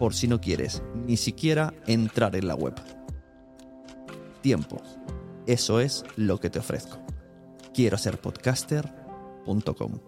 por 0.00 0.14
si 0.14 0.26
no 0.26 0.40
quieres 0.40 0.82
ni 1.06 1.18
siquiera 1.18 1.74
entrar 1.86 2.34
en 2.34 2.48
la 2.48 2.54
web. 2.54 2.74
Tiempo. 4.40 4.80
Eso 5.46 5.78
es 5.78 6.04
lo 6.16 6.40
que 6.40 6.48
te 6.48 6.58
ofrezco. 6.58 6.96
Quiero 7.74 7.98
ser 7.98 8.18
podcaster.com. 8.18 10.00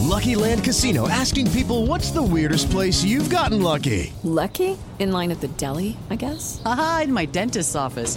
Lucky 0.00 0.36
Land 0.36 0.62
Casino 0.62 1.08
asking 1.08 1.50
people 1.50 1.86
what's 1.86 2.12
the 2.12 2.22
weirdest 2.22 2.70
place 2.70 3.04
you've 3.04 3.28
gotten 3.28 3.62
lucky? 3.62 4.12
Lucky? 4.22 4.76
In 5.00 5.10
line 5.10 5.32
at 5.32 5.40
the 5.40 5.48
deli, 5.56 5.96
I 6.08 6.16
guess? 6.16 6.62
Aha, 6.64 7.02
in 7.04 7.12
my 7.12 7.26
dentist's 7.26 7.74
office. 7.74 8.16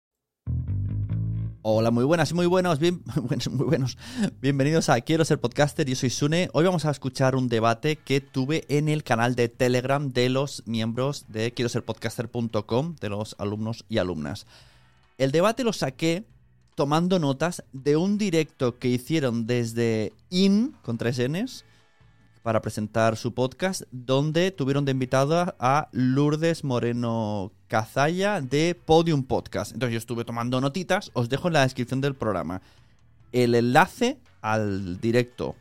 Hola, 1.63 1.91
muy 1.91 2.05
buenas 2.05 2.31
y 2.31 2.33
muy 2.33 2.47
buenos, 2.47 2.79
bien, 2.79 3.03
muy 3.51 3.65
buenos. 3.67 3.95
Bienvenidos 4.41 4.89
a 4.89 4.99
Quiero 5.01 5.23
ser 5.25 5.39
podcaster, 5.39 5.87
yo 5.87 5.95
soy 5.95 6.09
Sune. 6.09 6.49
Hoy 6.53 6.65
vamos 6.65 6.85
a 6.85 6.89
escuchar 6.89 7.35
un 7.35 7.49
debate 7.49 7.97
que 7.97 8.19
tuve 8.19 8.65
en 8.67 8.89
el 8.89 9.03
canal 9.03 9.35
de 9.35 9.47
Telegram 9.47 10.11
de 10.11 10.29
los 10.29 10.63
miembros 10.65 11.25
de 11.27 11.51
quiero 11.51 11.69
ser 11.69 11.85
podcaster.com, 11.85 12.95
de 12.99 13.09
los 13.09 13.35
alumnos 13.37 13.85
y 13.89 13.99
alumnas. 13.99 14.47
El 15.19 15.31
debate 15.31 15.63
lo 15.63 15.71
saqué 15.71 16.25
tomando 16.73 17.19
notas 17.19 17.63
de 17.73 17.95
un 17.95 18.17
directo 18.17 18.79
que 18.79 18.87
hicieron 18.87 19.45
desde 19.45 20.13
IN, 20.31 20.75
con 20.81 20.97
tres 20.97 21.19
Ns, 21.19 21.63
para 22.43 22.61
presentar 22.61 23.17
su 23.17 23.33
podcast, 23.33 23.83
donde 23.91 24.51
tuvieron 24.51 24.85
de 24.85 24.91
invitada 24.91 25.55
a 25.59 25.89
Lourdes 25.91 26.63
Moreno 26.63 27.51
Cazalla 27.67 28.41
de 28.41 28.75
Podium 28.75 29.23
Podcast. 29.23 29.73
Entonces 29.73 29.93
yo 29.93 29.97
estuve 29.99 30.25
tomando 30.25 30.59
notitas, 30.61 31.11
os 31.13 31.29
dejo 31.29 31.47
en 31.47 31.53
la 31.53 31.61
descripción 31.61 32.01
del 32.01 32.15
programa 32.15 32.61
el 33.31 33.55
enlace 33.55 34.17
al 34.41 34.99
directo 34.99 35.55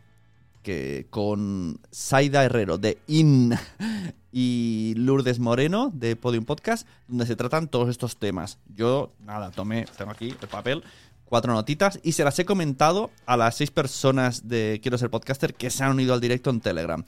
que 0.63 1.07
con 1.11 1.81
Saida 1.91 2.45
Herrero 2.45 2.79
de 2.79 2.99
IN 3.07 3.55
y 4.33 4.95
Lourdes 4.97 5.39
Moreno 5.39 5.91
de 5.95 6.17
Podium 6.17 6.45
Podcast, 6.45 6.87
donde 7.09 7.27
se 7.27 7.37
tratan 7.37 7.69
todos 7.69 7.89
estos 7.89 8.17
temas. 8.17 8.59
Yo, 8.75 9.13
nada, 9.21 9.51
tomé, 9.51 9.87
tengo 9.97 10.11
aquí 10.11 10.35
el 10.41 10.49
papel, 10.49 10.83
cuatro 11.31 11.55
notitas 11.55 12.01
y 12.03 12.13
se 12.13 12.25
las 12.25 12.39
he 12.41 12.45
comentado 12.45 13.11
a 13.25 13.39
las 13.39 13.55
seis 13.55 13.71
personas 13.71 14.49
de 14.49 14.81
Quiero 14.83 14.99
ser 14.99 15.09
podcaster 15.09 15.55
que 15.55 15.71
se 15.71 15.85
han 15.85 15.93
unido 15.93 16.13
al 16.13 16.21
directo 16.21 16.51
en 16.51 16.61
Telegram. 16.61 17.03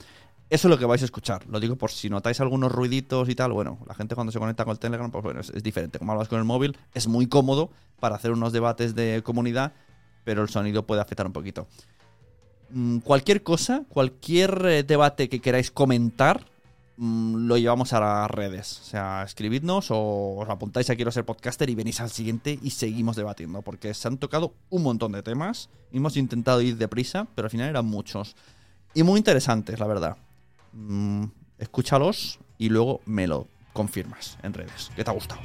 Eso 0.49 0.67
es 0.67 0.69
lo 0.69 0.79
que 0.79 0.85
vais 0.85 1.01
a 1.01 1.05
escuchar. 1.05 1.45
Lo 1.47 1.59
digo 1.59 1.75
por 1.75 1.91
si 1.91 2.09
notáis 2.09 2.39
algunos 2.39 2.71
ruiditos 2.71 3.27
y 3.27 3.35
tal. 3.35 3.51
Bueno, 3.51 3.79
la 3.85 3.93
gente 3.93 4.15
cuando 4.15 4.31
se 4.31 4.39
conecta 4.39 4.63
con 4.63 4.71
el 4.71 4.79
Telegram, 4.79 5.11
pues 5.11 5.23
bueno, 5.23 5.41
es, 5.41 5.63
diferente. 5.63 5.99
Como 5.99 6.13
hablas 6.13 6.29
con 6.29 6.39
el 6.39 6.45
móvil, 6.45 6.77
es 6.93 7.07
muy 7.07 7.27
cómodo 7.27 7.69
para 7.99 8.15
hacer 8.15 8.31
unos 8.31 8.53
debates 8.53 8.95
de 8.95 9.21
comunidad, 9.23 9.73
pero 10.23 10.41
el 10.41 10.49
sonido 10.49 10.85
puede 10.85 11.01
afectar 11.01 11.25
un 11.25 11.33
poquito. 11.33 11.67
Mm, 12.69 12.99
cualquier 12.99 13.43
cosa, 13.43 13.83
cualquier 13.89 14.65
eh, 14.65 14.83
debate 14.83 15.27
que 15.27 15.41
queráis 15.41 15.69
comentar, 15.69 16.45
lo 16.97 17.57
llevamos 17.57 17.93
a 17.93 17.99
las 17.99 18.29
redes. 18.31 18.79
O 18.81 18.83
sea, 18.83 19.23
escribidnos 19.23 19.87
o 19.89 20.37
os 20.37 20.49
apuntáis 20.49 20.89
a 20.89 20.95
Quiero 20.95 21.11
ser 21.11 21.25
podcaster 21.25 21.69
y 21.69 21.75
venís 21.75 21.99
al 22.01 22.09
siguiente 22.09 22.59
y 22.61 22.71
seguimos 22.71 23.15
debatiendo. 23.15 23.61
Porque 23.61 23.93
se 23.93 24.07
han 24.07 24.17
tocado 24.17 24.53
un 24.69 24.83
montón 24.83 25.11
de 25.11 25.23
temas. 25.23 25.69
Hemos 25.91 26.17
intentado 26.17 26.61
ir 26.61 26.77
deprisa, 26.77 27.27
pero 27.35 27.47
al 27.47 27.51
final 27.51 27.69
eran 27.69 27.85
muchos. 27.85 28.35
y 28.93 29.03
muy 29.03 29.17
interesantes, 29.17 29.79
la 29.79 29.87
verdad. 29.87 30.17
Mm, 30.73 31.25
escúchalos 31.57 32.39
y 32.57 32.69
luego 32.69 33.01
me 33.05 33.27
lo 33.27 33.47
confirmas 33.73 34.37
en 34.43 34.53
redes, 34.53 34.91
que 34.95 35.03
te 35.03 35.09
ha 35.09 35.13
gustado. 35.13 35.41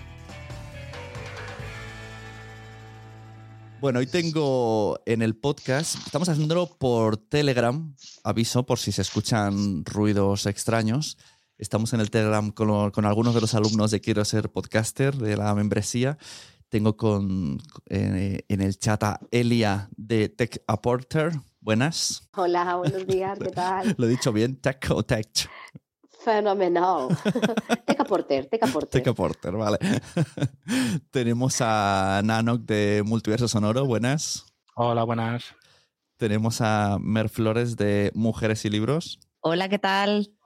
Bueno, 3.81 4.01
hoy 4.01 4.07
tengo 4.07 4.99
en 5.07 5.23
el 5.23 5.37
podcast, 5.37 5.95
estamos 6.05 6.29
haciéndolo 6.29 6.67
por 6.67 7.17
Telegram, 7.17 7.95
aviso 8.25 8.67
por 8.67 8.81
si 8.81 8.91
se 8.91 9.03
escuchan 9.03 9.85
ruidos 9.85 10.47
extraños. 10.47 11.17
Estamos 11.59 11.93
en 11.93 11.99
el 11.99 12.13
Telegram 12.13 12.53
con, 12.53 13.05
algunos 13.05 13.35
de 13.35 13.41
los 13.41 13.53
alumnos 13.55 13.91
de 13.91 14.01
Quiero 14.01 14.25
ser 14.25 14.49
podcaster 14.49 15.17
de 15.17 15.37
la 15.37 15.53
membresía. 15.57 16.17
Tengo 16.69 16.97
con, 16.97 17.59
eh, 17.87 18.45
en 18.47 18.61
el 18.61 18.79
chat 18.79 19.03
a 19.03 19.19
Elia 19.33 19.89
de 19.97 20.29
Tech 20.29 20.63
Apporter. 20.69 21.33
Buenas. 21.61 22.29
Hola, 22.37 22.77
buenos 22.77 23.05
días, 23.09 23.41
¿qué 23.41 23.51
tal? 23.51 23.93
Lo 23.99 24.07
he 24.07 24.09
dicho 24.09 24.33
bien, 24.33 24.61
Tech 24.61 24.87
o 24.91 25.03
Tech. 25.03 25.51
Fenomenal. 26.21 27.09
Teca 27.85 28.05
Porter, 28.05 28.47
Teca 28.47 28.69
Porter. 28.69 28.91
Tech 28.91 29.09
Apporter, 29.09 29.57
vale. 29.57 29.79
Tenemos 31.11 31.57
a 31.61 32.21
Nanok 32.25 32.61
de 32.61 33.03
Multiverso 33.05 33.49
Sonoro. 33.49 33.85
Buenas. 33.85 34.47
Hola, 34.77 35.03
buenas. 35.03 35.57
Tenemos 36.19 36.61
a 36.61 36.99
Mer 37.01 37.29
Flores 37.29 37.77
de 37.77 38.13
Mujeres 38.15 38.65
y 38.65 38.71
Libros. 38.71 39.19
Hola, 39.41 39.69
¿qué 39.69 39.79
tal? 39.79 40.38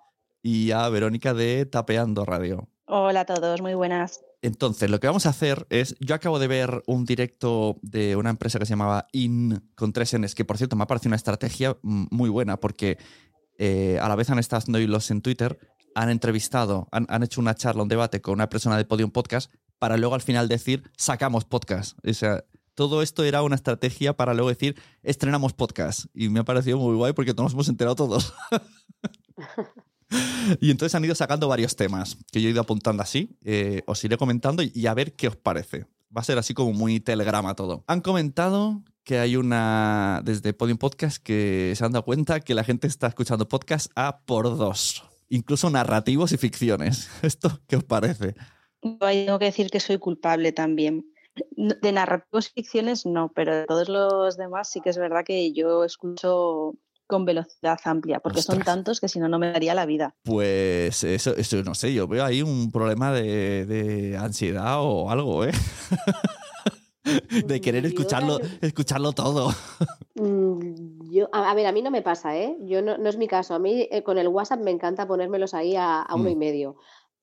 Y 0.43 0.73
a 0.73 0.89
Verónica 0.89 1.35
de 1.35 1.67
Tapeando 1.67 2.25
Radio. 2.25 2.69
Hola 2.87 3.21
a 3.21 3.25
todos, 3.25 3.63
muy 3.63 3.75
buenas. 3.75 4.21
Entonces, 4.43 4.91
lo 4.91 4.99
que 4.99 5.07
vamos 5.07 5.25
a 5.27 5.31
hacer 5.31 5.67
es, 5.71 5.95
yo 6.01 6.17
acabo 6.17 6.41
de 6.41 6.49
ver 6.49 6.83
un 6.87 7.05
directo 7.05 7.79
de 7.81 8.17
una 8.17 8.31
empresa 8.31 8.59
que 8.59 8.67
se 8.67 8.71
llamaba 8.71 9.07
IN 9.13 9.71
con 9.77 9.93
tres 9.93 10.19
Ns, 10.19 10.35
que 10.35 10.45
por 10.45 10.59
cierto 10.59 10.75
me 10.75 10.83
ha 10.83 10.89
parecido 10.89 11.11
una 11.11 11.17
estrategia 11.17 11.77
mm, 11.83 12.07
muy 12.11 12.29
buena 12.29 12.59
porque 12.59 12.99
eh, 13.59 13.99
a 14.03 14.09
la 14.09 14.17
vez 14.17 14.31
han 14.31 14.41
estado 14.41 14.59
haciendo 14.59 14.81
hilos 14.81 15.13
en 15.13 15.23
Twitter, 15.23 15.61
han 15.95 16.11
entrevistado, 16.11 16.89
han, 16.91 17.07
han 17.09 17.23
hecho 17.23 17.41
una 17.41 17.55
charla, 17.55 17.85
un 17.85 17.89
debate 17.89 18.21
con 18.21 18.35
una 18.35 18.49
persona 18.49 18.77
de 18.77 18.85
Podium 18.85 19.13
Podcast 19.13 19.53
para 19.79 19.97
luego 19.97 20.17
al 20.17 20.23
final 20.23 20.49
decir, 20.49 20.91
sacamos 20.97 21.45
podcast. 21.45 21.97
O 22.05 22.13
sea, 22.13 22.45
todo 22.75 23.03
esto 23.03 23.23
era 23.23 23.43
una 23.43 23.55
estrategia 23.55 24.17
para 24.17 24.35
luego 24.35 24.49
decir, 24.49 24.81
estrenamos 25.03 25.53
podcast. 25.53 26.07
Y 26.15 26.31
me 26.31 26.41
ha 26.41 26.45
parecido 26.45 26.79
muy 26.79 26.97
guay 26.97 27.13
porque 27.13 27.33
nos 27.35 27.53
hemos 27.53 27.69
enterado 27.69 27.95
todos. 27.95 28.35
Y 30.61 30.71
entonces 30.71 30.95
han 30.95 31.05
ido 31.05 31.15
sacando 31.15 31.49
varios 31.49 31.77
temas 31.77 32.17
que 32.31 32.41
yo 32.41 32.49
he 32.49 32.53
ido 32.53 32.61
apuntando 32.61 33.03
así. 33.03 33.37
eh, 33.45 33.83
os 33.87 34.03
iré 34.05 34.17
comentando 34.17 34.63
y, 34.63 34.87
a 34.87 34.95
ver 34.95 35.15
qué 35.15 35.29
os 35.29 35.37
parece. 35.37 35.87
Va 36.15 36.21
a 36.21 36.25
ser 36.25 36.39
así 36.39 36.55
como 36.55 36.73
muy 36.73 37.01
telegrama 37.01 37.55
todo. 37.55 37.85
Han 37.87 38.01
comentado 38.01 38.83
que 39.05 39.19
hay 39.19 39.37
una, 39.37 40.21
desde 40.25 40.53
Podium 40.53 40.79
Podcast, 40.79 41.23
que 41.23 41.73
se 41.77 41.85
han 41.85 41.93
dado 41.93 42.05
cuenta 42.05 42.41
que 42.41 42.55
la 42.55 42.65
gente 42.65 42.87
está 42.87 43.07
escuchando 43.09 43.49
podcast 43.49 43.91
a 43.97 44.21
por 44.21 44.57
dos. 44.57 45.05
Incluso 45.29 45.71
narrativos 45.71 46.33
y 46.33 46.37
ficciones. 46.37 47.09
¿Esto 47.23 47.61
qué 47.67 47.77
os 47.77 47.85
parece? 47.85 48.35
Tengo 48.81 49.39
que 49.39 49.45
decir 49.47 49.71
que 49.71 49.81
soy 49.81 49.99
culpable 49.99 50.53
también. 50.53 51.07
De 51.57 51.93
narrativos 51.93 52.49
y 52.49 52.61
ficciones 52.61 53.07
no, 53.07 53.33
pero 53.35 53.57
de 53.57 53.67
todos 53.67 53.89
los 53.89 54.37
demás 54.37 54.71
sí 54.71 54.81
que 54.83 54.91
es 54.91 54.99
verdad 54.99 55.25
que 55.25 55.53
yo 55.53 55.85
escucho 55.85 56.75
con 57.13 57.27
velocidad 57.27 57.79
amplia, 57.85 58.21
porque 58.21 58.41
son 58.41 58.61
tantos 58.63 58.99
que 58.99 59.07
si 59.07 59.19
no, 59.21 59.29
no 59.29 59.39
me 59.39 59.53
daría 59.53 59.75
la 59.75 59.85
vida. 59.85 60.15
Pues 60.25 61.05
eso, 61.05 61.37
eso 61.37 61.63
no 61.63 61.75
sé, 61.75 61.93
yo 61.93 62.09
veo 62.09 62.25
ahí 62.25 62.41
un 62.41 62.73
problema 62.73 63.13
de, 63.13 63.67
de 63.67 64.17
ansiedad 64.17 64.79
o 64.81 65.11
algo, 65.11 65.45
¿eh? 65.45 65.53
De 67.47 67.61
querer 67.61 67.83
Yo 67.83 67.89
escucharlo, 67.89 68.39
escucharlo 68.63 69.13
todo. 69.13 69.51
Mm, 70.15 71.11
Yo, 71.11 71.29
a, 71.33 71.53
ver, 71.55 71.67
a 71.67 71.73
mí 71.73 71.83
no 71.83 71.91
me 71.91 72.01
pasa, 72.01 72.35
¿eh? 72.39 72.57
Yo 72.61 72.81
no, 72.81 72.97
no 72.97 73.09
es 73.11 73.17
mi 73.19 73.27
caso. 73.29 73.55
A 73.55 73.59
mí 73.59 73.89
eh, 73.91 74.03
con 74.03 74.17
el 74.19 74.29
WhatsApp 74.29 74.61
me 74.61 74.71
encanta 74.71 75.07
ponérmelos 75.07 75.53
ahí 75.53 75.75
a, 75.77 76.01
a 76.01 76.15
uno 76.15 76.31
y 76.31 76.35
Mm. 76.35 76.39
medio. 76.39 76.77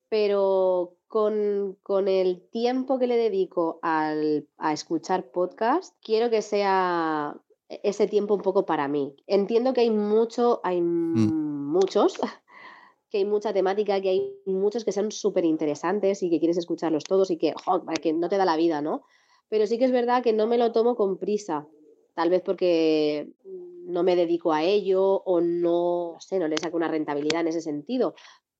Pero 0.08 0.96
con, 1.08 1.78
con 1.82 2.08
el 2.08 2.46
tiempo 2.52 2.98
que 2.98 3.06
le 3.06 3.16
dedico 3.16 3.78
al, 3.82 4.46
a 4.58 4.72
escuchar 4.72 5.30
podcast, 5.30 5.94
quiero 6.04 6.30
que 6.30 6.42
sea 6.42 7.34
ese 7.82 8.06
tiempo 8.08 8.34
un 8.34 8.42
poco 8.42 8.66
para 8.66 8.88
mí. 8.88 9.14
Entiendo 9.26 9.72
que 9.72 9.82
hay 9.82 9.90
mucho, 9.90 10.60
hay 10.64 10.80
muchos, 10.80 12.14
que 13.10 13.18
hay 13.18 13.24
mucha 13.24 13.52
temática, 13.52 14.00
que 14.00 14.10
hay 14.10 14.34
muchos 14.46 14.84
que 14.84 14.92
son 14.92 15.12
súper 15.12 15.44
interesantes 15.44 16.22
y 16.22 16.30
que 16.30 16.38
quieres 16.38 16.56
escucharlos 16.56 17.04
todos 17.04 17.30
y 17.30 17.38
que, 17.38 17.54
jo, 17.64 17.84
que 18.02 18.12
no 18.12 18.28
te 18.28 18.36
da 18.36 18.44
la 18.44 18.56
vida, 18.56 18.82
¿no? 18.82 19.02
Pero 19.48 19.66
sí 19.66 19.78
que 19.78 19.84
es 19.84 19.92
verdad 19.92 20.22
que 20.22 20.32
no 20.32 20.46
me 20.46 20.58
lo 20.58 20.72
tomo 20.72 20.96
con 20.96 21.18
prisa. 21.18 21.66
Tal 22.14 22.28
vez 22.28 22.42
porque 22.42 23.32
no 23.44 24.02
me 24.02 24.16
dedico 24.16 24.52
a 24.52 24.62
ello 24.62 25.02
o 25.02 25.40
no, 25.40 26.12
no 26.12 26.20
sé, 26.20 26.38
no 26.38 26.48
le 26.48 26.58
saco 26.58 26.76
una 26.76 26.88
rentabilidad 26.88 27.40
en 27.40 27.48
ese 27.48 27.60
sentido. 27.60 28.14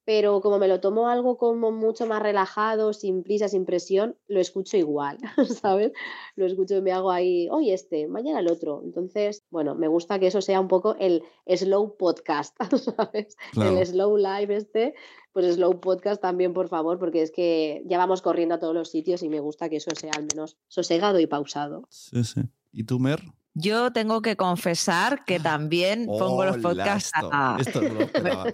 Pero 0.05 0.41
como 0.41 0.59
me 0.59 0.69
lo 0.69 0.81
tomo 0.81 1.09
algo 1.09 1.37
como 1.37 1.71
mucho 1.71 2.07
más 2.07 2.23
relajado, 2.23 2.93
sin 2.93 3.23
prisa, 3.23 3.49
sin 3.49 3.65
presión, 3.65 4.17
lo 4.27 4.41
escucho 4.41 4.77
igual, 4.77 5.19
¿sabes? 5.63 5.93
Lo 6.37 6.47
escucho 6.47 6.77
y 6.77 6.83
me 6.83 6.93
hago 6.93 7.11
ahí, 7.11 7.49
hoy 7.51 7.71
este, 7.71 8.09
mañana 8.09 8.41
el 8.41 8.49
otro. 8.49 8.83
Entonces, 8.85 9.45
bueno, 9.51 9.75
me 9.75 9.89
gusta 9.89 10.19
que 10.19 10.29
eso 10.29 10.41
sea 10.41 10.61
un 10.61 10.69
poco 10.69 10.97
el 10.99 11.23
slow 11.47 11.97
podcast, 11.97 12.57
¿sabes? 12.97 13.37
Claro. 13.53 13.79
El 13.79 13.87
slow 13.87 14.17
live 14.17 14.57
este, 14.57 14.95
pues 15.33 15.55
slow 15.55 15.81
podcast 15.81 16.21
también, 16.21 16.53
por 16.53 16.69
favor, 16.69 16.99
porque 16.99 17.23
es 17.23 17.31
que 17.31 17.83
ya 17.87 17.99
vamos 17.99 18.23
corriendo 18.23 18.55
a 18.55 18.59
todos 18.59 18.75
los 18.75 18.91
sitios 18.91 19.23
y 19.23 19.29
me 19.29 19.41
gusta 19.41 19.69
que 19.69 19.77
eso 19.77 19.91
sea 19.95 20.13
al 20.17 20.27
menos 20.33 20.57
sosegado 20.69 21.21
y 21.21 21.27
pausado. 21.27 21.87
Sí, 21.91 22.25
sí. 22.25 22.41
¿Y 22.73 22.85
tú, 22.85 22.99
Mer? 22.99 23.21
Yo 23.55 23.93
tengo 23.93 24.23
que 24.23 24.37
confesar 24.37 25.25
que 25.25 25.41
también 25.41 26.07
pongo 26.07 26.45
los 26.45 26.59
podcasts 26.59 27.11
esto, 27.15 27.31
a, 27.33 27.57
esto 27.61 27.83
no 27.83 27.95
lo 27.95 28.01
esperaba. 28.03 28.45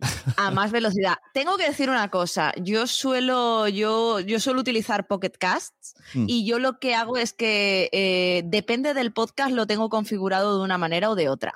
a 0.36 0.50
más 0.50 0.72
velocidad. 0.72 1.14
Tengo 1.32 1.56
que 1.56 1.68
decir 1.68 1.88
una 1.88 2.10
cosa, 2.10 2.52
yo 2.56 2.86
suelo, 2.86 3.68
yo, 3.68 4.20
yo 4.20 4.40
suelo 4.40 4.60
utilizar 4.60 5.06
Pocket 5.06 5.32
Casts 5.38 5.94
Mm. 6.14 6.24
y 6.28 6.46
yo 6.46 6.58
lo 6.58 6.78
que 6.78 6.94
hago 6.94 7.16
es 7.16 7.32
que 7.32 7.88
eh, 7.92 8.42
depende 8.46 8.94
del 8.94 9.12
podcast 9.12 9.52
lo 9.52 9.66
tengo 9.66 9.88
configurado 9.88 10.58
de 10.58 10.64
una 10.64 10.78
manera 10.78 11.10
o 11.10 11.14
de 11.14 11.28
otra. 11.28 11.54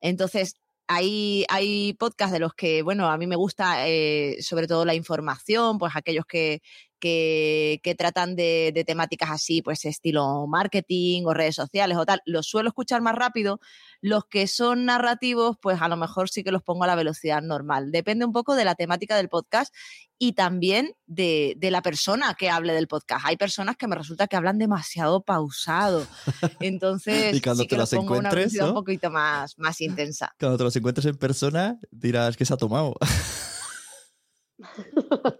Entonces, 0.00 0.54
hay, 0.88 1.44
hay 1.48 1.94
podcasts 1.94 2.32
de 2.32 2.38
los 2.38 2.54
que, 2.54 2.82
bueno, 2.82 3.08
a 3.08 3.16
mí 3.18 3.26
me 3.26 3.36
gusta 3.36 3.88
eh, 3.88 4.36
sobre 4.40 4.66
todo 4.68 4.84
la 4.84 4.94
información, 4.94 5.78
pues 5.78 5.92
aquellos 5.96 6.26
que, 6.26 6.60
que, 6.98 7.80
que 7.82 7.94
tratan 7.94 8.36
de, 8.36 8.72
de 8.74 8.84
temáticas 8.84 9.30
así, 9.30 9.62
pues 9.62 9.84
estilo 9.84 10.46
marketing 10.46 11.24
o 11.26 11.34
redes 11.34 11.54
sociales 11.54 11.96
o 11.96 12.06
tal, 12.06 12.20
los 12.24 12.46
suelo 12.46 12.68
escuchar 12.68 13.02
más 13.02 13.14
rápido. 13.14 13.60
Los 14.00 14.24
que 14.26 14.46
son 14.46 14.84
narrativos, 14.84 15.56
pues 15.60 15.80
a 15.80 15.88
lo 15.88 15.96
mejor 15.96 16.28
sí 16.28 16.44
que 16.44 16.52
los 16.52 16.62
pongo 16.62 16.84
a 16.84 16.86
la 16.86 16.94
velocidad 16.94 17.42
normal. 17.42 17.90
Depende 17.90 18.24
un 18.24 18.32
poco 18.32 18.54
de 18.54 18.64
la 18.64 18.74
temática 18.74 19.16
del 19.16 19.28
podcast 19.28 19.74
y 20.18 20.32
también 20.32 20.94
de, 21.06 21.54
de 21.58 21.70
la 21.70 21.82
persona 21.82 22.34
que 22.34 22.50
hable 22.50 22.72
del 22.72 22.88
podcast. 22.88 23.26
Hay 23.26 23.36
personas 23.36 23.76
que 23.76 23.86
me 23.86 23.96
resulta 23.96 24.26
que 24.26 24.36
hablan 24.36 24.58
demasiado 24.58 25.22
pausado. 25.22 26.06
Entonces, 26.60 27.34
Y 27.34 27.40
cuando 27.40 27.62
sí 27.62 27.68
te 27.68 27.74
que 27.74 27.78
los 27.78 27.90
pongo 27.90 28.14
a 28.14 28.18
una 28.18 28.28
encuentres, 28.28 28.52
velocidad 28.52 28.64
¿no? 28.64 28.70
un 28.70 28.74
poquito 28.74 29.10
más, 29.10 29.58
más 29.58 29.80
intensa. 29.80 30.34
Cuando 30.38 30.58
te 30.58 30.64
los 30.64 30.76
encuentres 30.76 31.06
en 31.06 31.16
persona, 31.16 31.78
dirás 31.90 32.36
que 32.36 32.44
se 32.44 32.54
ha 32.54 32.56
tomado. 32.56 32.94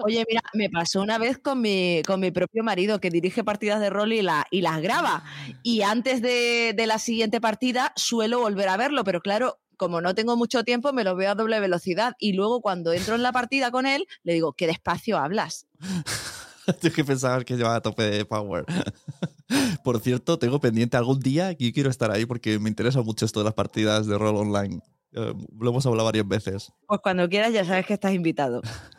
Oye, 0.04 0.24
mira, 0.28 0.42
me 0.54 0.68
pasó 0.68 1.00
una 1.00 1.18
vez 1.18 1.38
con 1.38 1.60
mi, 1.60 2.02
con 2.06 2.20
mi 2.20 2.30
propio 2.30 2.62
marido 2.62 3.00
que 3.00 3.10
dirige 3.10 3.44
partidas 3.44 3.80
de 3.80 3.90
rol 3.90 4.12
y, 4.12 4.22
la, 4.22 4.46
y 4.50 4.60
las 4.60 4.80
graba. 4.82 5.24
Y 5.62 5.82
antes 5.82 6.22
de, 6.22 6.74
de 6.76 6.86
la 6.86 6.98
siguiente 6.98 7.40
partida 7.40 7.92
suelo 7.96 8.40
volver 8.40 8.68
a 8.68 8.76
verlo, 8.76 9.04
pero 9.04 9.20
claro, 9.20 9.58
como 9.76 10.00
no 10.00 10.14
tengo 10.14 10.36
mucho 10.36 10.64
tiempo, 10.64 10.92
me 10.92 11.04
lo 11.04 11.16
veo 11.16 11.30
a 11.30 11.34
doble 11.34 11.60
velocidad. 11.60 12.14
Y 12.18 12.32
luego 12.32 12.60
cuando 12.60 12.92
entro 12.92 13.14
en 13.14 13.22
la 13.22 13.32
partida 13.32 13.70
con 13.70 13.86
él, 13.86 14.06
le 14.22 14.34
digo, 14.34 14.52
qué 14.52 14.66
despacio 14.66 15.18
hablas. 15.18 15.66
Tú 16.80 16.90
que 16.90 17.04
pensabas 17.04 17.44
que 17.44 17.56
llevaba 17.56 17.76
a 17.76 17.80
tope 17.80 18.02
de 18.02 18.24
power. 18.24 18.64
Por 19.84 20.00
cierto, 20.00 20.38
tengo 20.38 20.60
pendiente 20.60 20.96
algún 20.96 21.20
día 21.20 21.54
y 21.56 21.72
quiero 21.72 21.90
estar 21.90 22.10
ahí 22.10 22.26
porque 22.26 22.58
me 22.58 22.68
interesa 22.68 23.02
mucho 23.02 23.24
esto 23.24 23.40
de 23.40 23.44
las 23.44 23.54
partidas 23.54 24.06
de 24.06 24.18
rol 24.18 24.36
online. 24.36 24.80
Eh, 25.12 25.32
lo 25.58 25.70
hemos 25.70 25.86
hablado 25.86 26.06
varias 26.06 26.26
veces. 26.26 26.72
Pues 26.86 27.00
cuando 27.00 27.28
quieras 27.28 27.52
ya 27.52 27.64
sabes 27.64 27.86
que 27.86 27.94
estás 27.94 28.12
invitado. 28.12 28.62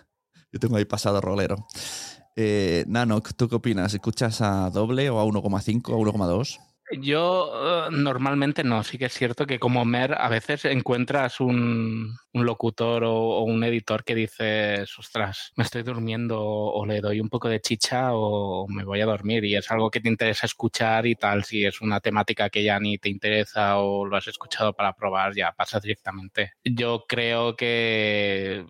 Tengo 0.59 0.77
ahí 0.77 0.85
pasado 0.85 1.21
rolero. 1.21 1.67
Eh, 2.35 2.85
Nanok, 2.87 3.33
¿tú 3.35 3.49
qué 3.49 3.55
opinas? 3.55 3.93
¿Escuchas 3.93 4.41
a 4.41 4.69
doble 4.69 5.09
o 5.09 5.19
a 5.19 5.25
1,5 5.25 5.89
o 5.89 5.95
a 5.95 6.11
1,2? 6.13 6.59
Yo 7.01 7.51
eh, 7.53 7.89
normalmente 7.91 8.63
no, 8.63 8.83
sí 8.83 8.97
que 8.97 9.05
es 9.05 9.13
cierto 9.13 9.45
que 9.45 9.59
como 9.59 9.83
Mer 9.83 10.15
a 10.17 10.29
veces 10.29 10.63
encuentras 10.65 11.41
un, 11.41 12.15
un 12.37 12.45
locutor 12.45 13.03
o, 13.03 13.41
un 13.41 13.63
editor 13.63 14.03
que 14.03 14.15
dices, 14.15 14.97
ostras, 14.97 15.51
me 15.55 15.63
estoy 15.63 15.83
durmiendo 15.83 16.39
o 16.41 16.85
le 16.85 17.01
doy 17.01 17.19
un 17.19 17.29
poco 17.29 17.49
de 17.49 17.59
chicha 17.59 18.09
o 18.13 18.67
me 18.67 18.83
voy 18.83 19.01
a 19.01 19.05
dormir 19.05 19.43
y 19.45 19.55
es 19.55 19.69
algo 19.71 19.89
que 19.89 19.99
te 19.99 20.09
interesa 20.09 20.45
escuchar 20.45 21.05
y 21.05 21.15
tal, 21.15 21.43
si 21.43 21.65
es 21.65 21.81
una 21.81 21.99
temática 21.99 22.49
que 22.49 22.63
ya 22.63 22.79
ni 22.79 22.97
te 22.97 23.09
interesa 23.09 23.77
o 23.79 24.05
lo 24.05 24.17
has 24.17 24.27
escuchado 24.27 24.73
para 24.73 24.93
probar, 24.93 25.35
ya 25.35 25.51
pasas 25.51 25.81
directamente. 25.81 26.53
Yo 26.63 27.05
creo 27.07 27.55
que 27.55 28.65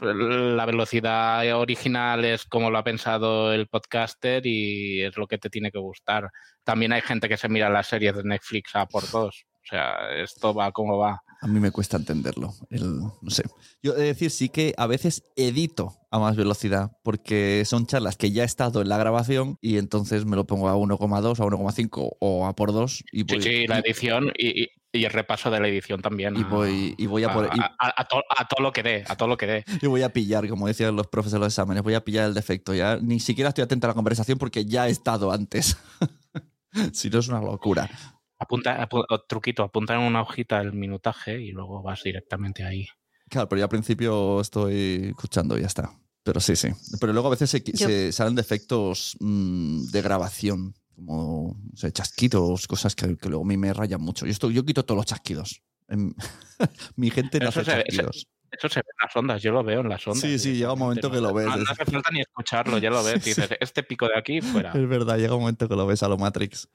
la 0.00 0.66
velocidad 0.66 1.58
original 1.58 2.24
es 2.24 2.44
como 2.44 2.70
lo 2.70 2.78
ha 2.78 2.84
pensado 2.84 3.52
el 3.52 3.68
podcaster 3.68 4.44
y 4.46 5.02
es 5.02 5.16
lo 5.16 5.26
que 5.26 5.38
te 5.38 5.50
tiene 5.50 5.70
que 5.70 5.78
gustar 5.78 6.30
también 6.64 6.92
hay 6.92 7.02
gente 7.02 7.28
que 7.28 7.36
se 7.36 7.48
mira 7.48 7.68
las 7.68 7.86
series 7.86 8.16
de 8.16 8.24
Netflix 8.24 8.74
a 8.74 8.86
por 8.86 9.08
dos. 9.10 9.46
O 9.62 9.66
sea, 9.66 10.10
esto 10.16 10.54
va 10.54 10.72
como 10.72 10.98
va. 10.98 11.22
A 11.44 11.46
mí 11.46 11.60
me 11.60 11.70
cuesta 11.70 11.98
entenderlo. 11.98 12.54
El, 12.70 13.00
no 13.00 13.28
sé. 13.28 13.42
Yo 13.82 13.92
he 13.92 14.00
de 14.00 14.06
decir, 14.06 14.30
sí 14.30 14.48
que 14.48 14.72
a 14.78 14.86
veces 14.86 15.24
edito 15.36 15.94
a 16.10 16.18
más 16.18 16.36
velocidad, 16.36 16.92
porque 17.02 17.64
son 17.66 17.86
charlas 17.86 18.16
que 18.16 18.32
ya 18.32 18.44
he 18.44 18.46
estado 18.46 18.80
en 18.80 18.88
la 18.88 18.96
grabación 18.96 19.58
y 19.60 19.76
entonces 19.76 20.24
me 20.24 20.36
lo 20.36 20.46
pongo 20.46 20.70
a 20.70 20.74
1,2, 20.74 20.98
a 21.02 21.44
1,5 21.44 22.16
o 22.18 22.46
a 22.46 22.56
por 22.56 22.72
2. 22.72 23.04
Y 23.12 23.24
sí, 23.24 23.42
sí, 23.42 23.66
la 23.66 23.80
edición 23.80 24.32
y, 24.38 24.62
y, 24.62 24.68
y, 24.90 25.04
el 25.04 25.12
repaso 25.12 25.50
de 25.50 25.60
la 25.60 25.68
edición 25.68 26.00
también. 26.00 26.34
Y 26.34 26.44
voy, 26.44 26.94
y 26.96 27.06
voy 27.06 27.24
a, 27.24 27.34
por, 27.34 27.44
a, 27.44 27.76
a, 27.78 27.92
a, 27.94 28.04
to, 28.08 28.22
a, 28.34 28.48
todo 28.48 28.62
lo 28.62 28.72
que 28.72 28.82
dé, 28.82 29.04
a 29.06 29.14
todo 29.14 29.28
lo 29.28 29.36
que 29.36 29.46
dé. 29.46 29.64
Y 29.82 29.86
voy 29.86 30.00
a 30.00 30.08
pillar, 30.08 30.48
como 30.48 30.66
decían 30.66 30.96
los 30.96 31.08
profes 31.08 31.32
de 31.32 31.40
los 31.40 31.48
exámenes, 31.48 31.82
voy 31.82 31.92
a 31.92 32.02
pillar 32.02 32.26
el 32.26 32.32
defecto. 32.32 32.72
Ya 32.72 32.96
ni 32.96 33.20
siquiera 33.20 33.50
estoy 33.50 33.64
atento 33.64 33.86
a 33.86 33.88
la 33.88 33.94
conversación 33.94 34.38
porque 34.38 34.64
ya 34.64 34.88
he 34.88 34.90
estado 34.90 35.30
antes. 35.30 35.76
si 36.92 37.10
no 37.10 37.18
es 37.18 37.28
una 37.28 37.42
locura. 37.42 37.90
Apunta, 38.44 38.82
apunta, 38.82 39.06
truquito, 39.26 39.62
apunta 39.62 39.94
en 39.94 40.00
una 40.00 40.20
hojita 40.20 40.60
el 40.60 40.74
minutaje 40.74 41.40
y 41.40 41.50
luego 41.52 41.82
vas 41.82 42.02
directamente 42.02 42.62
ahí. 42.62 42.86
Claro, 43.30 43.48
pero 43.48 43.60
yo 43.60 43.64
al 43.64 43.70
principio 43.70 44.40
estoy 44.40 45.08
escuchando 45.08 45.56
y 45.56 45.62
ya 45.62 45.66
está. 45.66 45.90
Pero 46.22 46.40
sí, 46.40 46.56
sí. 46.56 46.68
Pero 47.00 47.12
luego 47.12 47.28
a 47.28 47.32
veces 47.32 47.50
se, 47.50 47.62
se 47.74 48.12
salen 48.12 48.34
defectos 48.34 49.16
mmm, 49.20 49.86
de 49.86 50.02
grabación, 50.02 50.74
como 50.94 51.56
no 51.70 51.76
sé, 51.76 51.92
chasquidos, 51.92 52.66
cosas 52.66 52.94
que, 52.94 53.16
que, 53.16 53.28
luego 53.28 53.44
a 53.44 53.46
mí 53.46 53.56
me 53.56 53.72
rayan 53.72 54.00
mucho. 54.00 54.26
Yo, 54.26 54.32
estoy, 54.32 54.54
yo 54.54 54.64
quito 54.64 54.84
todos 54.84 54.96
los 54.96 55.06
chasquidos. 55.06 55.62
Mi 56.96 57.10
gente 57.10 57.38
no 57.40 57.48
eso 57.48 57.60
hace 57.60 57.70
se, 57.70 57.76
chasquidos. 57.78 58.16
Eso, 58.16 58.28
eso 58.52 58.68
se 58.68 58.80
ve 58.80 58.86
en 58.88 59.06
las 59.06 59.16
ondas, 59.16 59.42
yo 59.42 59.52
lo 59.52 59.64
veo 59.64 59.80
en 59.80 59.88
las 59.88 60.06
ondas. 60.06 60.22
Sí, 60.22 60.38
sí, 60.38 60.56
llega 60.56 60.72
un 60.72 60.78
momento 60.78 61.10
que 61.10 61.20
lo 61.20 61.34
ves. 61.34 61.46
No, 61.46 61.56
no 61.56 61.70
hace 61.70 61.84
falta 61.84 62.10
ni 62.10 62.20
escucharlo, 62.20 62.78
ya 62.78 62.90
lo 62.90 63.02
ves. 63.04 63.22
Sí, 63.22 63.30
dices, 63.30 63.48
sí. 63.48 63.54
este 63.60 63.82
pico 63.82 64.06
de 64.06 64.18
aquí, 64.18 64.40
fuera. 64.40 64.70
Es 64.72 64.88
verdad, 64.88 65.18
llega 65.18 65.34
un 65.34 65.40
momento 65.40 65.68
que 65.68 65.76
lo 65.76 65.86
ves 65.86 66.02
a 66.02 66.08
lo 66.08 66.16
Matrix. 66.16 66.68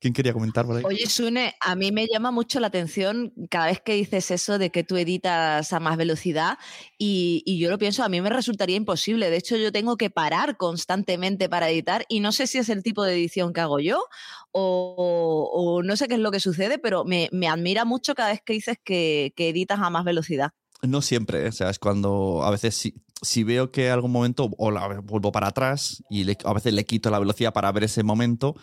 ¿Quién 0.00 0.14
quería 0.14 0.32
comentar 0.32 0.64
por 0.64 0.78
ahí? 0.78 0.82
Oye, 0.82 1.06
Sune, 1.06 1.54
a 1.60 1.74
mí 1.74 1.92
me 1.92 2.06
llama 2.06 2.30
mucho 2.30 2.58
la 2.58 2.68
atención 2.68 3.34
cada 3.50 3.66
vez 3.66 3.82
que 3.82 3.92
dices 3.92 4.30
eso 4.30 4.58
de 4.58 4.70
que 4.70 4.82
tú 4.82 4.96
editas 4.96 5.74
a 5.74 5.78
más 5.78 5.98
velocidad 5.98 6.56
y, 6.96 7.42
y, 7.44 7.58
yo 7.58 7.68
lo 7.68 7.76
pienso, 7.76 8.02
a 8.02 8.08
mí 8.08 8.18
me 8.22 8.30
resultaría 8.30 8.76
imposible. 8.76 9.28
De 9.28 9.36
hecho, 9.36 9.58
yo 9.58 9.70
tengo 9.72 9.98
que 9.98 10.08
parar 10.08 10.56
constantemente 10.56 11.50
para 11.50 11.68
editar 11.68 12.06
y 12.08 12.20
no 12.20 12.32
sé 12.32 12.46
si 12.46 12.56
es 12.56 12.70
el 12.70 12.82
tipo 12.82 13.04
de 13.04 13.12
edición 13.12 13.52
que 13.52 13.60
hago 13.60 13.78
yo 13.78 14.02
o, 14.52 15.50
o 15.52 15.82
no 15.82 15.96
sé 15.96 16.08
qué 16.08 16.14
es 16.14 16.20
lo 16.20 16.30
que 16.30 16.40
sucede, 16.40 16.78
pero 16.78 17.04
me, 17.04 17.28
me 17.30 17.48
admira 17.48 17.84
mucho 17.84 18.14
cada 18.14 18.30
vez 18.30 18.40
que 18.42 18.54
dices 18.54 18.78
que, 18.82 19.34
que, 19.36 19.50
editas 19.50 19.80
a 19.80 19.90
más 19.90 20.06
velocidad. 20.06 20.52
No 20.82 21.02
siempre, 21.02 21.44
¿eh? 21.44 21.48
o 21.48 21.52
sea, 21.52 21.68
es 21.68 21.78
cuando 21.78 22.42
a 22.42 22.50
veces 22.50 22.74
si, 22.74 22.94
si 23.20 23.44
veo 23.44 23.70
que 23.70 23.90
algún 23.90 24.12
momento 24.12 24.50
o 24.56 24.70
la 24.70 25.00
vuelvo 25.00 25.30
para 25.30 25.48
atrás 25.48 26.02
y 26.08 26.24
le, 26.24 26.38
a 26.42 26.54
veces 26.54 26.72
le 26.72 26.86
quito 26.86 27.10
la 27.10 27.18
velocidad 27.18 27.52
para 27.52 27.70
ver 27.70 27.84
ese 27.84 28.02
momento 28.02 28.56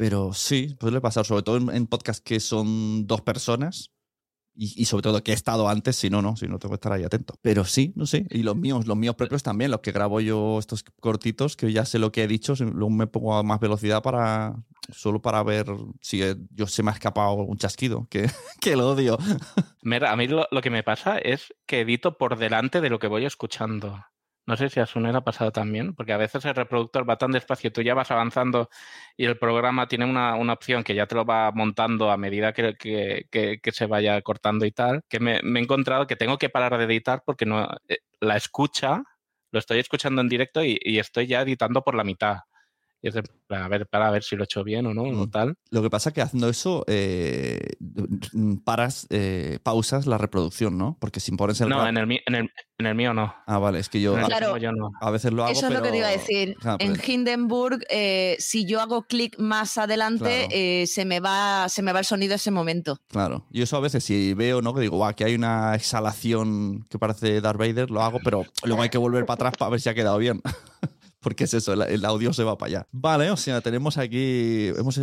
pero 0.00 0.32
sí, 0.32 0.76
puede 0.80 0.98
pasar, 1.02 1.26
sobre 1.26 1.42
todo 1.42 1.58
en, 1.58 1.68
en 1.76 1.86
podcasts 1.86 2.22
que 2.22 2.40
son 2.40 3.06
dos 3.06 3.20
personas. 3.20 3.90
Y, 4.54 4.72
y, 4.80 4.86
sobre 4.86 5.02
todo 5.02 5.22
que 5.22 5.32
he 5.32 5.34
estado 5.34 5.68
antes, 5.68 5.94
si 5.94 6.08
no, 6.08 6.22
no, 6.22 6.36
si 6.36 6.48
no 6.48 6.58
tengo 6.58 6.72
que 6.72 6.76
estar 6.76 6.92
ahí 6.92 7.04
atento. 7.04 7.34
Pero 7.42 7.66
sí, 7.66 7.92
no 7.96 8.06
sé. 8.06 8.26
Y 8.30 8.42
los 8.42 8.56
míos, 8.56 8.86
los 8.86 8.96
míos 8.96 9.14
propios 9.14 9.42
también, 9.42 9.70
los 9.70 9.80
que 9.80 9.92
grabo 9.92 10.22
yo 10.22 10.58
estos 10.58 10.84
cortitos, 11.00 11.54
que 11.54 11.70
ya 11.70 11.84
sé 11.84 11.98
lo 11.98 12.12
que 12.12 12.22
he 12.24 12.28
dicho, 12.28 12.54
luego 12.58 12.88
me 12.88 13.08
pongo 13.08 13.36
a 13.36 13.42
más 13.42 13.60
velocidad 13.60 14.02
para 14.02 14.56
solo 14.90 15.20
para 15.20 15.42
ver 15.42 15.66
si 16.00 16.22
yo 16.50 16.66
se 16.66 16.82
me 16.82 16.90
ha 16.90 16.94
escapado 16.94 17.34
un 17.34 17.58
chasquido, 17.58 18.08
que, 18.08 18.26
que 18.62 18.76
lo 18.76 18.92
odio. 18.92 19.18
Mira, 19.82 20.12
a 20.12 20.16
mí 20.16 20.28
lo, 20.28 20.46
lo 20.50 20.62
que 20.62 20.70
me 20.70 20.82
pasa 20.82 21.18
es 21.18 21.52
que 21.66 21.80
edito 21.80 22.16
por 22.16 22.38
delante 22.38 22.80
de 22.80 22.88
lo 22.88 22.98
que 22.98 23.06
voy 23.06 23.26
escuchando. 23.26 24.02
No 24.50 24.56
sé 24.56 24.68
si 24.68 24.80
a 24.80 24.86
Suner 24.86 25.14
ha 25.14 25.20
pasado 25.20 25.52
también, 25.52 25.94
porque 25.94 26.12
a 26.12 26.16
veces 26.16 26.44
el 26.44 26.56
reproductor 26.56 27.08
va 27.08 27.16
tan 27.16 27.30
despacio, 27.30 27.70
tú 27.70 27.82
ya 27.82 27.94
vas 27.94 28.10
avanzando 28.10 28.68
y 29.16 29.26
el 29.26 29.38
programa 29.38 29.86
tiene 29.86 30.06
una, 30.06 30.34
una 30.34 30.54
opción 30.54 30.82
que 30.82 30.96
ya 30.96 31.06
te 31.06 31.14
lo 31.14 31.24
va 31.24 31.52
montando 31.52 32.10
a 32.10 32.16
medida 32.16 32.52
que, 32.52 32.74
que, 32.74 33.60
que, 33.62 33.72
se 33.72 33.86
vaya 33.86 34.20
cortando 34.22 34.66
y 34.66 34.72
tal, 34.72 35.02
que 35.08 35.20
me, 35.20 35.36
he 35.36 35.58
encontrado 35.62 36.08
que 36.08 36.16
tengo 36.16 36.36
que 36.36 36.48
parar 36.48 36.76
de 36.76 36.84
editar 36.84 37.22
porque 37.24 37.46
no 37.46 37.68
eh, 37.86 37.98
la 38.18 38.36
escucha, 38.36 39.04
lo 39.52 39.60
estoy 39.60 39.78
escuchando 39.78 40.20
en 40.20 40.28
directo 40.28 40.64
y 40.64 40.98
estoy 40.98 41.28
ya 41.28 41.42
editando 41.42 41.82
por 41.82 41.94
la 41.94 42.02
mitad. 42.02 42.38
Y 43.02 43.08
es 43.08 43.14
de, 43.14 43.22
a 43.48 43.66
ver, 43.68 43.86
para 43.86 44.10
ver 44.10 44.22
si 44.22 44.36
lo 44.36 44.42
he 44.42 44.44
hecho 44.44 44.62
bien 44.62 44.86
o 44.86 44.92
no, 44.94 45.04
Mm. 45.04 45.20
o 45.22 45.26
tal. 45.28 45.54
Lo 45.70 45.80
que 45.82 45.88
pasa 45.88 46.10
es 46.10 46.14
que 46.14 46.20
haciendo 46.20 46.48
eso 46.50 46.84
eh, 46.86 47.60
paras, 48.64 49.06
eh, 49.10 49.58
pausas 49.62 50.06
la 50.06 50.18
reproducción, 50.18 50.76
¿no? 50.76 50.96
Porque 51.00 51.20
si 51.20 51.32
pones 51.32 51.60
el 51.60 51.68
No, 51.70 51.86
en 51.86 51.96
el, 51.96 52.10
en, 52.26 52.34
el, 52.34 52.50
en 52.78 52.86
el 52.86 52.94
mío 52.94 53.14
no. 53.14 53.34
Ah, 53.46 53.58
vale, 53.58 53.78
es 53.78 53.88
que 53.88 54.00
yo, 54.00 54.14
claro, 54.14 54.56
yo 54.58 54.72
no. 54.72 54.90
a 55.00 55.10
veces 55.10 55.32
lo 55.32 55.44
hago. 55.44 55.52
Eso 55.52 55.66
es 55.66 55.72
pero... 55.72 55.80
lo 55.80 55.84
que 55.84 55.90
te 55.92 55.98
iba 55.98 56.08
a 56.08 56.10
decir. 56.10 56.56
En 56.78 56.92
pero... 56.92 57.02
Hindenburg, 57.06 57.80
eh, 57.88 58.36
si 58.38 58.66
yo 58.66 58.80
hago 58.80 59.02
clic 59.04 59.38
más 59.38 59.78
adelante, 59.78 60.18
Claro. 60.20 60.48
eh, 60.52 60.84
se, 60.86 61.04
me 61.06 61.20
va, 61.20 61.68
se 61.68 61.82
me 61.82 61.92
va 61.92 62.00
el 62.00 62.04
sonido 62.04 62.34
ese 62.34 62.50
momento. 62.50 63.00
Claro. 63.08 63.46
Y 63.50 63.62
eso 63.62 63.76
a 63.76 63.80
veces 63.80 64.04
si 64.04 64.34
veo, 64.34 64.60
¿no? 64.60 64.74
Que 64.74 64.82
digo, 64.82 64.96
guau, 64.98 65.14
que 65.14 65.24
hay 65.24 65.34
una 65.34 65.74
exhalación 65.74 66.84
que 66.90 66.98
parece 66.98 67.40
Darth 67.40 67.58
Vader, 67.58 67.90
lo 67.90 68.02
hago, 68.02 68.18
pero 68.22 68.44
luego 68.64 68.82
hay 68.82 68.90
que 68.90 68.98
volver 68.98 69.24
para 69.24 69.34
atrás 69.36 69.54
para 69.58 69.70
ver 69.70 69.80
si 69.80 69.88
ha 69.88 69.94
quedado 69.94 70.18
bien. 70.18 70.42
Porque 71.20 71.44
es 71.44 71.54
eso, 71.54 71.72
el, 71.74 72.04
audio 72.04 72.32
se 72.32 72.44
va 72.44 72.56
para 72.56 72.68
allá. 72.68 72.86
Vale, 72.92 73.30
o 73.30 73.36
sea, 73.36 73.60
tenemos 73.60 73.98
aquí, 73.98 74.68
hemos, 74.68 74.98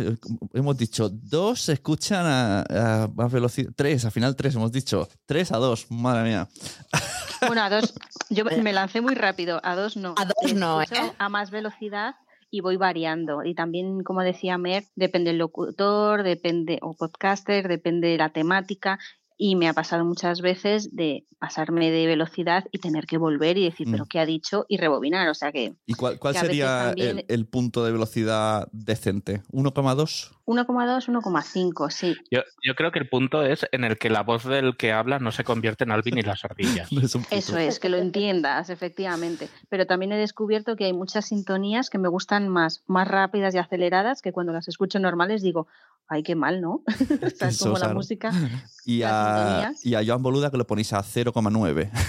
hemos 0.52 0.76
dicho, 0.76 1.08
dos 1.08 1.60
se 1.60 1.74
escuchan 1.74 2.26
a, 2.26 3.04
a 3.04 3.08
más 3.08 3.30
velocidad, 3.30 3.70
tres, 3.76 4.04
al 4.04 4.10
final 4.10 4.34
tres, 4.34 4.56
hemos 4.56 4.72
dicho, 4.72 5.08
tres 5.26 5.52
a 5.52 5.58
dos, 5.58 5.90
madre 5.90 6.28
mía. 6.28 6.48
Bueno, 7.46 7.62
a 7.62 7.70
dos, 7.70 7.94
yo 8.30 8.44
me 8.44 8.72
lancé 8.72 9.00
muy 9.00 9.14
rápido, 9.14 9.60
a 9.62 9.76
dos 9.76 9.96
no. 9.96 10.16
A 10.16 10.24
dos 10.24 10.54
no, 10.54 10.82
¿eh? 10.82 10.86
A 11.18 11.28
más 11.28 11.52
velocidad 11.52 12.16
y 12.50 12.60
voy 12.60 12.76
variando. 12.76 13.44
Y 13.44 13.54
también, 13.54 14.02
como 14.02 14.22
decía 14.22 14.58
Mer, 14.58 14.84
depende 14.96 15.30
el 15.30 15.38
locutor, 15.38 16.22
depende, 16.22 16.78
o 16.82 16.94
podcaster, 16.94 17.68
depende 17.68 18.08
de 18.08 18.18
la 18.18 18.30
temática. 18.30 18.98
Y 19.40 19.54
me 19.54 19.68
ha 19.68 19.72
pasado 19.72 20.04
muchas 20.04 20.40
veces 20.40 20.94
de 20.96 21.24
pasarme 21.38 21.92
de 21.92 22.06
velocidad 22.08 22.64
y 22.72 22.78
tener 22.80 23.06
que 23.06 23.16
volver 23.18 23.56
y 23.56 23.64
decir, 23.64 23.86
Mm. 23.86 23.92
pero 23.92 24.06
¿qué 24.06 24.18
ha 24.18 24.26
dicho? 24.26 24.66
Y 24.68 24.76
rebobinar. 24.78 25.28
O 25.28 25.34
sea 25.34 25.52
que. 25.52 25.74
¿Y 25.86 25.94
cuál, 25.94 26.18
cuál 26.18 26.34
que 26.34 26.40
sería 26.40 26.86
también- 26.86 27.18
el, 27.20 27.24
el 27.28 27.46
punto 27.46 27.84
de 27.84 27.92
velocidad 27.92 28.66
decente? 28.72 29.42
¿1,2? 29.52 30.32
1,2, 30.44 31.08
1,5, 31.08 31.90
sí. 31.90 32.16
Yo, 32.32 32.40
yo 32.66 32.74
creo 32.74 32.90
que 32.90 32.98
el 32.98 33.08
punto 33.08 33.44
es 33.44 33.64
en 33.70 33.84
el 33.84 33.96
que 33.98 34.10
la 34.10 34.22
voz 34.24 34.44
del 34.44 34.76
que 34.76 34.92
habla 34.92 35.20
no 35.20 35.30
se 35.30 35.44
convierte 35.44 35.84
en 35.84 35.92
Alvin 35.92 36.18
y 36.18 36.22
las 36.22 36.44
ardillas. 36.44 36.88
Es 37.02 37.14
Eso 37.30 37.58
es, 37.58 37.78
que 37.78 37.88
lo 37.90 37.96
entiendas, 37.98 38.70
efectivamente. 38.70 39.48
Pero 39.68 39.86
también 39.86 40.10
he 40.10 40.16
descubierto 40.16 40.74
que 40.74 40.86
hay 40.86 40.92
muchas 40.92 41.26
sintonías 41.28 41.90
que 41.90 41.98
me 41.98 42.08
gustan 42.08 42.48
más, 42.48 42.82
más 42.88 43.06
rápidas 43.06 43.54
y 43.54 43.58
aceleradas, 43.58 44.20
que 44.20 44.32
cuando 44.32 44.52
las 44.52 44.66
escucho 44.66 44.98
normales 44.98 45.42
digo, 45.42 45.68
ay, 46.08 46.22
qué 46.22 46.34
mal, 46.34 46.60
¿no? 46.60 46.82
es 47.40 47.58
como 47.58 47.78
la 47.78 47.92
música. 47.94 48.32
Y 48.84 49.02
a, 49.02 49.74
y 49.82 49.94
a 49.94 50.02
Joan 50.04 50.22
Boluda 50.22 50.50
que 50.50 50.56
lo 50.56 50.66
ponéis 50.66 50.92
a 50.94 51.02
0,9. 51.02 51.90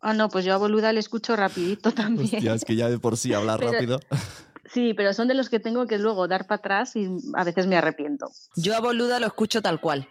Ah, 0.00 0.14
no, 0.14 0.28
pues 0.28 0.44
yo 0.44 0.54
a 0.54 0.56
Boluda 0.56 0.92
le 0.92 1.00
escucho 1.00 1.34
rapidito 1.34 1.90
también. 1.90 2.36
Hostia, 2.36 2.54
es 2.54 2.64
que 2.64 2.76
ya 2.76 2.88
de 2.88 3.00
por 3.00 3.16
sí 3.16 3.34
hablar 3.34 3.58
Pero- 3.58 3.72
rápido. 3.72 4.00
Sí, 4.72 4.94
pero 4.94 5.12
son 5.14 5.26
de 5.26 5.34
los 5.34 5.48
que 5.48 5.58
tengo 5.58 5.86
que 5.88 5.98
luego 5.98 6.28
dar 6.28 6.46
para 6.46 6.58
atrás 6.58 6.94
y 6.94 7.08
a 7.34 7.42
veces 7.42 7.66
me 7.66 7.76
arrepiento. 7.76 8.30
Yo 8.54 8.76
a 8.76 8.80
Boluda 8.80 9.18
lo 9.18 9.26
escucho 9.26 9.62
tal 9.62 9.80
cual. 9.80 10.06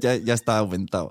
Ya, 0.00 0.16
ya 0.16 0.34
está 0.34 0.58
aumentado. 0.58 1.08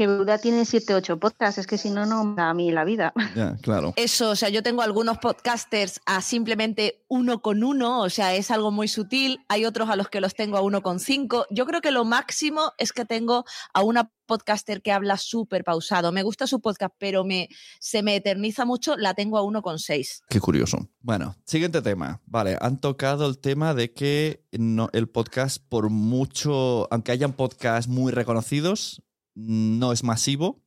Que 0.00 0.06
Boluda 0.06 0.38
tiene 0.38 0.64
7, 0.64 0.94
8 0.94 1.20
podcasts, 1.20 1.58
es 1.58 1.66
que 1.66 1.76
si 1.76 1.90
no, 1.90 2.06
no 2.06 2.24
me 2.24 2.36
da 2.36 2.48
a 2.48 2.54
mí 2.54 2.70
la 2.70 2.84
vida. 2.84 3.12
Ya, 3.36 3.58
claro. 3.60 3.92
Eso, 3.96 4.30
o 4.30 4.34
sea, 4.34 4.48
yo 4.48 4.62
tengo 4.62 4.80
algunos 4.80 5.18
podcasters 5.18 6.00
a 6.06 6.22
simplemente 6.22 7.04
uno 7.08 7.42
con 7.42 7.62
uno, 7.62 8.00
o 8.00 8.08
sea, 8.08 8.34
es 8.34 8.50
algo 8.50 8.70
muy 8.70 8.88
sutil. 8.88 9.44
Hay 9.48 9.66
otros 9.66 9.90
a 9.90 9.96
los 9.96 10.08
que 10.08 10.22
los 10.22 10.34
tengo 10.34 10.56
a 10.56 10.62
uno 10.62 10.80
con 10.80 11.00
cinco. 11.00 11.44
Yo 11.50 11.66
creo 11.66 11.82
que 11.82 11.90
lo 11.90 12.06
máximo 12.06 12.72
es 12.78 12.94
que 12.94 13.04
tengo 13.04 13.44
a 13.74 13.82
una 13.82 14.10
podcaster 14.24 14.80
que 14.80 14.90
habla 14.90 15.18
súper 15.18 15.64
pausado. 15.64 16.12
Me 16.12 16.22
gusta 16.22 16.46
su 16.46 16.62
podcast, 16.62 16.94
pero 16.98 17.22
me, 17.22 17.50
se 17.78 18.02
me 18.02 18.16
eterniza 18.16 18.64
mucho, 18.64 18.96
la 18.96 19.12
tengo 19.12 19.36
a 19.36 19.42
uno 19.42 19.60
con 19.60 19.78
seis. 19.78 20.22
Qué 20.30 20.40
curioso. 20.40 20.88
Bueno, 21.00 21.36
siguiente 21.44 21.82
tema. 21.82 22.22
Vale, 22.24 22.56
han 22.62 22.80
tocado 22.80 23.28
el 23.28 23.38
tema 23.38 23.74
de 23.74 23.92
que 23.92 24.46
no, 24.52 24.88
el 24.94 25.10
podcast, 25.10 25.62
por 25.68 25.90
mucho, 25.90 26.88
aunque 26.90 27.12
hayan 27.12 27.34
podcasts 27.34 27.88
muy 27.88 28.12
reconocidos, 28.12 29.02
no 29.34 29.92
es 29.92 30.02
masivo, 30.04 30.62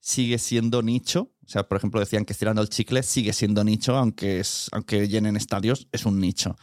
sigue 0.00 0.38
siendo 0.38 0.82
nicho. 0.82 1.32
O 1.44 1.48
sea, 1.50 1.66
por 1.68 1.78
ejemplo, 1.78 2.00
decían 2.00 2.24
que 2.24 2.32
estirando 2.32 2.60
el 2.62 2.68
chicle 2.68 3.02
sigue 3.02 3.32
siendo 3.32 3.64
nicho, 3.64 3.96
aunque, 3.96 4.40
es, 4.40 4.68
aunque 4.72 5.08
llenen 5.08 5.36
estadios, 5.36 5.88
es 5.92 6.04
un 6.06 6.20
nicho. 6.20 6.56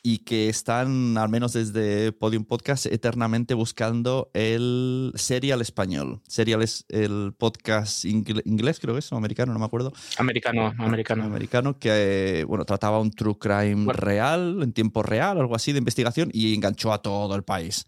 Y 0.00 0.18
que 0.18 0.48
están, 0.48 1.18
al 1.18 1.28
menos 1.28 1.54
desde 1.54 2.12
Podium 2.12 2.44
Podcast, 2.44 2.86
eternamente 2.86 3.54
buscando 3.54 4.30
el 4.32 5.12
serial 5.16 5.60
español. 5.60 6.22
Serial 6.28 6.62
es 6.62 6.84
el 6.88 7.34
podcast 7.36 8.04
ingle- 8.04 8.42
inglés, 8.44 8.78
creo 8.78 8.94
que 8.94 9.00
es, 9.00 9.10
o 9.12 9.16
americano, 9.16 9.52
no 9.52 9.58
me 9.58 9.64
acuerdo 9.64 9.92
Americano, 10.18 10.72
americano. 10.78 11.24
americano 11.24 11.78
que 11.80 12.44
bueno 12.46 12.64
trataba 12.64 13.00
un 13.00 13.10
true 13.10 13.36
crime 13.38 13.86
Bueno. 13.86 13.92
real 13.94 14.60
en 14.62 14.72
tiempo 14.72 15.02
real 15.02 15.36
algo 15.40 15.56
así 15.56 15.72
de 15.72 15.78
investigación 15.78 16.30
y 16.32 16.54
enganchó 16.54 16.92
a 16.92 17.02
todo 17.02 17.34
el 17.34 17.42
país 17.42 17.84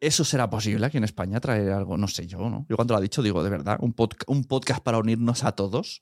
eso 0.00 0.24
será 0.24 0.48
posible 0.50 0.84
aquí 0.86 0.98
en 0.98 1.04
España 1.04 1.40
traer 1.40 1.70
algo 1.72 1.96
no 1.96 2.06
sé 2.08 2.26
yo 2.26 2.38
no 2.38 2.66
yo 2.68 2.76
cuando 2.76 2.92
lo 2.94 2.98
ha 2.98 3.00
dicho 3.02 3.22
digo 3.22 3.42
de 3.42 3.50
verdad 3.50 3.78
un, 3.80 3.94
podca- 3.94 4.24
un 4.28 4.44
podcast 4.44 4.82
para 4.82 4.98
unirnos 4.98 5.44
a 5.44 5.52
todos 5.52 6.00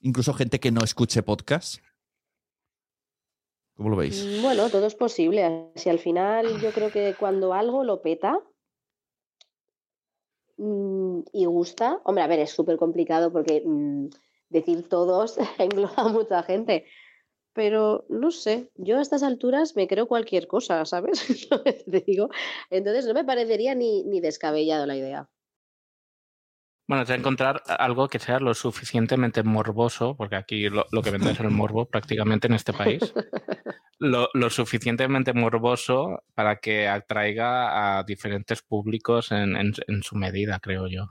incluso 0.00 0.34
gente 0.34 0.60
que 0.60 0.70
no 0.70 0.82
escuche 0.84 1.22
podcast 1.22 1.78
¿Cómo 3.76 3.88
lo 3.88 3.96
veis? 3.96 4.24
Mm, 4.24 4.42
Bueno, 4.42 4.70
todo 4.70 4.86
es 4.86 4.94
posible. 4.94 5.72
Si 5.74 5.90
al 5.90 5.98
final 5.98 6.60
yo 6.60 6.70
creo 6.70 6.92
que 6.92 7.16
cuando 7.18 7.52
algo 7.54 7.82
lo 7.82 8.02
peta 8.02 8.38
mm, 10.58 11.20
y 11.32 11.44
gusta, 11.46 12.00
hombre, 12.04 12.22
a 12.22 12.26
ver, 12.28 12.40
es 12.40 12.50
súper 12.50 12.76
complicado 12.76 13.32
porque 13.32 13.62
mm, 13.66 14.06
decir 14.48 14.88
todos 14.88 15.36
engloba 15.58 15.94
a 15.96 16.08
mucha 16.08 16.42
gente, 16.44 16.84
pero 17.54 18.04
no 18.08 18.30
sé, 18.30 18.70
yo 18.76 18.98
a 18.98 19.02
estas 19.02 19.22
alturas 19.22 19.74
me 19.76 19.88
creo 19.88 20.06
cualquier 20.08 20.46
cosa, 20.48 20.84
¿sabes? 20.84 21.26
Te 21.90 22.00
digo, 22.06 22.28
entonces 22.70 23.06
no 23.06 23.14
me 23.14 23.24
parecería 23.24 23.74
ni, 23.74 24.04
ni 24.04 24.20
descabellado 24.20 24.86
la 24.86 24.96
idea. 24.96 25.28
Bueno, 26.86 27.04
es 27.04 27.10
encontrar 27.10 27.62
algo 27.66 28.08
que 28.08 28.18
sea 28.18 28.40
lo 28.40 28.52
suficientemente 28.52 29.42
morboso, 29.42 30.16
porque 30.16 30.36
aquí 30.36 30.68
lo, 30.68 30.84
lo 30.92 31.02
que 31.02 31.10
vende 31.10 31.30
es 31.30 31.40
el 31.40 31.50
morbo 31.50 31.86
prácticamente 31.86 32.46
en 32.46 32.52
este 32.52 32.74
país, 32.74 33.14
lo, 33.98 34.28
lo 34.34 34.50
suficientemente 34.50 35.32
morboso 35.32 36.24
para 36.34 36.56
que 36.56 36.88
atraiga 36.88 37.98
a 37.98 38.02
diferentes 38.04 38.60
públicos 38.62 39.32
en, 39.32 39.56
en- 39.56 39.72
en 39.86 40.02
su 40.02 40.16
medida, 40.16 40.60
creo 40.60 40.86
yo. 40.88 41.06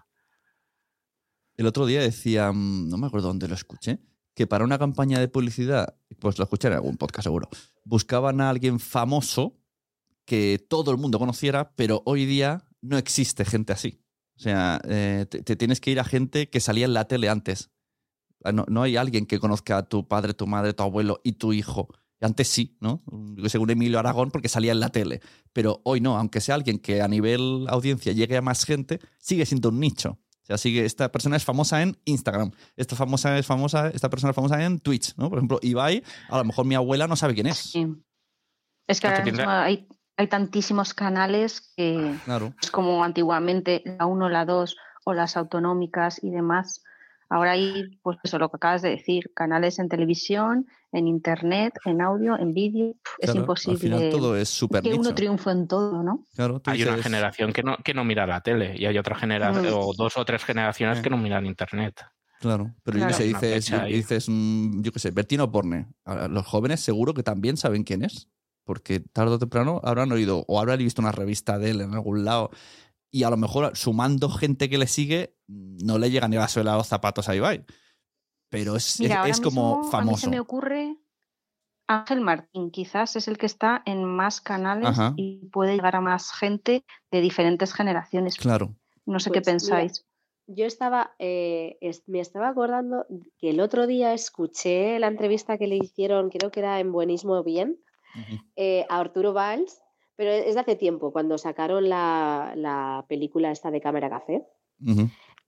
El 1.57 1.65
otro 1.67 1.85
día 1.87 2.01
decía, 2.01 2.51
mm, 2.51 2.89
no 2.89 2.97
me 2.97 3.07
acuerdo 3.07 3.29
dónde 3.29 3.47
lo 3.47 3.55
escuché, 3.55 3.99
que 4.33 4.47
para 4.47 4.63
una 4.63 4.79
campaña 4.79 5.19
de 5.19 5.27
publicidad, 5.27 5.95
pues 6.19 6.37
lo 6.37 6.43
escuché 6.43 6.67
en 6.67 6.75
algún 6.75 6.97
podcast 6.97 7.25
seguro, 7.25 7.49
buscaban 7.83 8.41
a 8.41 8.49
alguien 8.49 8.79
famoso 8.79 9.59
que 10.25 10.65
todo 10.69 10.91
el 10.91 10.97
mundo 10.97 11.19
conociera, 11.19 11.73
pero 11.75 12.01
hoy 12.05 12.25
día 12.25 12.65
no 12.81 12.97
existe 12.97 13.45
gente 13.45 13.73
así. 13.73 14.01
O 14.35 14.39
sea, 14.39 14.81
eh, 14.85 15.25
te, 15.29 15.55
tienes 15.55 15.79
que 15.79 15.91
ir 15.91 15.99
a 15.99 16.03
gente 16.03 16.49
que 16.49 16.59
salía 16.59 16.85
en 16.85 16.93
la 16.93 17.07
tele 17.07 17.29
antes. 17.29 17.69
Ah, 18.43 18.51
No, 18.51 18.65
no 18.67 18.81
hay 18.83 18.97
alguien 18.97 19.25
que 19.25 19.39
conozca 19.39 19.77
a 19.77 19.83
tu 19.87 20.07
padre, 20.07 20.33
tu 20.33 20.47
madre, 20.47 20.73
tu 20.73 20.83
abuelo 20.83 21.21
y 21.23 21.33
tu 21.33 21.53
hijo. 21.53 21.89
Antes 22.19 22.47
sí, 22.47 22.77
¿no? 22.79 23.03
Según 23.47 23.69
Emilio 23.69 23.99
Aragón, 23.99 24.31
porque 24.31 24.47
salía 24.47 24.71
en 24.71 24.79
la 24.79 24.89
tele. 24.89 25.19
Pero 25.51 25.81
hoy 25.83 25.99
no, 25.99 26.17
aunque 26.17 26.39
sea 26.39 26.55
alguien 26.55 26.79
que 26.79 27.01
a 27.01 27.07
nivel 27.09 27.65
audiencia 27.67 28.13
llegue 28.13 28.37
a 28.37 28.41
más 28.41 28.63
gente, 28.63 28.99
sigue 29.19 29.45
siendo 29.45 29.69
un 29.69 29.81
nicho. 29.81 30.19
O 30.43 30.45
sea, 30.45 30.57
sigue, 30.57 30.83
esta 30.85 31.09
persona 31.11 31.37
es 31.37 31.45
famosa 31.45 31.81
en 31.81 31.97
Instagram, 32.05 32.51
esta 32.75 32.95
famosa 32.97 33.37
es 33.37 33.45
famosa, 33.45 33.87
esta 33.87 34.09
persona 34.09 34.31
es 34.31 34.35
famosa 34.35 34.61
en 34.63 34.79
Twitch, 34.79 35.15
¿no? 35.15 35.29
Por 35.29 35.37
ejemplo, 35.39 35.59
Ibai, 35.61 36.03
a 36.29 36.37
lo 36.37 36.43
mejor 36.43 36.65
mi 36.65 36.75
abuela 36.75 37.07
no 37.07 37.15
sabe 37.15 37.33
quién 37.33 37.47
es. 37.47 37.57
Sí. 37.57 37.87
Es 38.87 38.99
que 38.99 39.07
Ah, 39.07 39.11
ahora 39.11 39.23
mismo 39.23 39.49
hay, 39.49 39.87
hay 40.17 40.27
tantísimos 40.27 40.93
canales 40.93 41.73
que 41.77 42.13
Claro. 42.25 42.53
es 42.61 42.69
como 42.71 43.03
antiguamente 43.05 43.83
la 43.85 44.05
1, 44.05 44.27
la 44.27 44.43
2 44.43 44.75
o 45.05 45.13
las 45.13 45.37
autonómicas 45.37 46.21
y 46.21 46.29
demás. 46.29 46.83
Ahora 47.33 47.51
hay, 47.53 47.97
pues 48.03 48.19
eso, 48.23 48.37
lo 48.37 48.49
que 48.49 48.57
acabas 48.57 48.83
de 48.83 48.91
decir, 48.91 49.31
canales 49.33 49.79
en 49.79 49.89
televisión, 49.89 50.67
en 50.91 51.07
internet, 51.07 51.73
en 51.85 51.99
audio, 51.99 52.37
en 52.37 52.53
vídeo. 52.53 52.93
Es 53.17 53.33
imposible 53.33 53.73
Al 53.75 53.79
final 53.79 54.09
todo 54.11 54.37
es 54.37 54.49
súper 54.49 54.83
que 54.83 54.89
uno 54.89 54.97
nicho. 54.99 55.15
triunfe 55.15 55.49
en 55.49 55.67
todo, 55.67 56.03
¿no? 56.03 56.23
Claro, 56.35 56.61
Hay 56.65 56.83
una 56.83 56.97
generación 57.01 57.51
que 57.51 57.63
no, 57.63 57.75
que 57.83 57.95
no 57.95 58.03
mira 58.05 58.27
la 58.27 58.41
tele 58.41 58.75
y 58.77 58.85
hay 58.85 58.97
otra 58.99 59.15
generación, 59.15 59.65
Mm. 59.65 59.77
o 59.77 59.93
dos 59.95 60.15
o 60.15 60.23
tres 60.25 60.43
generaciones 60.45 60.99
Eh. 60.99 61.01
que 61.01 61.09
no 61.09 61.17
miran 61.17 61.47
internet. 61.47 62.01
Claro, 62.39 62.75
pero 62.83 62.99
yo 62.99 63.07
qué 63.07 63.13
sé, 63.13 63.23
dices, 63.23 63.71
ahí. 63.73 63.93
dices 63.93 64.25
mm, 64.29 64.81
yo 64.83 64.91
qué 64.91 64.99
sé, 64.99 65.09
Bertino 65.09 65.51
Porne. 65.51 65.87
A 66.05 66.27
Los 66.27 66.45
jóvenes 66.45 66.81
seguro 66.81 67.15
que 67.15 67.23
también 67.23 67.57
saben 67.57 67.83
quién 67.83 68.03
es, 68.03 68.27
porque 68.63 68.99
tarde 68.99 69.31
o 69.33 69.39
temprano 69.39 69.81
habrán 69.83 70.11
oído 70.11 70.45
o 70.47 70.59
habrán 70.59 70.77
visto 70.77 71.01
una 71.01 71.11
revista 71.11 71.57
de 71.57 71.71
él 71.71 71.81
en 71.81 71.93
algún 71.95 72.25
lado 72.25 72.51
y 73.13 73.23
a 73.23 73.29
lo 73.29 73.37
mejor 73.37 73.77
sumando 73.77 74.27
gente 74.27 74.69
que 74.69 74.77
le 74.79 74.87
sigue 74.87 75.37
no 75.47 75.99
le 75.99 76.09
llega 76.09 76.27
ni 76.27 76.35
la 76.35 76.47
suela 76.47 76.73
a 76.73 76.77
los 76.77 76.87
zapatos 76.87 77.29
a 77.29 77.35
Ibai. 77.35 77.63
Pero 78.49 78.75
es, 78.75 78.99
Mira, 78.99 79.13
es- 79.13 79.19
ahora 79.19 79.31
es 79.31 79.39
como 79.41 79.83
famoso. 79.91 79.97
A 79.97 80.11
mí 80.15 80.17
se 80.17 80.29
me 80.29 80.39
ocurre 80.39 80.97
Ángel 81.87 82.21
Martín, 82.21 82.71
quizás 82.71 83.15
es 83.15 83.27
el 83.27 83.37
que 83.37 83.45
está 83.45 83.83
en 83.85 84.03
más 84.05 84.41
canales 84.41 84.87
Ajá. 84.89 85.13
y 85.15 85.45
puede 85.51 85.75
llegar 85.75 85.95
a 85.95 86.01
más 86.01 86.31
gente 86.31 86.83
de 87.11 87.21
diferentes 87.21 87.73
generaciones. 87.73 88.35
Claro. 88.37 88.75
No 89.05 89.19
sé 89.19 89.29
qué 89.31 89.41
Pues 89.41 89.63
mira, 89.63 89.77
pensáis. 89.77 90.05
Yo 90.47 90.65
estaba, 90.65 91.13
eh, 91.19 91.77
es- 91.81 92.03
me 92.07 92.19
estaba 92.19 92.49
acordando 92.49 93.05
que 93.37 93.49
el 93.51 93.59
otro 93.59 93.85
día 93.85 94.13
escuché 94.13 94.97
la 94.99 95.07
entrevista 95.07 95.57
que 95.57 95.67
le 95.67 95.75
hicieron, 95.77 96.29
creo 96.29 96.49
que 96.51 96.61
era 96.61 96.79
en 96.79 96.91
Buenismo 96.91 97.43
Bien, 97.43 97.77
eh, 98.55 98.85
a 98.89 98.99
Arturo 98.99 99.33
Valls, 99.33 99.81
pero 100.15 100.31
es 100.31 100.55
de 100.55 100.61
hace 100.61 100.75
tiempo, 100.75 101.11
cuando 101.11 101.37
sacaron 101.37 101.89
la, 101.89 102.53
la 102.55 103.05
película 103.07 103.51
esta 103.51 103.71
de 103.71 103.81
Cámara 103.81 104.09
Café. 104.09 104.45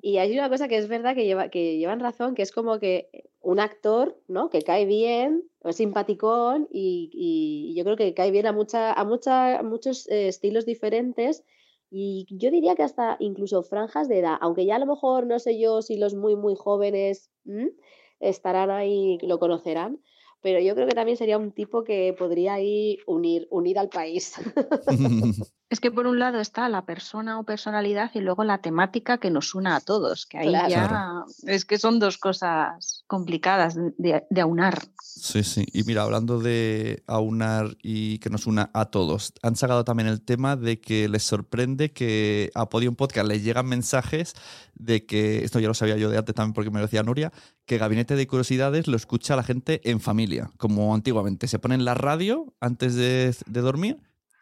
Y 0.02 0.18
hay 0.18 0.38
una 0.38 0.50
cosa 0.50 0.68
que 0.68 0.78
es 0.78 0.88
verdad 0.88 1.16
que, 1.16 1.26
lleva, 1.26 1.50
que 1.50 1.78
llevan 1.78 2.00
razón, 2.00 2.36
que 2.36 2.44
es 2.44 2.52
como 2.52 2.80
que 2.80 3.10
un 3.42 3.60
actor, 3.60 4.22
¿no? 4.28 4.50
Que 4.50 4.62
cae 4.62 4.86
bien, 4.86 5.44
es 5.64 5.78
simpaticón, 5.78 6.68
y, 6.72 7.10
y 7.12 7.76
yo 7.76 7.84
creo 7.84 7.96
que 7.96 8.14
cae 8.14 8.32
bien 8.32 8.46
a, 8.46 8.52
mucha, 8.52 8.94
a, 8.94 9.04
mucha, 9.04 9.60
a 9.60 9.64
muchos 9.64 10.08
eh, 10.10 10.28
estilos 10.28 10.66
diferentes. 10.66 11.44
Y 11.90 12.28
yo 12.30 12.52
diría 12.52 12.76
que 12.76 12.84
hasta 12.84 13.16
incluso 13.20 13.64
franjas 13.64 14.08
de 14.08 14.20
edad, 14.20 14.38
aunque 14.42 14.66
ya 14.66 14.76
a 14.76 14.80
lo 14.80 14.86
mejor 14.86 15.28
no 15.28 15.40
sé 15.40 15.60
yo 15.60 15.82
si 15.82 15.98
los 15.98 16.14
muy, 16.14 16.36
muy 16.36 16.56
jóvenes 16.56 17.32
¿m? 17.46 17.72
estarán 18.20 18.70
ahí, 18.70 19.18
lo 19.22 19.40
conocerán, 19.40 20.02
pero 20.46 20.60
yo 20.60 20.76
creo 20.76 20.86
que 20.86 20.94
también 20.94 21.18
sería 21.18 21.40
un 21.40 21.52
tipo 21.52 21.84
que 21.84 22.14
podría 22.16 22.54
ahí 22.54 23.00
unir, 23.08 23.48
unir 23.50 23.80
al 23.80 23.90
país. 23.90 24.36
Es 25.68 25.80
que 25.80 25.90
por 25.90 26.06
un 26.06 26.20
lado 26.20 26.40
está 26.40 26.70
la 26.70 26.86
persona 26.86 27.40
o 27.40 27.44
personalidad 27.44 28.12
y 28.14 28.20
luego 28.20 28.44
la 28.44 28.60
temática 28.60 29.18
que 29.18 29.32
nos 29.32 29.56
una 29.56 29.76
a 29.76 29.82
todos, 29.82 30.28
que 30.28 30.38
ahí 30.38 30.50
Claro. 30.50 30.70
ya 30.70 31.24
es 31.48 31.66
que 31.66 31.80
son 31.80 31.98
dos 32.00 32.20
cosas 32.20 33.04
complicadas 33.08 33.76
de, 33.98 34.24
de 34.30 34.42
aunar. 34.42 34.84
Sí, 35.02 35.44
sí. 35.44 35.66
Y 35.74 35.84
mira, 35.84 36.04
hablando 36.04 36.40
de 36.40 37.04
aunar 37.08 37.78
y 37.82 38.20
que 38.20 38.30
nos 38.30 38.46
una 38.46 38.70
a 38.74 38.86
todos, 38.86 39.34
han 39.42 39.56
sacado 39.56 39.84
también 39.84 40.08
el 40.08 40.22
tema 40.22 40.56
de 40.56 40.80
que 40.80 41.10
les 41.10 41.24
sorprende 41.24 41.92
que 41.94 42.52
a 42.54 42.70
Podium 42.70 42.96
Podcast 42.96 43.28
les 43.28 43.44
llegan 43.44 43.66
mensajes 43.66 44.34
de 44.76 45.06
que, 45.08 45.44
esto 45.44 45.60
ya 45.60 45.68
lo 45.68 45.74
sabía 45.74 45.98
yo 45.98 46.10
de 46.12 46.18
antes 46.20 46.36
también 46.36 46.54
porque 46.54 46.70
me 46.70 46.80
lo 46.80 46.86
decía 46.86 47.02
Nuria, 47.02 47.32
que 47.66 47.80
Gabinete 47.80 48.16
de 48.16 48.28
Curiosidades 48.28 48.88
lo 48.88 48.96
escucha 48.98 49.36
la 49.36 49.44
gente 49.44 49.82
en 49.90 50.00
familia, 50.00 50.52
como 50.58 50.94
antiguamente. 50.94 51.48
Se 51.48 51.58
ponen 51.58 51.86
la 51.86 51.96
radio 51.96 52.54
antes 52.60 52.94
de, 52.94 53.36
de 53.48 53.62
dormir 53.62 53.98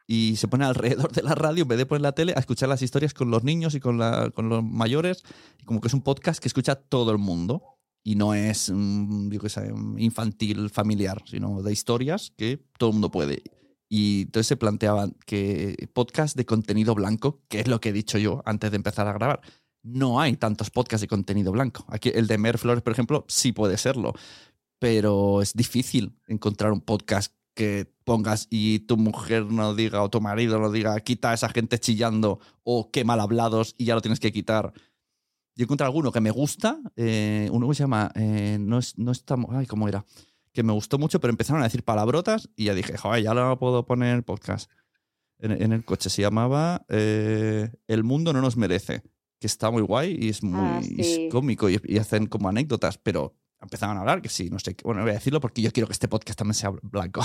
y 0.07 0.35
se 0.37 0.47
pone 0.47 0.65
alrededor 0.65 1.11
de 1.11 1.23
la 1.23 1.35
radio, 1.35 1.63
en 1.63 1.67
vez 1.67 1.77
de 1.77 1.85
poner 1.85 2.01
la 2.01 2.11
tele, 2.13 2.33
a 2.35 2.39
escuchar 2.39 2.69
las 2.69 2.81
historias 2.81 3.13
con 3.13 3.31
los 3.31 3.43
niños 3.43 3.75
y 3.75 3.79
con, 3.79 3.97
la- 3.97 4.29
con 4.31 4.49
los 4.49 4.63
mayores. 4.63 5.23
Como 5.65 5.81
que 5.81 5.87
es 5.87 5.93
un 5.93 6.01
podcast 6.01 6.41
que 6.41 6.47
escucha 6.47 6.75
todo 6.75 7.11
el 7.11 7.17
mundo. 7.17 7.63
Y 8.05 8.15
no 8.15 8.33
es, 8.33 8.67
yo 8.67 9.39
qué 9.39 9.47
sé, 9.47 9.71
infantil, 9.97 10.69
familiar, 10.69 11.23
sino 11.25 11.61
de 11.61 11.71
historias 11.71 12.33
que 12.35 12.61
todo 12.77 12.89
el 12.89 12.93
mundo 12.95 13.11
puede. 13.11 13.43
Y 13.89 14.23
entonces 14.23 14.47
se 14.47 14.57
planteaban 14.57 15.15
que 15.25 15.87
podcast 15.93 16.35
de 16.35 16.45
contenido 16.45 16.95
blanco, 16.95 17.41
que 17.47 17.61
es 17.61 17.67
lo 17.69 17.79
que 17.79 17.89
he 17.89 17.93
dicho 17.93 18.17
yo 18.17 18.41
antes 18.45 18.71
de 18.71 18.75
empezar 18.75 19.07
a 19.07 19.13
grabar. 19.13 19.39
No 19.83 20.19
hay 20.19 20.35
tantos 20.35 20.69
podcasts 20.69 21.01
de 21.01 21.07
contenido 21.07 21.53
blanco. 21.53 21.85
Aquí 21.87 22.11
el 22.13 22.27
de 22.27 22.37
Mer 22.37 22.57
Flores, 22.57 22.83
por 22.83 22.91
ejemplo, 22.91 23.23
sí 23.29 23.51
puede 23.53 23.77
serlo 23.77 24.13
pero 24.79 25.41
es 25.41 25.53
difícil 25.53 26.19
encontrar 26.27 26.73
un 26.73 26.81
podcast 26.81 27.33
que 27.53 27.91
pongas 28.03 28.47
y 28.49 28.79
tu 28.79 28.97
mujer 28.97 29.45
no 29.45 29.75
diga 29.75 30.01
o 30.01 30.09
tu 30.09 30.21
marido 30.21 30.59
no 30.59 30.71
diga 30.71 30.99
quita 30.99 31.31
a 31.31 31.33
esa 31.33 31.49
gente 31.49 31.79
chillando 31.79 32.39
o 32.63 32.91
qué 32.91 33.05
mal 33.05 33.19
hablados 33.19 33.75
y 33.77 33.85
ya 33.85 33.95
lo 33.95 34.01
tienes 34.01 34.19
que 34.19 34.31
quitar. 34.31 34.73
Yo 35.55 35.63
encontré 35.63 35.85
alguno 35.85 36.11
que 36.11 36.19
me 36.19 36.31
gusta, 36.31 36.79
eh, 36.95 37.47
uno 37.51 37.69
que 37.69 37.75
se 37.75 37.83
llama 37.83 38.11
eh, 38.15 38.57
no, 38.59 38.79
es, 38.79 38.97
no 38.97 39.11
estamos, 39.11 39.51
ay, 39.53 39.67
¿cómo 39.67 39.87
era? 39.87 40.03
Que 40.51 40.63
me 40.63 40.73
gustó 40.73 40.97
mucho, 40.97 41.19
pero 41.19 41.31
empezaron 41.31 41.61
a 41.61 41.65
decir 41.65 41.83
palabrotas 41.83 42.49
y 42.55 42.65
ya 42.65 42.73
dije, 42.73 42.97
joder, 42.97 43.23
ya 43.23 43.33
lo 43.33 43.57
puedo 43.59 43.85
poner 43.85 44.09
en 44.09 44.15
el 44.15 44.23
podcast. 44.23 44.71
En, 45.39 45.51
en 45.51 45.73
el 45.73 45.85
coche 45.85 46.09
se 46.09 46.21
llamaba 46.21 46.85
eh, 46.89 47.69
El 47.87 48.03
mundo 48.03 48.33
no 48.33 48.41
nos 48.41 48.57
merece, 48.57 49.03
que 49.39 49.47
está 49.47 49.69
muy 49.69 49.81
guay 49.81 50.17
y 50.19 50.29
es 50.29 50.41
muy 50.41 50.59
Ah, 50.59 50.81
y 50.81 51.01
es 51.01 51.19
cómico 51.31 51.69
y, 51.69 51.79
y 51.83 51.97
hacen 51.97 52.25
como 52.27 52.49
anécdotas, 52.49 52.97
pero 52.97 53.35
empezaban 53.63 53.97
a 53.97 54.01
hablar 54.01 54.21
que 54.21 54.29
sí, 54.29 54.49
no 54.49 54.59
sé, 54.59 54.75
qué- 54.75 54.83
bueno, 54.83 55.01
voy 55.01 55.11
a 55.11 55.15
decirlo 55.15 55.39
porque 55.41 55.61
yo 55.61 55.71
quiero 55.71 55.87
que 55.87 55.93
este 55.93 56.07
podcast 56.07 56.37
también 56.37 56.53
sea 56.53 56.69
blanco. 56.81 57.21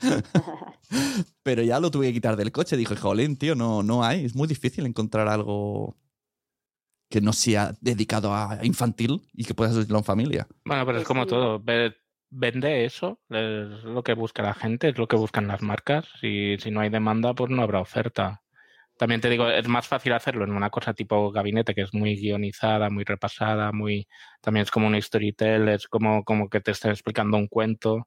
pero 1.42 1.62
ya 1.62 1.80
lo 1.80 1.90
tuve 1.90 2.06
que 2.08 2.12
quitar 2.14 2.36
del 2.36 2.52
coche, 2.52 2.76
dije, 2.76 2.96
jolín, 2.96 3.36
tío, 3.36 3.54
no, 3.54 3.82
no 3.82 4.04
hay, 4.04 4.24
es 4.24 4.34
muy 4.34 4.46
difícil 4.48 4.86
encontrar 4.86 5.28
algo 5.28 5.96
que 7.10 7.20
no 7.20 7.32
sea 7.32 7.74
dedicado 7.80 8.34
a 8.34 8.58
infantil 8.62 9.22
y 9.32 9.44
que 9.44 9.54
puedas 9.54 9.76
verlo 9.76 9.98
en 9.98 10.04
familia. 10.04 10.46
Bueno, 10.64 10.84
pero 10.86 10.98
es 10.98 11.02
Pues 11.02 11.08
como 11.08 11.26
todo. 11.26 11.60
ve- 11.62 11.94
Vende 12.36 12.84
eso, 12.84 13.20
es 13.28 13.84
lo 13.84 14.02
que 14.02 14.14
busca 14.14 14.42
la 14.42 14.54
gente, 14.54 14.88
es 14.88 14.98
lo 14.98 15.06
que 15.06 15.14
buscan 15.14 15.46
las 15.46 15.62
marcas. 15.62 16.04
Y 16.20 16.56
si 16.58 16.72
no 16.72 16.80
hay 16.80 16.90
demanda, 16.90 17.32
pues 17.32 17.48
no 17.48 17.62
habrá 17.62 17.78
oferta. 17.78 18.42
También 18.96 19.20
te 19.20 19.28
digo, 19.28 19.48
es 19.48 19.66
más 19.66 19.88
fácil 19.88 20.12
hacerlo 20.12 20.44
en 20.44 20.52
una 20.52 20.70
cosa 20.70 20.94
tipo 20.94 21.32
gabinete, 21.32 21.74
que 21.74 21.82
es 21.82 21.92
muy 21.92 22.14
guionizada, 22.16 22.90
muy 22.90 23.04
repasada, 23.04 23.72
muy 23.72 24.06
también 24.40 24.62
es 24.62 24.70
como 24.70 24.86
un 24.86 25.00
storytell, 25.00 25.68
es 25.68 25.88
como, 25.88 26.24
como 26.24 26.48
que 26.48 26.60
te 26.60 26.70
estén 26.70 26.92
explicando 26.92 27.36
un 27.36 27.48
cuento. 27.48 28.06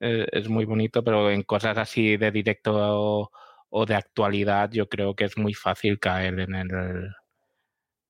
Eh, 0.00 0.26
es 0.32 0.48
muy 0.48 0.64
bonito, 0.66 1.02
pero 1.04 1.30
en 1.30 1.42
cosas 1.42 1.78
así 1.78 2.16
de 2.18 2.30
directo 2.32 3.30
o, 3.70 3.86
de 3.86 3.94
actualidad, 3.94 4.70
yo 4.72 4.88
creo 4.88 5.14
que 5.14 5.24
es 5.24 5.38
muy 5.38 5.54
fácil 5.54 5.98
caer 5.98 6.40
en 6.40 6.54
el, 6.54 7.14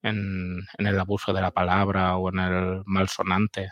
en, 0.03 0.59
el 0.79 0.99
abuso 0.99 1.33
de 1.33 1.41
la 1.41 1.51
palabra 1.51 2.17
o 2.17 2.29
en 2.29 2.39
el 2.39 2.83
malsonante. 2.85 3.69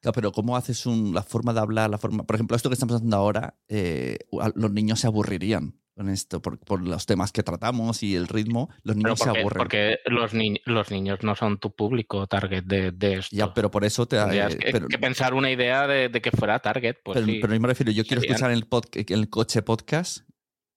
Claro, 0.00 0.14
pero 0.14 0.32
¿cómo 0.32 0.56
haces 0.56 0.86
un, 0.86 1.14
la 1.14 1.22
forma 1.22 1.52
de 1.54 1.60
hablar, 1.60 1.90
la 1.90 1.98
forma, 1.98 2.24
por 2.24 2.36
ejemplo, 2.36 2.56
esto 2.56 2.70
que 2.70 2.74
estamos 2.74 2.96
haciendo 2.96 3.16
ahora, 3.16 3.56
eh, 3.68 4.18
los 4.54 4.72
niños 4.72 5.00
se 5.00 5.06
aburrirían 5.06 5.79
con 6.00 6.08
esto 6.08 6.40
por, 6.40 6.58
por 6.58 6.80
los 6.82 7.04
temas 7.04 7.30
que 7.30 7.42
tratamos 7.42 8.02
y 8.02 8.16
el 8.16 8.26
ritmo, 8.26 8.70
los 8.84 8.96
niños 8.96 9.18
se 9.18 9.28
aburren. 9.28 9.58
porque 9.58 9.98
los, 10.06 10.32
ni- 10.32 10.58
los 10.64 10.90
niños 10.90 11.18
no 11.22 11.36
son 11.36 11.58
tu 11.58 11.74
público 11.76 12.26
target 12.26 12.64
de, 12.64 12.90
de 12.90 13.18
esto. 13.18 13.36
Ya, 13.36 13.52
pero 13.52 13.70
por 13.70 13.84
eso 13.84 14.06
te 14.08 14.16
eh, 14.16 14.46
que, 14.58 14.72
pero- 14.72 14.88
que 14.88 14.98
pensar 14.98 15.34
una 15.34 15.50
idea 15.50 15.86
de, 15.86 16.08
de 16.08 16.22
que 16.22 16.30
fuera 16.30 16.58
target. 16.60 16.96
Pues 17.04 17.16
pero, 17.16 17.26
sí. 17.26 17.38
pero 17.42 17.52
yo 17.52 17.60
me 17.60 17.68
refiero, 17.68 17.92
yo 17.92 18.02
quiero 18.04 18.22
escuchar 18.22 18.50
en 18.50 18.56
el, 18.56 18.66
pod- 18.66 18.88
en 18.94 19.18
el 19.18 19.28
coche 19.28 19.60
podcast 19.60 20.26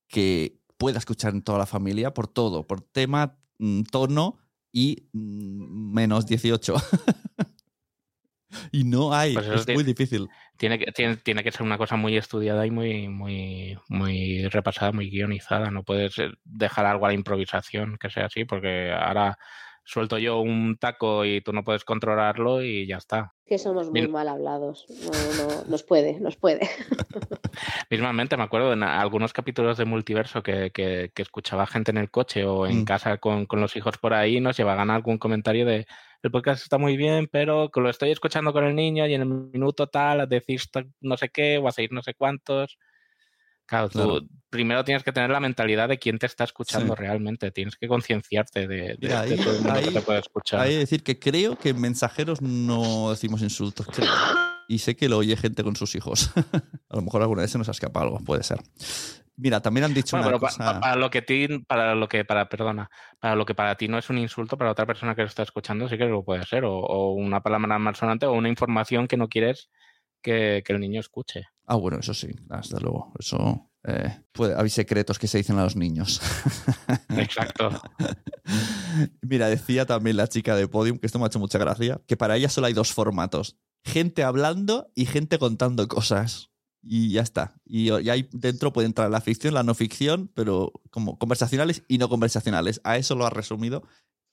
que 0.09 0.59
pueda 0.77 0.97
escuchar 0.99 1.31
en 1.33 1.41
toda 1.41 1.57
la 1.59 1.65
familia 1.67 2.13
por 2.13 2.27
todo, 2.27 2.67
por 2.67 2.81
tema, 2.81 3.39
mm, 3.59 3.83
tono 3.83 4.39
y 4.73 5.07
mm, 5.13 5.93
menos 5.93 6.25
18. 6.25 6.75
y 8.71 8.83
no 8.83 9.13
hay, 9.13 9.33
Pues 9.33 9.47
es 9.47 9.67
muy 9.73 9.83
difícil. 9.83 10.27
Tiene 10.57 10.77
que, 10.79 10.91
tiene, 10.91 11.17
tiene 11.17 11.43
que 11.43 11.51
ser 11.51 11.63
una 11.63 11.77
cosa 11.77 11.95
muy 11.95 12.15
estudiada 12.17 12.65
y 12.65 12.71
muy, 12.71 13.07
muy, 13.09 13.77
muy 13.89 14.47
repasada, 14.49 14.91
muy 14.91 15.09
guionizada. 15.09 15.71
No 15.71 15.83
puedes 15.83 16.15
dejar 16.43 16.85
algo 16.85 17.05
a 17.05 17.09
la 17.09 17.15
improvisación 17.15 17.97
que 17.99 18.09
sea 18.09 18.25
así, 18.27 18.45
porque 18.45 18.91
ahora 18.91 19.37
suelto 19.85 20.17
yo 20.17 20.39
un 20.39 20.77
taco 20.77 21.25
y 21.25 21.41
tú 21.41 21.51
no 21.51 21.63
puedes 21.65 21.83
controlarlo 21.83 22.63
y 22.63 22.87
ya 22.87 22.97
está. 22.97 23.33
Que 23.45 23.57
somos 23.57 23.91
muy 23.91 24.07
mal 24.07 24.29
hablados. 24.29 24.85
No, 24.89 25.43
no, 25.43 25.63
nos 25.67 25.83
puede, 25.83 26.19
nos 26.21 26.37
puede. 26.37 26.61
Mismamente 27.89 28.37
me 28.37 28.43
acuerdo 28.43 28.73
en 28.73 28.83
algunos 28.83 29.33
capítulos 29.33 29.77
de 29.77 29.85
multiverso 29.85 30.41
que, 30.43 30.71
que- 30.71 31.11
que 31.13 31.21
escuchaba 31.21 31.67
gente 31.67 31.91
en 31.91 31.97
el 31.97 32.09
coche 32.09 32.45
o 32.45 32.65
en 32.65 32.81
Mm. 32.81 32.85
casa 32.85 33.17
con, 33.17 33.45
con 33.45 33.59
los 33.61 33.75
hijos 33.75 33.97
por 33.97 34.13
ahí 34.13 34.39
nos 34.39 34.57
llevaban 34.57 34.89
algún 34.89 35.17
comentario 35.17 35.65
de 35.65 35.85
el 36.23 36.31
podcast 36.31 36.63
está 36.63 36.77
muy 36.77 36.97
bien, 36.97 37.27
pero 37.31 37.69
que 37.69 37.81
lo 37.81 37.89
estoy 37.89 38.11
escuchando 38.11 38.51
con 38.53 38.63
el 38.65 38.75
niño 38.75 39.05
y 39.05 39.13
en 39.13 39.21
el 39.21 39.27
minuto 39.27 39.87
tal 39.87 40.27
decís 40.27 40.71
ta- 40.71 40.85
no 41.01 41.17
sé 41.17 41.29
qué 41.29 41.57
o 41.57 41.67
hacéis 41.67 41.91
no 41.91 42.01
sé 42.01 42.13
cuántos. 42.15 42.77
Claro, 43.65 43.87
tú 43.89 43.99
Claro. 43.99 44.19
primero 44.49 44.83
tienes 44.83 45.03
que 45.03 45.11
tener 45.13 45.29
la 45.29 45.39
mentalidad 45.39 45.87
de 45.89 45.97
quién 45.97 46.17
te 46.19 46.25
está 46.25 46.43
escuchando 46.43 46.95
Sí. 46.95 47.01
realmente. 47.01 47.49
Tienes 47.51 47.75
que 47.77 47.87
concienciarte 47.87 48.67
de, 48.67 48.75
de- 48.77 48.97
Mira, 49.01 49.21
de 49.23 49.33
ahí- 49.35 49.39
todo 49.39 49.51
el 49.55 49.61
mundo 49.61 49.73
que 49.81 49.87
ahí- 49.87 49.93
te 49.93 50.01
puede 50.01 50.19
escuchar. 50.19 50.59
Hay 50.61 50.71
que 50.71 50.77
decir 50.79 51.03
que 51.03 51.17
creo 51.19 51.57
que 51.57 51.69
en 51.69 51.79
mensajeros 51.81 52.41
no 52.41 53.09
decimos 53.11 53.41
insultos, 53.41 53.87
creo. 53.87 54.09
Y 54.67 54.79
sé 54.79 54.95
que 54.95 55.09
lo 55.09 55.17
oye 55.17 55.35
gente 55.37 55.63
con 55.63 55.75
sus 55.75 55.93
hijos. 55.95 56.29
a 56.89 56.95
lo 56.95 57.01
mejor 57.01 57.21
alguna 57.21 57.41
vez 57.41 57.51
se 57.51 57.57
nos 57.57 57.67
ha 57.67 57.71
escapado 57.71 58.05
algo, 58.05 58.19
puede 58.19 58.43
ser. 58.43 58.59
Mira, 59.35 59.61
también 59.61 59.85
han 59.85 59.93
dicho 59.93 60.15
Bueno, 60.15 60.29
una 60.29 60.37
pero 60.39 60.51
cosa. 60.51 60.79
para 60.79 60.95
lo 60.95 61.09
que 61.09 61.21
ti, 61.21 61.47
para 61.67 61.95
lo 61.95 62.07
que 62.07 62.23
para 62.23 62.47
perdona, 62.49 62.89
para 63.19 63.35
lo 63.35 63.45
que 63.45 63.55
para 63.55 63.75
ti 63.75 63.87
no 63.87 63.97
es 63.97 64.09
un 64.09 64.17
insulto, 64.19 64.57
para 64.57 64.71
otra 64.71 64.85
persona 64.85 65.15
que 65.15 65.21
lo 65.23 65.27
está 65.27 65.43
escuchando 65.43 65.87
sí 65.89 65.97
que 65.97 66.05
lo 66.05 66.23
puede 66.23 66.45
ser, 66.45 66.65
o, 66.65 66.73
o 66.79 67.13
una 67.13 67.41
palabra 67.41 67.79
malsonante 67.79 68.25
o 68.27 68.33
una 68.33 68.49
información 68.49 69.07
que 69.07 69.17
no 69.17 69.27
quieres 69.29 69.69
que, 70.21 70.61
que 70.65 70.73
el 70.73 70.79
niño 70.79 70.99
escuche. 70.99 71.43
Ah, 71.65 71.75
bueno, 71.75 71.97
eso 71.99 72.13
sí, 72.13 72.27
desde 72.47 72.79
luego. 72.79 73.11
Eso. 73.19 73.69
eh, 73.85 74.21
puede, 74.31 74.55
hay 74.59 74.69
secretos 74.69 75.17
que 75.19 75.27
se 75.27 75.39
dicen 75.39 75.57
a 75.57 75.63
los 75.63 75.75
niños. 75.75 76.21
Exacto. 77.17 77.69
Mira, 79.21 79.47
decía 79.47 79.85
también 79.85 80.17
la 80.17 80.27
chica 80.27 80.55
de 80.55 80.67
Podium, 80.67 80.97
que 80.99 81.07
esto 81.07 81.19
me 81.19 81.25
ha 81.25 81.27
hecho 81.27 81.39
mucha 81.39 81.57
gracia, 81.57 82.01
que 82.07 82.17
para 82.17 82.35
ella 82.37 82.49
solo 82.49 82.67
hay 82.67 82.73
dos 82.73 82.93
formatos: 82.93 83.57
gente 83.83 84.23
hablando 84.23 84.91
y 84.95 85.05
gente 85.05 85.39
contando 85.39 85.87
cosas. 85.87 86.51
Y 86.83 87.13
ya 87.13 87.21
está. 87.21 87.55
Y, 87.65 87.91
y 87.93 88.09
ahí 88.09 88.27
dentro 88.33 88.73
puede 88.73 88.87
entrar 88.87 89.09
la 89.09 89.21
ficción, 89.21 89.53
la 89.53 89.63
no 89.63 89.73
ficción, 89.73 90.29
pero 90.35 90.73
como 90.91 91.17
conversacionales 91.17 91.83
y 91.87 91.97
no 91.97 92.09
conversacionales. 92.09 92.81
A 92.83 92.97
eso 92.97 93.15
lo 93.15 93.25
ha 93.25 93.29
resumido. 93.29 93.83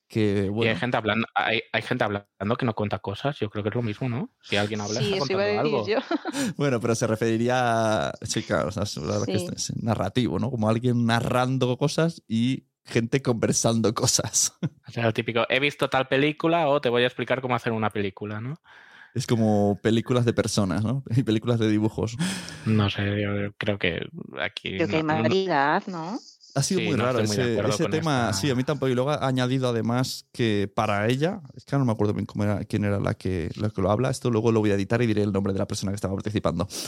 Que 0.09 0.47
Y 0.47 0.49
bueno. 0.49 0.73
hay 0.73 0.77
gente 0.77 0.97
hablando, 0.97 1.29
hay, 1.37 1.63
hay 1.73 1.83
gente 1.83 2.03
hablando 2.03 2.57
que 2.59 2.67
no 2.67 2.75
cuenta 2.75 2.99
cosas, 2.99 3.39
yo 3.39 3.49
creo 3.49 3.63
que 3.63 3.69
es 3.69 3.75
lo 3.77 3.83
mismo, 3.83 4.09
¿no? 4.09 4.35
Si 4.43 4.57
alguien 4.57 4.81
habla, 4.81 5.01
Sí, 5.01 5.15
está 5.15 5.61
algo. 5.61 5.87
yo. 5.87 5.99
Bueno, 6.57 6.81
pero 6.81 6.97
se 6.97 7.07
referiría 7.07 8.09
a. 8.09 8.13
Sí, 8.23 8.43
claro, 8.43 8.69
o 8.69 8.73
sea, 8.73 8.83
es, 8.83 8.97
la 8.97 9.25
que 9.25 9.47
narrativo, 9.81 10.41
¿no? 10.41 10.51
Como 10.51 10.69
alguien 10.69 11.07
narrando 11.07 11.79
cosas 11.79 12.25
y 12.27 12.67
gente 12.85 13.23
conversando 13.23 13.95
cosas. 13.95 14.59
O 14.89 14.91
sea, 14.91 15.07
el 15.07 15.15
típico, 15.15 15.47
he 15.49 15.61
visto 15.61 15.89
tal 15.89 16.09
película 16.09 16.67
o 16.67 16.81
te 16.81 16.89
voy 16.89 17.05
a 17.05 17.07
explicar 17.07 17.41
cómo 17.41 17.55
hacer 17.55 17.73
una 17.73 17.91
película, 17.91 18.41
¿no? 18.41 18.61
Es 19.15 19.27
como 19.27 19.79
películas 19.83 20.25
de 20.25 20.33
personas, 20.33 20.85
¿no? 20.85 21.03
Y 21.17 21.23
películas 21.23 21.59
de 21.59 21.69
dibujos. 21.69 22.17
No 22.67 22.89
sé, 22.91 23.21
yo 23.21 23.53
creo 23.59 23.79
que 23.79 24.07
aquí... 24.41 24.77
Creo 24.77 24.89
que 24.89 24.97
hay 24.97 25.03
no- 25.03 25.23
variedad, 25.23 25.83
¿no? 25.87 26.19
Ha 26.53 26.65
sido 26.65 26.81
Sí, 26.81 26.87
muy 26.89 26.97
no 26.97 27.05
raro 27.05 27.19
muy 27.19 27.25
ese, 27.27 27.55
tema. 27.89 28.31
esta- 28.31 28.33
Sí, 28.33 28.51
a 28.51 28.57
mí 28.57 28.65
tampoco. 28.65 28.89
Y 28.89 28.95
luego 28.97 29.11
ha 29.11 29.25
añadido 29.25 29.69
además 29.69 30.27
que 30.33 30.69
para 30.75 31.07
ella, 31.07 31.41
es 31.55 31.65
que 31.65 31.77
ahora 31.77 31.81
no 31.83 31.87
me 31.87 31.93
acuerdo 31.93 32.13
bien 32.13 32.27
cómo 32.27 32.43
era, 32.43 32.65
quién 32.65 32.85
era 32.85 32.99
la 32.99 33.15
que, 33.15 33.51
la 33.55 33.71
que 33.71 33.81
lo 33.81 33.89
habla. 33.89 34.11
Esto 34.11 34.31
luego 34.31 34.51
lo 34.51 34.59
voy 34.59 34.73
a 34.73 34.75
editar 34.75 35.01
y 35.01 35.07
diré 35.07 35.23
el 35.23 35.31
nombre 35.33 35.53
de 35.53 35.61
la 35.61 35.69
persona 35.69 35.93
que 35.93 35.97
estaba 35.97 36.15
participando. 36.15 36.67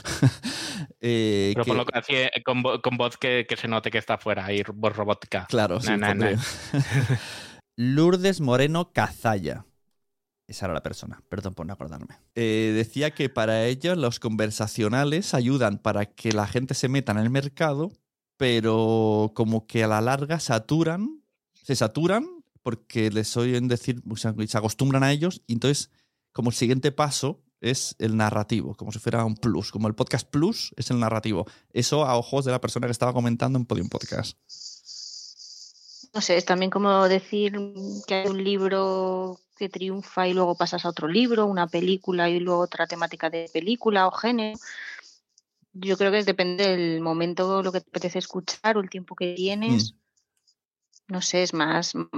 Eh, 1.01 1.53
Pero 1.55 1.65
que- 1.65 1.71
ponlo 1.71 1.85
así, 1.93 2.15
con, 2.45 2.63
vo- 2.63 2.81
con 2.81 2.97
voz 2.97 3.17
que, 3.17 3.47
que 3.49 3.57
se 3.57 3.69
note 3.69 3.91
que 3.91 3.99
está 3.99 4.19
fuera, 4.19 4.45
ahí 4.47 4.63
voz 4.75 4.97
robótica. 4.97 5.47
Claro, 5.49 5.81
sí, 5.81 5.91
Na, 5.97 6.13
na. 6.15 6.31
Lourdes 7.77 8.41
Moreno 8.41 8.93
Cazalla. 8.93 9.65
Esa 10.53 10.67
era 10.67 10.75
la 10.75 10.83
persona, 10.83 11.23
perdón 11.31 11.55
por 11.55 11.65
no 11.65 11.73
acordarme. 11.73 12.19
Eh, 12.35 12.75
decía 12.77 13.13
que 13.13 13.31
para 13.31 13.65
ellos 13.65 13.97
los 13.97 14.21
conversacionales 14.21 15.33
ayudan 15.33 15.79
para 15.79 16.05
que 16.05 16.33
la 16.33 16.47
gente 16.47 16.75
se 16.75 16.91
meta 16.91 17.13
en 17.13 17.19
el 17.19 17.31
mercado, 17.31 17.91
pero 18.37 19.33
como 19.35 19.67
que 19.67 19.83
a 19.83 19.87
la 19.89 20.03
larga 20.03 20.41
saturan, 20.41 21.23
se 21.55 21.75
saturan 21.75 22.45
porque 22.63 23.11
les 23.11 23.35
oyen 23.39 23.67
decir, 23.67 24.03
se 24.15 24.59
acostumbran 24.59 25.03
a 25.03 25.11
ellos 25.11 25.41
y 25.47 25.55
entonces 25.55 25.91
como 26.33 26.51
el 26.51 26.55
siguiente 26.55 26.93
paso 26.93 27.41
es 27.63 27.97
el 27.99 28.19
narrativo, 28.19 28.75
como 28.75 28.93
si 28.93 28.99
fuera 28.99 29.25
un 29.25 29.37
plus, 29.37 29.73
como 29.73 29.89
el 29.89 29.95
podcast 29.95 30.29
plus 30.29 30.75
es 30.77 30.91
el 30.91 30.99
narrativo. 30.99 31.47
Eso 31.73 32.05
a 32.05 32.19
ojos 32.19 32.45
de 32.45 32.51
la 32.51 32.61
persona 32.61 32.87
que 32.87 32.93
estaba 32.93 33.15
comentando 33.15 33.59
en 33.59 33.65
Podium 33.65 33.89
Podcast. 33.89 34.37
No 36.15 36.21
sé, 36.21 36.37
es 36.37 36.45
también 36.45 36.71
como 36.71 37.09
decir 37.09 37.59
que 38.07 38.15
hay 38.15 38.29
un 38.29 38.43
libro 38.43 39.39
que 39.57 39.69
triunfa 39.69 40.29
y 40.29 40.35
luego 40.35 40.55
pasas 40.57 40.85
a 40.85 40.91
otro 40.91 41.09
libro, 41.09 41.47
una 41.47 41.67
película 41.67 42.29
y 42.29 42.39
luego 42.39 42.61
otra 42.61 42.87
temática 42.87 43.31
de 43.31 43.49
película 43.53 44.07
o 44.07 44.11
género. 44.11 44.59
Yo 45.73 45.97
creo 45.97 46.13
que 46.13 46.23
depende 46.23 46.69
del 46.77 47.01
momento, 47.01 47.63
lo 47.63 47.73
que 47.73 47.81
te 47.81 47.89
apetece 47.89 48.19
escuchar 48.19 48.77
o 48.77 48.81
el 48.81 48.91
tiempo 48.91 49.15
que 49.17 49.35
tienes. 49.35 49.95
No 51.09 51.23
sé, 51.23 51.43
es 51.43 51.55
más 51.55 51.95
mm, 51.95 52.09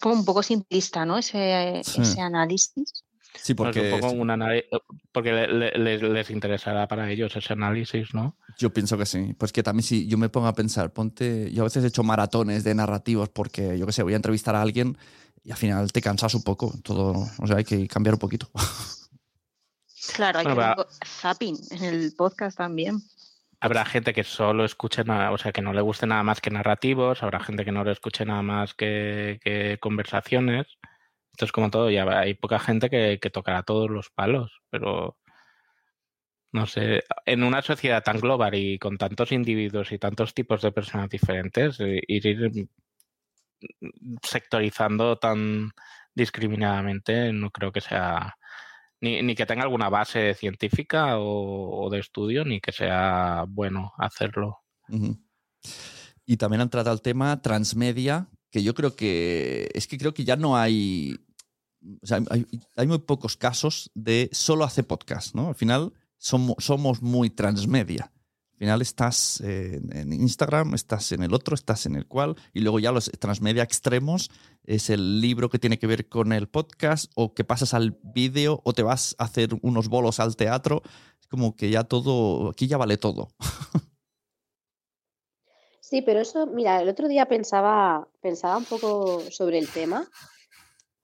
como 0.00 0.14
un 0.14 0.24
poco 0.24 0.42
simplista, 0.42 1.04
¿no? 1.06 1.18
Ese, 1.18 1.82
Sí. 1.84 2.02
ese 2.02 2.20
análisis. 2.20 3.04
Sí, 3.34 3.54
Pues 3.54 3.68
porque 3.74 3.92
un 3.94 4.00
poco 4.00 4.12
un 4.12 4.28
anali- 4.30 4.64
porque 5.12 5.32
le- 5.32 5.48
le- 5.52 5.78
les, 5.78 6.02
les 6.02 6.30
interesará 6.30 6.88
para 6.88 7.10
ellos 7.10 7.34
ese 7.36 7.52
análisis, 7.52 8.14
¿no? 8.14 8.36
Yo 8.58 8.72
pienso 8.72 8.98
que 8.98 9.06
sí. 9.06 9.34
Pues 9.38 9.52
que 9.52 9.62
también 9.62 9.82
si 9.84 10.06
yo 10.08 10.18
me 10.18 10.28
pongo 10.28 10.46
a 10.48 10.54
pensar, 10.54 10.92
ponte, 10.92 11.50
yo 11.52 11.62
a 11.62 11.64
veces 11.64 11.84
he 11.84 11.88
hecho 11.88 12.02
maratones 12.02 12.64
de 12.64 12.74
narrativos 12.74 13.28
porque 13.28 13.78
yo 13.78 13.86
qué 13.86 13.92
sé, 13.92 14.02
voy 14.02 14.14
a 14.14 14.16
entrevistar 14.16 14.56
a 14.56 14.62
alguien 14.62 14.96
y 15.44 15.50
al 15.52 15.56
final 15.56 15.92
te 15.92 16.00
cansas 16.02 16.34
un 16.34 16.42
poco, 16.42 16.74
todo, 16.82 17.26
o 17.38 17.46
sea, 17.46 17.56
hay 17.56 17.64
que 17.64 17.86
cambiar 17.86 18.14
un 18.14 18.18
poquito. 18.20 18.50
Claro, 20.14 20.38
hay 20.40 20.44
Bueno, 20.46 20.60
que 20.74 20.82
poco 20.82 20.88
zapping 21.04 21.56
en 21.70 21.84
el 21.84 22.12
podcast 22.16 22.56
también. 22.56 22.98
Habrá 23.60 23.84
gente 23.84 24.14
que 24.14 24.24
solo 24.24 24.64
escuche 24.64 25.04
nada, 25.04 25.32
o 25.32 25.38
sea, 25.38 25.52
que 25.52 25.62
no 25.62 25.72
le 25.72 25.80
guste 25.80 26.06
nada 26.06 26.22
más 26.22 26.40
que 26.40 26.50
narrativos, 26.50 27.22
habrá 27.22 27.40
gente 27.40 27.64
que 27.64 27.72
no 27.72 27.82
le 27.84 27.92
escuche 27.92 28.24
nada 28.24 28.42
más 28.42 28.74
que, 28.74 29.40
que 29.42 29.78
conversaciones. 29.80 30.66
Esto 31.32 31.44
es 31.44 31.52
como 31.52 31.70
todo, 31.70 31.90
ya 31.90 32.04
hay 32.18 32.34
poca 32.34 32.58
gente 32.58 32.90
que, 32.90 33.18
tocará 33.30 33.62
todos 33.62 33.90
los 33.90 34.10
palos, 34.10 34.60
pero 34.70 35.18
no 36.52 36.66
sé, 36.66 37.04
en 37.26 37.42
una 37.44 37.62
sociedad 37.62 38.02
tan 38.02 38.18
global 38.20 38.54
y 38.54 38.78
con 38.78 38.96
tantos 38.96 39.32
individuos 39.32 39.92
y 39.92 39.98
tantos 39.98 40.34
tipos 40.34 40.62
de 40.62 40.72
personas 40.72 41.08
diferentes, 41.10 41.78
eh, 41.80 42.00
ir, 42.08 42.68
sectorizando 44.22 45.18
tan 45.18 45.70
discriminadamente 46.14 47.32
no 47.32 47.50
creo 47.50 47.72
que 47.72 47.80
sea 47.80 48.36
ni, 49.00 49.34
que 49.34 49.46
tenga 49.46 49.62
alguna 49.62 49.88
base 49.88 50.34
científica 50.34 51.18
o, 51.18 51.88
de 51.90 52.00
estudio, 52.00 52.44
ni 52.44 52.60
que 52.60 52.72
sea 52.72 53.44
bueno 53.48 53.92
hacerlo. 53.96 54.58
Y 56.26 56.36
también 56.36 56.62
han 56.62 56.70
tratado 56.70 56.94
el 56.94 57.02
tema 57.02 57.40
transmedia, 57.40 58.28
que 58.50 58.62
yo 58.62 58.74
creo 58.74 58.94
que 58.94 59.68
es 59.74 59.86
que 59.86 59.98
creo 59.98 60.14
que 60.14 60.24
ya 60.24 60.36
no 60.36 60.56
hay, 60.56 61.18
o 62.02 62.06
sea, 62.06 62.20
hay, 62.76 62.86
muy 62.86 62.98
pocos 62.98 63.36
casos 63.36 63.90
de 63.94 64.28
solo 64.32 64.64
hace 64.64 64.82
podcast, 64.82 65.34
¿no? 65.34 65.48
Al 65.48 65.54
final 65.54 65.92
somos, 66.16 66.56
somos 66.58 67.02
muy 67.02 67.30
transmedia. 67.30 68.12
Al 68.52 68.58
final 68.58 68.82
estás 68.82 69.40
en, 69.40 69.96
en 69.96 70.12
Instagram, 70.12 70.74
estás 70.74 71.12
en 71.12 71.22
el 71.22 71.32
otro, 71.32 71.54
estás 71.54 71.86
en 71.86 71.94
el 71.94 72.06
cual, 72.06 72.34
y 72.52 72.60
luego 72.60 72.80
ya 72.80 72.90
los 72.90 73.08
transmedia 73.20 73.62
extremos 73.62 74.30
es 74.68 74.90
el 74.90 75.22
libro 75.22 75.48
que 75.48 75.58
tiene 75.58 75.78
que 75.78 75.86
ver 75.86 76.10
con 76.10 76.30
el 76.30 76.46
podcast, 76.46 77.10
o 77.14 77.32
que 77.32 77.42
pasas 77.42 77.72
al 77.72 77.98
vídeo, 78.02 78.60
o 78.64 78.74
te 78.74 78.82
vas 78.82 79.16
a 79.18 79.24
hacer 79.24 79.58
unos 79.62 79.88
bolos 79.88 80.20
al 80.20 80.36
teatro. 80.36 80.82
Es 81.18 81.26
como 81.26 81.56
que 81.56 81.70
ya 81.70 81.84
todo, 81.84 82.50
aquí 82.50 82.66
ya 82.66 82.76
vale 82.76 82.98
todo. 82.98 83.28
Sí, 85.88 86.02
pero 86.02 86.20
eso, 86.20 86.46
mira, 86.46 86.82
el 86.82 86.88
otro 86.90 87.08
día 87.08 87.24
pensaba, 87.28 88.06
pensaba 88.20 88.58
un 88.58 88.66
poco 88.66 89.20
sobre 89.30 89.56
el 89.56 89.72
tema 89.72 90.06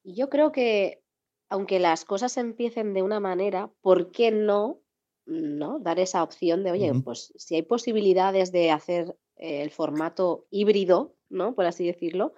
y 0.02 0.14
yo 0.14 0.28
creo 0.28 0.52
que 0.52 1.02
aunque 1.48 1.78
las 1.78 2.04
cosas 2.04 2.36
empiecen 2.36 2.92
de 2.92 3.00
una 3.00 3.18
manera, 3.18 3.70
¿por 3.80 4.10
qué 4.10 4.30
no, 4.30 4.82
no 5.24 5.78
dar 5.78 6.00
esa 6.00 6.22
opción 6.22 6.64
de, 6.64 6.72
oye, 6.72 6.92
pues 7.02 7.32
si 7.36 7.54
hay 7.54 7.62
posibilidades 7.62 8.52
de 8.52 8.72
hacer 8.72 9.16
el 9.36 9.70
formato 9.70 10.46
híbrido, 10.50 11.16
¿no? 11.30 11.54
Por 11.54 11.64
así 11.64 11.86
decirlo, 11.86 12.34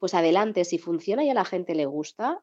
pues 0.00 0.14
adelante, 0.14 0.64
si 0.64 0.78
funciona 0.78 1.22
y 1.22 1.30
a 1.30 1.34
la 1.34 1.44
gente 1.44 1.76
le 1.76 1.86
gusta, 1.86 2.42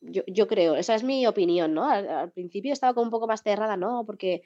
yo, 0.00 0.22
yo 0.26 0.48
creo, 0.48 0.74
esa 0.74 0.96
es 0.96 1.04
mi 1.04 1.28
opinión, 1.28 1.74
¿no? 1.74 1.88
Al, 1.88 2.32
principio 2.32 2.72
estaba 2.72 2.92
como 2.92 3.04
un 3.04 3.12
poco 3.12 3.28
más 3.28 3.44
cerrada, 3.44 3.76
no, 3.76 4.04
porque 4.04 4.42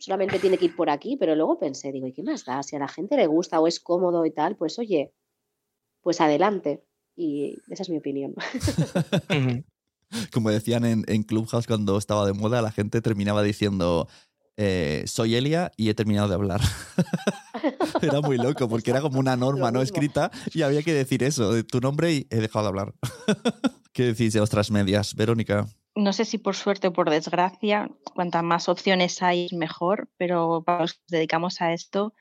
solamente 0.00 0.38
tiene 0.38 0.58
que 0.58 0.64
ir 0.64 0.76
por 0.76 0.90
aquí, 0.90 1.16
pero 1.16 1.34
luego 1.36 1.58
pensé, 1.58 1.92
digo, 1.92 2.06
¿y 2.06 2.12
qué 2.12 2.22
más 2.22 2.44
da? 2.44 2.62
Si 2.62 2.74
a 2.74 2.78
la 2.78 2.88
gente 2.88 3.16
le 3.16 3.26
gusta 3.26 3.60
o 3.60 3.66
es 3.66 3.78
cómodo 3.78 4.24
y 4.26 4.32
tal, 4.32 4.56
pues 4.56 4.78
oye, 4.78 5.12
pues 6.02 6.20
adelante. 6.20 6.82
Y 7.14 7.58
esa 7.68 7.82
es 7.82 7.90
mi 7.90 7.98
opinión. 7.98 8.34
Como 10.32 10.50
decían 10.50 10.84
en, 10.84 11.04
en, 11.06 11.22
Clubhouse 11.22 11.66
cuando 11.66 11.98
estaba 11.98 12.26
de 12.26 12.32
moda, 12.32 12.62
la 12.62 12.72
gente 12.72 13.00
terminaba 13.02 13.42
diciendo, 13.42 14.08
eh, 14.56 15.04
soy 15.06 15.36
Elia 15.36 15.70
y 15.76 15.88
he 15.90 15.94
terminado 15.94 16.28
de 16.28 16.34
hablar. 16.34 16.60
era 18.02 18.20
muy 18.20 18.36
loco 18.36 18.68
porque 18.68 18.90
era 18.90 19.00
como 19.00 19.20
una 19.20 19.36
norma 19.36 19.70
no 19.70 19.82
escrita 19.82 20.30
y 20.52 20.62
había 20.62 20.82
que 20.82 20.94
decir 20.94 21.22
eso, 21.22 21.52
de 21.52 21.62
tu 21.62 21.80
nombre 21.80 22.12
y 22.12 22.26
he 22.30 22.36
dejado 22.36 22.64
de 22.64 22.68
hablar. 22.68 22.94
¿Qué 23.92 24.04
decís 24.04 24.32
de 24.32 24.40
otras 24.40 24.70
medias, 24.70 25.14
Verónica? 25.14 25.66
No 26.00 26.12
sé 26.12 26.24
si 26.24 26.38
por 26.38 26.56
suerte 26.56 26.88
o 26.88 26.92
por 26.92 27.10
desgracia, 27.10 27.90
cuantas 28.14 28.42
más 28.42 28.68
opciones 28.68 29.22
hay, 29.22 29.48
mejor, 29.52 30.08
pero 30.16 30.62
para 30.64 30.80
los 30.80 30.94
que 30.94 31.00
nos 31.00 31.10
dedicamos 31.10 31.60
a 31.60 31.72
esto, 31.72 32.14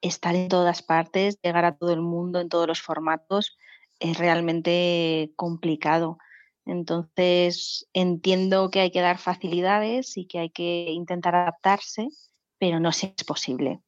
estar 0.00 0.34
en 0.34 0.48
todas 0.48 0.82
partes, 0.82 1.38
llegar 1.42 1.64
a 1.64 1.76
todo 1.76 1.92
el 1.92 2.00
mundo 2.00 2.40
en 2.40 2.48
todos 2.48 2.68
los 2.68 2.80
formatos, 2.80 3.56
es 3.98 4.18
realmente 4.18 5.32
complicado. 5.36 6.18
Entonces, 6.64 7.88
entiendo 7.92 8.70
que 8.70 8.80
hay 8.80 8.90
que 8.90 9.00
dar 9.00 9.18
facilidades 9.18 10.16
y 10.16 10.26
que 10.26 10.38
hay 10.38 10.50
que 10.50 10.90
intentar 10.90 11.34
adaptarse, 11.34 12.08
pero 12.58 12.80
no 12.80 12.92
sé 12.92 13.08
si 13.08 13.14
es 13.18 13.24
posible. 13.24 13.80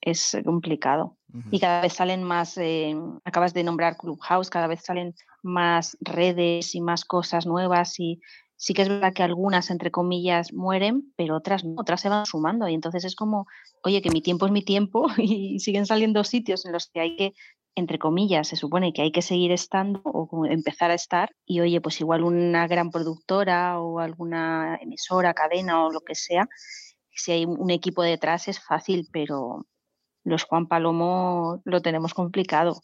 Es 0.00 0.36
complicado. 0.44 1.16
Y 1.50 1.60
cada 1.60 1.82
vez 1.82 1.92
salen 1.92 2.22
más, 2.22 2.56
eh, 2.56 2.96
acabas 3.24 3.52
de 3.52 3.62
nombrar 3.62 3.96
Clubhouse, 3.98 4.48
cada 4.48 4.68
vez 4.68 4.82
salen 4.82 5.14
más 5.42 5.98
redes 6.00 6.74
y 6.74 6.80
más 6.80 7.04
cosas 7.04 7.44
nuevas 7.44 8.00
y 8.00 8.20
sí 8.56 8.74
que 8.74 8.82
es 8.82 8.88
verdad 8.88 9.12
que 9.12 9.22
algunas, 9.22 9.70
entre 9.70 9.90
comillas, 9.90 10.52
mueren, 10.52 11.12
pero 11.16 11.36
otras 11.36 11.64
no, 11.64 11.74
otras 11.78 12.00
se 12.00 12.08
van 12.08 12.26
sumando. 12.26 12.68
Y 12.68 12.74
entonces 12.74 13.04
es 13.04 13.14
como, 13.14 13.46
oye, 13.82 14.02
que 14.02 14.10
mi 14.10 14.22
tiempo 14.22 14.46
es 14.46 14.52
mi 14.52 14.62
tiempo 14.62 15.06
y 15.18 15.60
siguen 15.60 15.86
saliendo 15.86 16.24
sitios 16.24 16.66
en 16.66 16.72
los 16.72 16.88
que 16.88 17.00
hay 17.00 17.16
que, 17.16 17.34
entre 17.74 17.98
comillas, 17.98 18.48
se 18.48 18.56
supone 18.56 18.92
que 18.92 19.02
hay 19.02 19.12
que 19.12 19.22
seguir 19.22 19.52
estando 19.52 20.00
o 20.04 20.46
empezar 20.46 20.90
a 20.90 20.94
estar. 20.94 21.30
Y 21.44 21.60
oye, 21.60 21.80
pues 21.80 22.00
igual 22.00 22.24
una 22.24 22.66
gran 22.66 22.90
productora 22.90 23.80
o 23.80 24.00
alguna 24.00 24.78
emisora, 24.80 25.34
cadena 25.34 25.84
o 25.84 25.92
lo 25.92 26.00
que 26.00 26.14
sea, 26.14 26.48
si 27.16 27.32
hay 27.32 27.44
un 27.46 27.70
equipo 27.70 28.02
detrás 28.02 28.46
es 28.48 28.60
fácil, 28.60 29.08
pero 29.10 29.66
los 30.24 30.44
Juan 30.44 30.68
Palomo 30.68 31.62
lo 31.64 31.80
tenemos 31.80 32.14
complicado. 32.14 32.80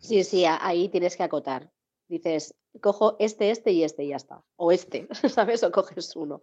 Sí, 0.00 0.24
sí, 0.24 0.44
ahí 0.46 0.88
tienes 0.88 1.16
que 1.16 1.22
acotar. 1.22 1.70
Dices, 2.08 2.54
cojo 2.80 3.16
este, 3.18 3.50
este 3.50 3.72
y 3.72 3.84
este 3.84 4.04
y 4.04 4.08
ya 4.08 4.16
está. 4.16 4.42
O 4.56 4.72
este, 4.72 5.08
¿sabes? 5.28 5.62
O 5.62 5.72
coges 5.72 6.14
uno. 6.16 6.42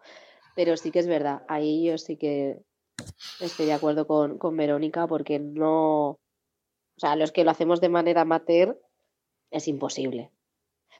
Pero 0.55 0.77
sí 0.77 0.91
que 0.91 0.99
es 0.99 1.07
verdad, 1.07 1.43
ahí 1.47 1.85
yo 1.85 1.97
sí 1.97 2.17
que 2.17 2.59
estoy 3.39 3.65
de 3.65 3.73
acuerdo 3.73 4.05
con, 4.05 4.37
con 4.37 4.55
Verónica 4.55 5.07
porque 5.07 5.39
no, 5.39 6.09
o 6.09 6.19
sea, 6.97 7.15
los 7.15 7.31
que 7.31 7.43
lo 7.43 7.51
hacemos 7.51 7.81
de 7.81 7.89
manera 7.89 8.21
amateur 8.21 8.79
es 9.51 9.67
imposible. 9.67 10.31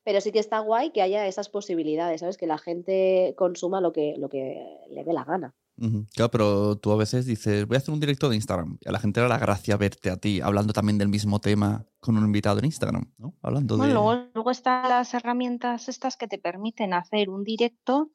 Pero 0.04 0.22
sí 0.22 0.32
que 0.32 0.40
está 0.40 0.60
guay 0.60 0.92
que 0.92 1.02
haya 1.02 1.28
esas 1.28 1.50
posibilidades, 1.50 2.22
¿sabes? 2.22 2.38
Que 2.38 2.48
la 2.48 2.58
gente 2.58 3.34
consuma 3.38 3.80
lo 3.80 3.94
que, 3.94 4.16
lo 4.18 4.28
que 4.28 4.66
le 4.90 5.04
dé 5.04 5.14
la 5.14 5.24
gana. 5.24 5.56
Claro, 5.78 6.32
pero 6.32 6.78
tú 6.78 6.92
a 6.92 6.96
veces 6.96 7.26
dices, 7.26 7.68
voy 7.68 7.76
a 7.76 7.78
hacer 7.80 7.94
un 7.94 8.00
directo 8.00 8.30
de 8.30 8.36
Instagram. 8.36 8.78
Y 8.80 8.90
a 8.90 8.92
la 8.92 9.00
gente 9.00 9.20
le 9.20 9.24
da 9.28 9.30
la 9.30 9.40
gracia 9.40 9.76
verte 9.78 10.10
a 10.10 10.18
ti 10.18 10.40
hablando 10.40 10.74
también 10.74 10.98
del 10.98 11.10
mismo 11.10 11.40
tema 11.40 11.86
con 12.00 12.18
un 12.18 12.26
invitado 12.26 12.60
en 12.60 12.66
Instagram, 12.66 13.12
¿no? 13.18 13.34
Hablando 13.42 13.78
de... 13.78 13.88
Luego, 13.92 14.28
luego 14.34 14.52
están 14.52 14.88
las 14.90 15.14
herramientas 15.14 15.90
estas 15.90 16.16
que 16.16 16.28
te 16.28 16.38
permiten 16.38 16.94
hacer 16.94 17.30
un 17.30 17.44
directo 17.44 18.12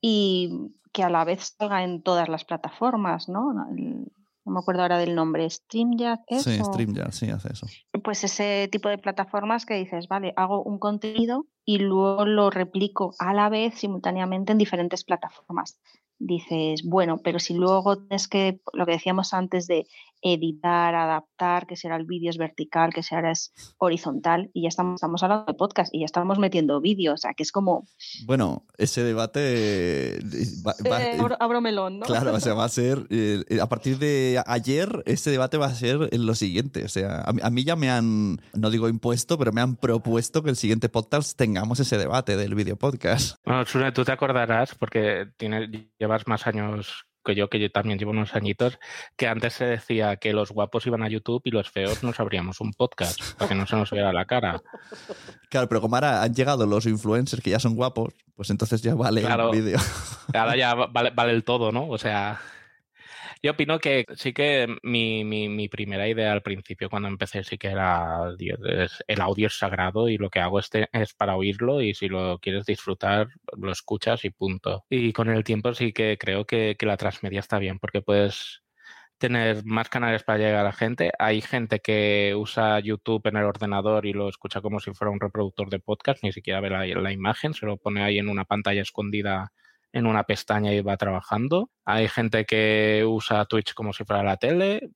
y 0.00 0.72
que 0.92 1.02
a 1.02 1.10
la 1.10 1.24
vez 1.24 1.54
salga 1.58 1.84
en 1.84 2.02
todas 2.02 2.28
las 2.28 2.44
plataformas, 2.44 3.28
¿no? 3.28 3.52
no 4.44 4.52
me 4.52 4.58
acuerdo 4.58 4.82
ahora 4.82 4.98
del 4.98 5.14
nombre, 5.14 5.48
StreamYard. 5.48 6.20
Sí, 6.28 6.58
StreamYard, 6.58 7.12
sí, 7.12 7.30
hace 7.30 7.52
eso. 7.52 7.66
Pues 8.02 8.24
ese 8.24 8.68
tipo 8.72 8.88
de 8.88 8.98
plataformas 8.98 9.64
que 9.64 9.74
dices, 9.74 10.08
vale, 10.08 10.32
hago 10.36 10.62
un 10.64 10.78
contenido 10.78 11.46
y 11.64 11.78
luego 11.78 12.26
lo 12.26 12.50
replico 12.50 13.14
a 13.20 13.32
la 13.32 13.48
vez 13.48 13.74
simultáneamente 13.78 14.50
en 14.52 14.58
diferentes 14.58 15.04
plataformas 15.04 15.78
dices, 16.22 16.82
bueno, 16.84 17.18
pero 17.18 17.38
si 17.38 17.54
luego 17.54 17.98
tienes 17.98 18.28
que, 18.28 18.60
lo 18.72 18.86
que 18.86 18.92
decíamos 18.92 19.34
antes 19.34 19.66
de 19.66 19.86
editar, 20.22 20.94
adaptar, 20.94 21.66
que 21.66 21.76
será 21.76 21.96
el 21.96 22.06
vídeo 22.06 22.30
es 22.30 22.38
vertical, 22.38 22.92
que 22.94 23.02
será 23.02 23.30
es 23.32 23.52
horizontal, 23.78 24.50
y 24.54 24.62
ya 24.62 24.68
estamos, 24.68 24.94
estamos 24.94 25.22
hablando 25.22 25.46
de 25.46 25.54
podcast 25.54 25.92
y 25.92 26.00
ya 26.00 26.06
estamos 26.06 26.38
metiendo 26.38 26.80
vídeos, 26.80 27.14
o 27.14 27.16
sea, 27.18 27.34
que 27.34 27.42
es 27.42 27.52
como... 27.52 27.86
Bueno, 28.24 28.64
ese 28.78 29.02
debate... 29.02 30.18
Eh, 30.18 31.18
abro, 31.40 31.60
melón, 31.60 31.98
¿no? 31.98 32.06
Claro, 32.06 32.32
o 32.34 32.40
sea, 32.40 32.54
va 32.54 32.64
a 32.64 32.68
ser, 32.68 33.06
eh, 33.10 33.42
a 33.60 33.68
partir 33.68 33.98
de 33.98 34.40
ayer, 34.46 35.02
ese 35.06 35.30
debate 35.30 35.58
va 35.58 35.66
a 35.66 35.74
ser 35.74 36.08
lo 36.16 36.34
siguiente, 36.34 36.84
o 36.84 36.88
sea, 36.88 37.22
a, 37.22 37.50
mí 37.50 37.64
ya 37.64 37.76
me 37.76 37.90
han, 37.90 38.40
no 38.54 38.70
digo 38.70 38.88
impuesto, 38.88 39.36
pero 39.38 39.52
me 39.52 39.60
han 39.60 39.76
propuesto 39.76 40.42
que 40.42 40.50
el 40.50 40.56
siguiente 40.56 40.88
podcast 40.88 41.36
tengamos 41.36 41.80
ese 41.80 41.98
debate 41.98 42.36
del 42.36 42.54
video 42.54 42.76
podcast. 42.76 43.36
Bueno, 43.44 43.64
Sune, 43.66 43.92
tú 43.92 44.04
te 44.04 44.12
acordarás, 44.12 44.74
porque 44.76 45.26
tienes, 45.36 45.68
llevas 45.98 46.26
más 46.26 46.46
años 46.46 47.06
que 47.22 47.34
yo, 47.34 47.48
que 47.48 47.60
yo 47.60 47.70
también 47.70 47.98
llevo 47.98 48.10
unos 48.10 48.34
añitos, 48.34 48.78
que 49.16 49.28
antes 49.28 49.54
se 49.54 49.64
decía 49.64 50.16
que 50.16 50.32
los 50.32 50.50
guapos 50.50 50.86
iban 50.86 51.02
a 51.02 51.08
YouTube 51.08 51.42
y 51.44 51.50
los 51.50 51.70
feos 51.70 52.02
nos 52.02 52.20
abríamos 52.20 52.60
un 52.60 52.72
podcast 52.72 53.20
para 53.38 53.48
que 53.48 53.54
no 53.54 53.66
se 53.66 53.76
nos 53.76 53.90
viera 53.90 54.12
la 54.12 54.24
cara. 54.24 54.62
Claro, 55.52 55.68
pero 55.68 55.82
como 55.82 55.96
ahora 55.96 56.22
han 56.22 56.34
llegado 56.34 56.64
los 56.64 56.86
influencers 56.86 57.42
que 57.42 57.50
ya 57.50 57.58
son 57.58 57.74
guapos, 57.74 58.14
pues 58.34 58.48
entonces 58.48 58.80
ya 58.80 58.94
vale 58.94 59.20
el 59.20 59.50
vídeo. 59.50 59.78
Ahora 60.32 60.56
ya 60.56 60.74
vale, 60.90 61.10
vale 61.10 61.32
el 61.32 61.44
todo, 61.44 61.70
¿no? 61.70 61.88
O 61.88 61.98
sea, 61.98 62.40
yo 63.42 63.52
opino 63.52 63.78
que 63.80 64.06
sí 64.14 64.32
que 64.32 64.76
mi, 64.82 65.24
mi, 65.24 65.68
primera 65.68 66.08
idea 66.08 66.32
al 66.32 66.42
principio 66.42 66.88
cuando 66.88 67.08
empecé 67.08 67.42
sí 67.42 67.58
que 67.58 67.68
era 67.68 68.20
el 69.08 69.20
audio 69.20 69.50
sagrado 69.50 70.08
y 70.08 70.16
lo 70.16 70.30
que 70.30 70.40
hago 70.40 70.60
este 70.60 70.88
es 70.92 71.12
para 71.14 71.36
oírlo 71.36 71.82
y 71.82 71.94
si 71.94 72.08
lo 72.08 72.38
quieres 72.38 72.66
disfrutar 72.66 73.28
lo 73.56 73.72
escuchas 73.72 74.24
y 74.24 74.30
punto. 74.30 74.84
Y 74.88 75.12
con 75.12 75.28
el 75.28 75.44
tiempo 75.44 75.74
sí 75.74 75.92
que 75.92 76.16
creo 76.18 76.44
que, 76.46 76.76
que 76.78 76.86
la 76.86 76.96
transmedia 76.96 77.40
está 77.40 77.58
bien 77.58 77.78
porque 77.78 78.02
puedes 78.02 78.62
tener 79.18 79.64
más 79.64 79.88
canales 79.88 80.24
para 80.24 80.38
llegar 80.38 80.56
a 80.56 80.64
la 80.64 80.72
gente. 80.72 81.12
Hay 81.18 81.40
gente 81.40 81.80
que 81.80 82.34
usa 82.36 82.80
YouTube 82.80 83.26
en 83.28 83.36
el 83.36 83.44
ordenador 83.44 84.06
y 84.06 84.12
lo 84.12 84.28
escucha 84.28 84.60
como 84.60 84.80
si 84.80 84.92
fuera 84.94 85.12
un 85.12 85.20
reproductor 85.20 85.70
de 85.70 85.78
podcast, 85.78 86.22
ni 86.24 86.32
siquiera 86.32 86.60
ve 86.60 86.70
la, 86.70 86.84
la 86.86 87.12
imagen, 87.12 87.54
se 87.54 87.66
lo 87.66 87.76
pone 87.76 88.02
ahí 88.02 88.18
en 88.18 88.28
una 88.28 88.44
pantalla 88.44 88.82
escondida 88.82 89.52
en 89.92 90.06
una 90.06 90.24
pestaña 90.24 90.72
y 90.72 90.80
va 90.80 90.96
trabajando. 90.96 91.70
Hay 91.84 92.08
gente 92.08 92.44
que 92.44 93.04
usa 93.06 93.44
Twitch 93.44 93.74
como 93.74 93.92
si 93.92 94.04
fuera 94.04 94.22
la 94.22 94.38
tele. 94.38 94.90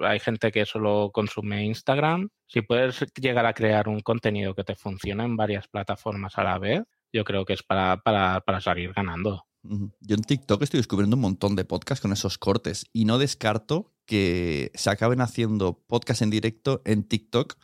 Hay 0.00 0.20
gente 0.20 0.52
que 0.52 0.64
solo 0.64 1.10
consume 1.12 1.64
Instagram. 1.64 2.28
Si 2.46 2.62
puedes 2.62 3.04
llegar 3.20 3.46
a 3.46 3.54
crear 3.54 3.88
un 3.88 4.00
contenido 4.00 4.54
que 4.54 4.64
te 4.64 4.76
funcione 4.76 5.24
en 5.24 5.36
varias 5.36 5.68
plataformas 5.68 6.38
a 6.38 6.44
la 6.44 6.58
vez, 6.58 6.82
yo 7.12 7.24
creo 7.24 7.44
que 7.44 7.54
es 7.54 7.62
para, 7.62 7.98
para, 8.02 8.40
para 8.40 8.60
salir 8.60 8.92
ganando. 8.92 9.46
Yo 9.62 10.14
en 10.14 10.22
TikTok 10.22 10.62
estoy 10.62 10.78
descubriendo 10.78 11.16
un 11.16 11.22
montón 11.22 11.56
de 11.56 11.64
podcasts 11.64 12.02
con 12.02 12.12
esos 12.12 12.38
cortes 12.38 12.86
y 12.92 13.06
no 13.06 13.18
descarto 13.18 13.94
que 14.04 14.70
se 14.74 14.90
acaben 14.90 15.22
haciendo 15.22 15.82
podcasts 15.86 16.22
en 16.22 16.30
directo 16.30 16.82
en 16.84 17.04
TikTok 17.04 17.56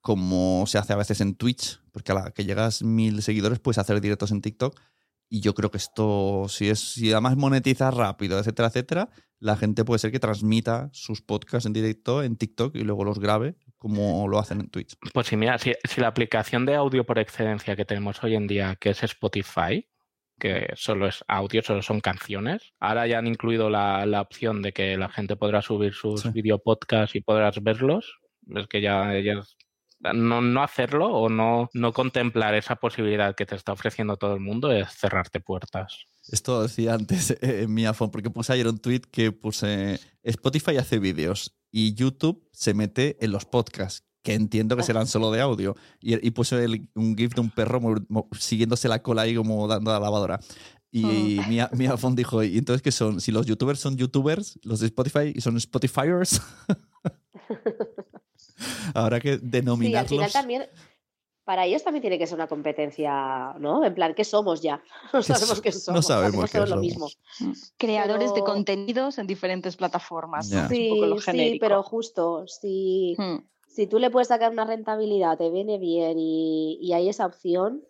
como 0.00 0.66
se 0.66 0.78
hace 0.78 0.92
a 0.92 0.96
veces 0.96 1.20
en 1.20 1.34
Twitch, 1.34 1.80
porque 1.90 2.12
a 2.12 2.14
la 2.14 2.30
que 2.30 2.44
llegas 2.44 2.82
mil 2.82 3.22
seguidores 3.22 3.58
puedes 3.58 3.78
hacer 3.78 4.00
directos 4.00 4.30
en 4.30 4.42
TikTok 4.42 4.78
y 5.28 5.40
yo 5.40 5.54
creo 5.54 5.70
que 5.70 5.78
esto, 5.78 6.46
si 6.48 6.68
es, 6.68 6.78
si 6.78 7.12
además 7.12 7.36
monetiza 7.36 7.90
rápido, 7.90 8.38
etcétera, 8.38 8.68
etcétera, 8.68 9.10
la 9.40 9.56
gente 9.56 9.84
puede 9.84 9.98
ser 9.98 10.10
que 10.10 10.18
transmita 10.18 10.88
sus 10.92 11.22
podcasts 11.22 11.66
en 11.66 11.72
directo 11.72 12.22
en 12.22 12.36
TikTok 12.36 12.74
y 12.74 12.82
luego 12.82 13.04
los 13.04 13.18
grabe 13.18 13.56
como 13.76 14.26
lo 14.26 14.38
hacen 14.38 14.60
en 14.60 14.70
Twitch. 14.70 14.96
Pues 15.12 15.28
sí, 15.28 15.36
mira, 15.36 15.58
si, 15.58 15.72
la 15.96 16.08
aplicación 16.08 16.66
de 16.66 16.74
audio 16.74 17.04
por 17.04 17.18
excelencia 17.18 17.76
que 17.76 17.84
tenemos 17.84 18.22
hoy 18.24 18.34
en 18.34 18.46
día, 18.46 18.76
que 18.80 18.90
es 18.90 19.02
Spotify, 19.04 19.88
que 20.38 20.68
solo 20.74 21.06
es 21.06 21.24
audio, 21.28 21.62
solo 21.62 21.82
son 21.82 22.00
canciones. 22.00 22.72
Ahora 22.80 23.06
ya 23.06 23.18
han 23.18 23.26
incluido 23.26 23.70
la, 23.70 24.20
opción 24.20 24.62
de 24.62 24.72
que 24.72 24.96
la 24.96 25.08
gente 25.08 25.36
podrá 25.36 25.62
subir 25.62 25.94
sus 25.94 26.32
video 26.32 26.58
podcasts 26.58 27.14
y 27.14 27.20
podrás 27.20 27.62
verlos. 27.62 28.18
Es 28.54 28.66
que 28.66 28.80
ya, 28.80 29.18
ya 29.20 29.42
no, 30.00 30.40
no 30.40 30.62
hacerlo 30.62 31.06
o 31.08 31.28
no, 31.28 31.68
no 31.74 31.92
contemplar 31.92 32.54
esa 32.54 32.76
posibilidad 32.76 33.34
que 33.34 33.46
te 33.46 33.54
está 33.56 33.72
ofreciendo 33.72 34.16
todo 34.16 34.34
el 34.34 34.40
mundo 34.40 34.70
es 34.72 34.88
cerrarte 34.92 35.40
puertas. 35.40 36.04
Esto 36.30 36.62
decía 36.62 36.94
antes 36.94 37.30
eh, 37.42 37.62
en 37.62 37.74
mi 37.74 37.86
iPhone, 37.86 38.10
porque 38.10 38.30
puse 38.30 38.52
ayer 38.52 38.68
un 38.68 38.78
tweet 38.78 39.02
que 39.10 39.32
puse 39.32 39.98
Spotify 40.22 40.76
hace 40.76 40.98
vídeos 40.98 41.56
y 41.70 41.94
YouTube 41.94 42.48
se 42.52 42.74
mete 42.74 43.16
en 43.24 43.32
los 43.32 43.44
podcasts. 43.44 44.04
que 44.22 44.34
entiendo 44.34 44.76
que 44.76 44.82
serán 44.82 45.06
solo 45.06 45.30
de 45.30 45.40
audio. 45.40 45.74
Y, 46.00 46.26
y 46.26 46.30
puso 46.32 46.58
el- 46.58 46.88
un 46.94 47.16
GIF 47.16 47.34
de 47.34 47.40
un 47.40 47.50
perro 47.50 47.80
mo- 47.80 48.04
mo- 48.08 48.28
siguiéndose 48.38 48.86
la 48.88 49.00
cola 49.00 49.22
ahí 49.22 49.34
como 49.34 49.66
dando 49.68 49.90
a 49.90 49.94
la 49.94 50.00
lavadora. 50.00 50.38
Y 50.90 51.04
Mm. 51.40 51.48
Mia, 51.48 51.70
Mia 51.72 51.94
dijo, 52.14 52.42
¿y 52.42 52.58
entonces 52.58 52.82
qué 52.82 52.90
son? 52.92 53.20
Si 53.22 53.32
los 53.32 53.46
youtubers 53.46 53.78
son 53.80 53.96
youtubers, 53.96 54.58
los 54.64 54.80
de 54.80 54.86
Spotify 54.86 55.40
son 55.40 55.56
Spotifyers. 55.56 56.42
Habrá 58.94 59.20
que 59.20 59.34
Sí, 59.34 59.40
al 59.44 59.50
denominarlos. 59.50 60.10
final 60.10 60.32
también, 60.32 60.66
para 61.44 61.64
ellos 61.64 61.82
también 61.82 62.02
tiene 62.02 62.18
que 62.18 62.26
ser 62.26 62.34
una 62.36 62.46
competencia, 62.46 63.54
¿no? 63.58 63.84
En 63.84 63.94
plan, 63.94 64.14
¿qué 64.14 64.24
somos 64.24 64.60
ya? 64.60 64.82
No 65.12 65.20
¿Qué 65.20 65.22
sabemos 65.34 65.60
qué 65.62 65.70
no 65.70 65.74
somos. 65.78 66.06
sabemos 66.06 66.44
hacemos 66.44 66.50
qué 66.50 66.58
todos 66.58 66.68
lo 66.70 66.76
somos. 66.76 66.86
mismo. 66.86 67.08
Creadores 67.78 68.34
de 68.34 68.42
contenidos 68.42 69.18
en 69.18 69.26
diferentes 69.26 69.76
plataformas. 69.76 70.50
¿no? 70.50 70.60
Un 70.62 70.88
poco 70.90 71.06
lo 71.06 71.20
Sí, 71.20 71.30
sí, 71.32 71.58
pero 71.60 71.82
justo, 71.82 72.46
si, 72.46 73.14
Hmm. 73.18 73.38
si 73.66 73.86
tú 73.86 73.98
le 73.98 74.10
puedes 74.10 74.28
sacar 74.28 74.50
una 74.52 74.64
rentabilidad, 74.64 75.38
te 75.38 75.50
viene 75.50 75.78
bien 75.78 76.18
y, 76.18 76.78
y 76.82 76.92
hay 76.92 77.08
esa 77.08 77.24
opción, 77.26 77.82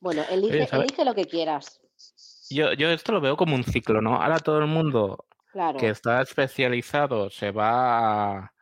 bueno, 0.00 0.22
elige, 0.30 0.54
Oye, 0.58 0.66
¿sabe- 0.68 0.84
elige 0.84 1.04
lo 1.04 1.14
que 1.14 1.24
quieras. 1.24 1.80
Yo, 2.48 2.72
yo 2.72 2.88
esto 2.90 3.12
lo 3.12 3.20
veo 3.20 3.36
como 3.36 3.54
un 3.54 3.64
ciclo, 3.64 4.00
¿no? 4.00 4.16
Ahora 4.22 4.38
todo 4.40 4.58
el 4.58 4.66
mundo 4.66 5.24
Claro. 5.52 5.78
que 5.78 5.88
está 5.88 6.20
especializado 6.22 7.28
se 7.30 7.50
va 7.50 8.38
a 8.38 8.52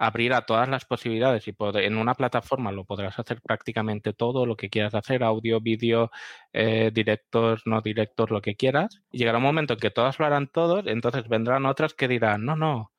abrir 0.00 0.32
a 0.32 0.46
todas 0.46 0.68
las 0.68 0.86
posibilidades 0.86 1.46
y 1.46 1.54
en 1.60 1.98
una 1.98 2.14
plataforma 2.14 2.72
lo 2.72 2.84
podrás 2.86 3.18
hacer 3.18 3.42
prácticamente 3.42 4.14
todo 4.14 4.46
lo 4.46 4.56
que 4.56 4.70
quieras 4.70 4.94
hacer, 4.94 5.22
audio, 5.22 5.60
vídeo, 5.60 6.10
eh, 6.54 6.90
directos, 6.94 7.62
no 7.66 7.82
directos, 7.82 8.30
lo 8.30 8.40
que 8.40 8.56
quieras. 8.56 9.02
Y 9.10 9.18
llegará 9.18 9.38
un 9.38 9.44
momento 9.44 9.74
en 9.74 9.80
que 9.80 9.90
todas 9.90 10.18
lo 10.18 10.24
harán 10.26 10.48
todos, 10.48 10.86
entonces 10.86 11.28
vendrán 11.28 11.66
otras 11.66 11.92
que 11.94 12.08
dirán, 12.08 12.44
no, 12.46 12.56
no, 12.56 12.92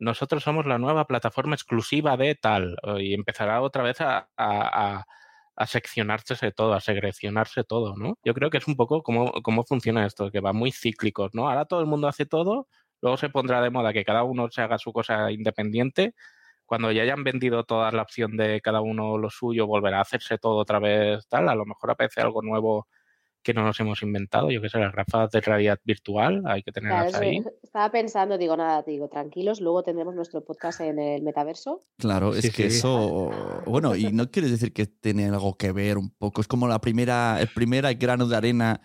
nosotros 0.00 0.42
somos 0.44 0.66
la 0.66 0.78
nueva 0.78 1.06
plataforma 1.06 1.54
exclusiva 1.56 2.16
de 2.16 2.34
tal. 2.36 2.76
Y 2.98 3.14
empezará 3.14 3.60
otra 3.62 3.82
vez 3.82 4.00
a, 4.00 4.28
a- 4.36 5.66
seccionarse 5.66 6.50
todo, 6.52 6.74
a 6.74 6.80
segrecionarse 6.80 7.64
todo, 7.64 7.94
¿no? 7.96 8.18
Yo 8.24 8.34
creo 8.34 8.50
que 8.50 8.58
es 8.58 8.66
un 8.68 8.76
poco 8.76 9.02
cómo, 9.02 9.32
cómo 9.42 9.64
funciona 9.64 10.04
esto, 10.06 10.30
que 10.30 10.40
va 10.40 10.52
muy 10.52 10.72
cíclicos, 10.72 11.30
¿no? 11.34 11.48
Ahora 11.48 11.64
todo 11.66 11.80
el 11.80 11.86
mundo 11.86 12.08
hace 12.08 12.26
todo, 12.26 12.68
luego 13.00 13.16
se 13.16 13.28
pondrá 13.30 13.60
de 13.62 13.70
moda 13.70 13.92
que 13.92 14.04
cada 14.04 14.24
uno 14.24 14.50
se 14.50 14.62
haga 14.62 14.78
su 14.78 14.92
cosa 14.92 15.30
independiente. 15.32 16.14
Cuando 16.66 16.90
ya 16.92 17.02
hayan 17.02 17.24
vendido 17.24 17.64
toda 17.64 17.90
la 17.92 18.02
opción 18.02 18.36
de 18.36 18.60
cada 18.60 18.80
uno 18.80 19.18
lo 19.18 19.30
suyo, 19.30 19.66
volverá 19.66 19.98
a 19.98 20.02
hacerse 20.02 20.38
todo 20.38 20.56
otra 20.56 20.78
vez 20.78 21.26
tal. 21.28 21.48
A 21.48 21.54
lo 21.54 21.66
mejor 21.66 21.90
aparece 21.90 22.20
algo 22.20 22.42
nuevo 22.42 22.86
que 23.44 23.54
no 23.54 23.62
nos 23.62 23.78
hemos 23.78 24.02
inventado. 24.02 24.50
Yo 24.50 24.60
qué 24.60 24.68
sé, 24.70 24.78
las 24.78 24.94
gafas 24.94 25.30
de 25.30 25.40
realidad 25.42 25.78
virtual, 25.84 26.42
hay 26.46 26.62
que 26.62 26.72
tenerlas 26.72 27.14
ahí. 27.14 27.42
estaba 27.62 27.90
pensando, 27.90 28.38
digo, 28.38 28.56
nada, 28.56 28.82
digo, 28.82 29.08
tranquilos, 29.08 29.60
luego 29.60 29.82
tendremos 29.82 30.14
nuestro 30.14 30.42
podcast 30.42 30.80
en 30.80 30.98
el 30.98 31.22
metaverso. 31.22 31.84
Claro, 31.98 32.34
es 32.34 32.40
Sí, 32.46 32.50
que 32.50 32.66
eso, 32.66 33.30
bueno, 33.66 33.94
y 33.94 34.12
no 34.12 34.30
quieres 34.30 34.50
decir 34.50 34.72
que 34.72 34.86
tiene 34.86 35.26
algo 35.26 35.56
que 35.56 35.72
ver 35.72 35.98
un 35.98 36.10
poco, 36.10 36.40
es 36.40 36.48
como 36.48 36.66
la 36.66 36.80
primera, 36.80 37.38
el 37.38 37.48
primer 37.48 37.94
grano 37.96 38.26
de 38.26 38.36
arena 38.36 38.80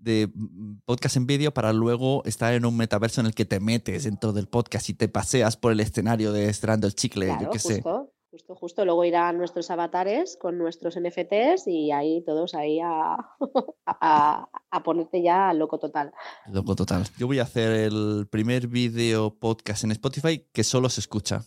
de 0.00 0.30
mm, 0.34 0.78
podcast 0.84 1.16
en 1.16 1.26
vídeo 1.26 1.52
para 1.52 1.72
luego 1.72 2.22
estar 2.24 2.54
en 2.54 2.64
un 2.64 2.76
metaverso 2.76 3.20
en 3.20 3.26
el 3.28 3.34
que 3.34 3.44
te 3.44 3.60
metes 3.60 4.04
dentro 4.04 4.32
del 4.32 4.48
podcast 4.48 4.88
y 4.88 4.94
te 4.94 5.08
paseas 5.08 5.56
por 5.56 5.72
el 5.72 5.80
escenario 5.80 6.32
de 6.32 6.48
estirando 6.48 6.86
el 6.86 6.94
chicle, 6.94 7.26
Claro, 7.26 7.42
yo 7.42 7.50
qué 7.50 7.58
sé. 7.58 7.74
justo, 7.76 8.12
justo, 8.30 8.54
justo. 8.56 8.84
Luego 8.84 9.04
irán 9.04 9.38
nuestros 9.38 9.70
avatares 9.70 10.36
con 10.40 10.58
nuestros 10.58 10.96
NFTs 10.98 11.66
y 11.66 11.90
ahí 11.92 12.22
todos 12.24 12.54
ahí 12.54 12.80
a, 12.80 13.16
a, 13.86 14.48
a 14.70 14.82
ponerte 14.82 15.22
ya 15.22 15.52
loco 15.52 15.78
total. 15.78 16.12
Loco 16.46 16.74
total. 16.76 17.04
Yo 17.18 17.26
voy 17.26 17.38
a 17.38 17.42
hacer 17.42 17.70
el 17.72 18.26
primer 18.30 18.68
vídeo 18.68 19.34
podcast 19.38 19.84
en 19.84 19.92
Spotify 19.92 20.46
que 20.52 20.64
solo 20.64 20.88
se 20.88 21.00
escucha. 21.00 21.44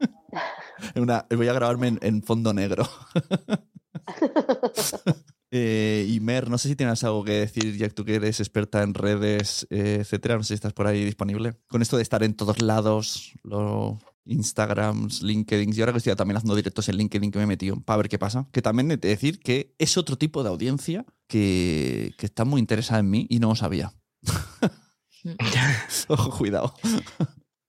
Una- 0.96 1.26
voy 1.36 1.48
a 1.48 1.52
grabarme 1.52 1.88
en, 1.88 1.98
en 2.02 2.22
fondo 2.22 2.54
negro. 2.54 2.84
Eh, 5.50 6.06
y 6.08 6.20
Mer, 6.20 6.48
no 6.48 6.58
sé 6.58 6.68
si 6.68 6.76
tienes 6.76 7.02
algo 7.04 7.24
que 7.24 7.32
decir, 7.32 7.76
ya 7.76 7.88
que 7.88 7.94
tú 7.94 8.04
que 8.04 8.14
eres 8.14 8.40
experta 8.40 8.82
en 8.82 8.94
redes, 8.94 9.66
eh, 9.70 9.98
etcétera. 10.00 10.36
No 10.36 10.42
sé 10.42 10.48
si 10.48 10.54
estás 10.54 10.72
por 10.72 10.86
ahí 10.86 11.04
disponible. 11.04 11.54
Con 11.68 11.82
esto 11.82 11.96
de 11.96 12.02
estar 12.02 12.22
en 12.22 12.34
todos 12.34 12.62
lados, 12.62 13.32
los 13.42 13.98
Instagrams, 14.24 15.22
LinkedIn. 15.22 15.72
Y 15.74 15.80
ahora 15.80 15.92
que 15.92 15.98
estoy 15.98 16.14
también 16.14 16.36
haciendo 16.36 16.56
directos 16.56 16.88
en 16.88 16.96
LinkedIn 16.96 17.30
que 17.30 17.38
me 17.38 17.44
he 17.44 17.48
metido 17.48 17.80
para 17.80 17.98
ver 17.98 18.08
qué 18.08 18.18
pasa. 18.18 18.48
Que 18.52 18.62
también 18.62 18.90
he 18.90 18.96
de 18.96 19.08
decir 19.08 19.40
que 19.40 19.74
es 19.78 19.96
otro 19.96 20.16
tipo 20.16 20.42
de 20.42 20.50
audiencia 20.50 21.04
que, 21.26 22.14
que 22.16 22.26
está 22.26 22.44
muy 22.44 22.60
interesada 22.60 23.00
en 23.00 23.10
mí 23.10 23.26
y 23.28 23.40
no 23.40 23.48
lo 23.48 23.56
sabía. 23.56 23.92
Ojo, 26.08 26.38
cuidado. 26.38 26.74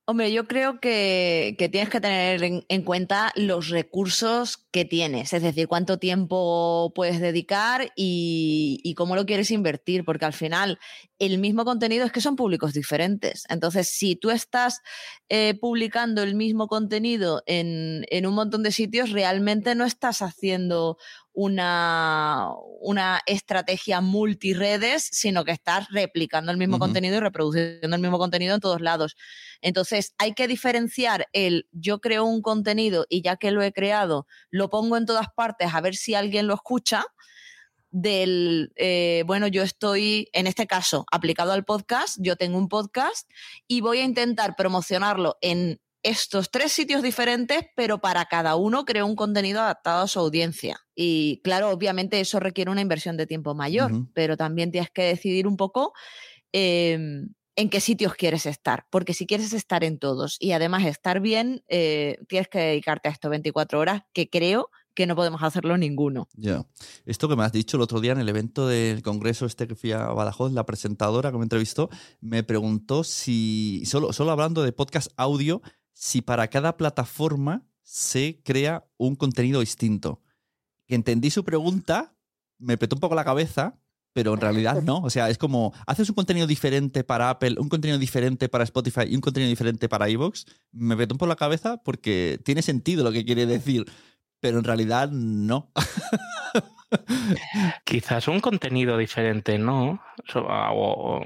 Hombre, 0.05 0.33
yo 0.33 0.47
creo 0.47 0.79
que, 0.79 1.55
tienes 1.71 1.89
que 1.89 2.01
tener 2.01 2.43
en, 2.43 2.65
en 2.67 2.81
cuenta 2.81 3.31
los 3.35 3.69
recursos 3.69 4.57
que 4.71 4.83
tienes, 4.83 5.31
es 5.31 5.43
decir, 5.43 5.67
cuánto 5.67 5.99
tiempo 5.99 6.91
puedes 6.95 7.21
dedicar 7.21 7.91
y, 7.95 8.93
cómo 8.97 9.15
lo 9.15 9.27
quieres 9.27 9.51
invertir, 9.51 10.03
porque 10.03 10.25
al 10.25 10.33
final 10.33 10.79
el 11.19 11.37
mismo 11.37 11.65
contenido 11.65 12.03
es 12.03 12.11
que 12.11 12.19
son 12.19 12.35
públicos 12.35 12.73
diferentes. 12.73 13.45
Entonces, 13.47 13.89
si 13.89 14.15
tú 14.15 14.31
estás 14.31 14.81
eh, 15.29 15.53
publicando 15.61 16.23
el 16.23 16.33
mismo 16.33 16.67
contenido 16.67 17.43
en, 17.45 18.05
en 18.09 18.25
un 18.25 18.33
montón 18.33 18.63
de 18.63 18.71
sitios, 18.71 19.11
realmente 19.11 19.75
no 19.75 19.85
estás 19.85 20.23
haciendo 20.23 20.97
una, 21.34 22.50
una 22.80 23.22
estrategia 23.26 24.02
multiredes, 24.02 25.08
sino 25.12 25.46
que 25.46 25.52
estás 25.52 25.88
replicando 25.89 26.52
el 26.52 26.58
mismo 26.58 26.80
contenido 26.80 27.17
y 27.17 27.20
reproduciendo 27.20 27.96
el 27.96 28.02
mismo 28.02 28.17
contenido 28.17 28.56
en 28.56 28.62
todos 28.62 28.82
lados. 28.82 29.15
Entonces, 29.62 30.13
hay 30.17 30.34
que 30.34 30.48
diferenciar 30.48 31.28
el 31.34 31.67
yo 31.72 32.02
creo 32.02 32.26
un 32.26 32.41
contenido 32.41 33.06
y 33.10 33.22
ya 33.22 33.38
que 33.38 33.52
lo 33.52 33.62
he 33.62 33.72
creado, 33.72 34.28
lo 34.50 34.70
pongo 34.70 34.98
en 34.98 35.06
todas 35.06 35.28
partes 35.36 35.74
a 35.74 35.82
ver 35.82 35.96
si 35.96 36.15
alguien 36.15 36.48
lo 36.48 36.54
escucha, 36.54 37.06
del, 37.91 38.72
eh, 38.78 39.24
bueno, 39.28 39.48
yo 39.48 39.63
estoy, 39.63 40.30
en 40.32 40.48
este 40.48 40.65
caso, 40.65 41.06
aplicado 41.12 41.52
al 41.52 41.65
podcast, 41.65 42.17
yo 42.20 42.38
tengo 42.38 42.58
un 42.58 42.70
podcast 42.70 43.30
y 43.67 43.82
voy 43.82 44.00
a 44.00 44.06
intentar 44.06 44.56
promocionarlo 44.56 45.38
en 45.41 45.80
estos 46.03 46.51
tres 46.51 46.71
sitios 46.71 47.03
diferentes, 47.03 47.65
pero 47.75 47.99
para 47.99 48.25
cada 48.25 48.55
uno 48.55 48.85
creo 48.85 49.05
un 49.05 49.15
contenido 49.15 49.61
adaptado 49.61 50.03
a 50.03 50.07
su 50.07 50.19
audiencia. 50.19 50.79
Y 50.95 51.41
claro, 51.43 51.69
obviamente 51.69 52.19
eso 52.19 52.39
requiere 52.39 52.71
una 52.71 52.81
inversión 52.81 53.17
de 53.17 53.27
tiempo 53.27 53.53
mayor, 53.55 53.91
pero 54.13 54.37
también 54.37 54.71
tienes 54.71 54.89
que 54.89 55.03
decidir 55.03 55.47
un 55.47 55.57
poco 55.57 55.93
eh, 56.53 57.27
en 57.55 57.69
qué 57.69 57.79
sitios 57.79 58.15
quieres 58.15 58.45
estar, 58.45 58.85
porque 58.89 59.13
si 59.13 59.25
quieres 59.25 59.53
estar 59.53 59.83
en 59.83 59.99
todos 59.99 60.37
y 60.39 60.53
además 60.53 60.85
estar 60.85 61.19
bien, 61.19 61.63
eh, 61.67 62.17
tienes 62.27 62.47
que 62.47 62.59
dedicarte 62.59 63.09
a 63.09 63.11
esto 63.11 63.29
24 63.29 63.79
horas, 63.79 64.01
que 64.13 64.29
creo 64.29 64.69
que 64.93 65.05
no 65.07 65.15
podemos 65.15 65.41
hacerlo 65.43 65.77
ninguno. 65.77 66.27
Ya. 66.33 66.65
Esto 67.05 67.29
que 67.29 67.35
me 67.35 67.43
has 67.43 67.51
dicho 67.51 67.77
el 67.77 67.83
otro 67.83 68.01
día 68.01 68.11
en 68.11 68.19
el 68.19 68.29
evento 68.29 68.67
del 68.67 69.01
congreso 69.01 69.45
este 69.45 69.67
que 69.67 69.75
fui 69.75 69.91
a 69.91 70.07
Badajoz, 70.07 70.51
la 70.51 70.65
presentadora 70.65 71.31
que 71.31 71.37
me 71.37 71.43
entrevistó, 71.43 71.89
me 72.19 72.43
preguntó 72.43 73.03
si, 73.03 73.83
solo, 73.85 74.11
solo 74.11 74.31
hablando 74.31 74.63
de 74.63 74.73
podcast 74.73 75.11
audio, 75.15 75.61
si 75.93 76.21
para 76.21 76.47
cada 76.49 76.77
plataforma 76.77 77.67
se 77.82 78.41
crea 78.43 78.86
un 78.97 79.15
contenido 79.15 79.60
distinto. 79.60 80.21
Entendí 80.88 81.30
su 81.30 81.43
pregunta, 81.43 82.15
me 82.58 82.77
petó 82.77 82.95
un 82.95 82.99
poco 82.99 83.15
la 83.15 83.25
cabeza, 83.25 83.77
pero 84.13 84.34
en 84.34 84.41
realidad 84.41 84.82
no. 84.84 84.99
O 84.99 85.10
sea, 85.10 85.30
es 85.30 85.38
como, 85.38 85.73
haces 85.88 86.10
un 86.10 86.15
contenido 86.15 86.47
diferente 86.47 87.04
para 87.04 87.30
Apple, 87.30 87.56
un 87.60 87.69
contenido 87.69 87.97
diferente 87.97 88.49
para 88.49 88.63
Spotify 88.63 89.01
y 89.08 89.15
un 89.15 89.21
contenido 89.21 89.49
diferente 89.49 89.89
para 89.89 90.10
iVoox. 90.10 90.45
Me 90.71 90.97
petó 90.97 91.15
un 91.15 91.17
poco 91.17 91.30
la 91.30 91.36
cabeza 91.36 91.77
porque 91.77 92.39
tiene 92.43 92.62
sentido 92.62 93.04
lo 93.04 93.12
que 93.12 93.25
quiere 93.25 93.45
decir, 93.45 93.86
pero 94.39 94.60
en 94.60 94.63
realidad 94.63 95.10
no. 95.12 95.71
Quizás 97.86 98.27
un 98.27 98.39
contenido 98.41 98.97
diferente, 98.97 99.58
¿no? 99.58 100.01
So- 100.25 100.47
ah, 100.49 100.71
o- 100.73 101.19
o- 101.19 101.25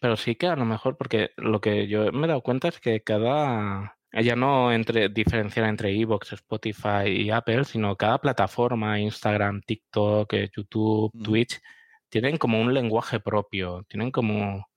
pero 0.00 0.16
sí 0.16 0.34
que 0.36 0.46
a 0.48 0.56
lo 0.56 0.64
mejor, 0.64 0.96
porque 0.96 1.30
lo 1.36 1.60
que 1.60 1.88
yo 1.88 2.10
me 2.12 2.26
he 2.26 2.28
dado 2.28 2.42
cuenta 2.42 2.68
es 2.68 2.80
que 2.80 3.02
cada. 3.02 3.96
Ya 4.12 4.36
no 4.36 4.72
entre, 4.72 5.08
diferenciar 5.08 5.66
entre 5.68 5.90
Evox, 6.00 6.32
Spotify 6.34 7.08
y 7.08 7.30
Apple, 7.30 7.64
sino 7.64 7.96
cada 7.96 8.18
plataforma, 8.18 9.00
Instagram, 9.00 9.60
TikTok, 9.62 10.32
eh, 10.34 10.50
YouTube, 10.56 11.10
Twitch, 11.22 11.60
tienen 12.08 12.36
como 12.38 12.60
un 12.60 12.72
lenguaje 12.72 13.18
propio, 13.18 13.84
tienen 13.88 14.12
como, 14.12 14.68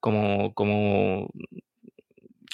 como, 0.00 0.54
como 0.54 1.28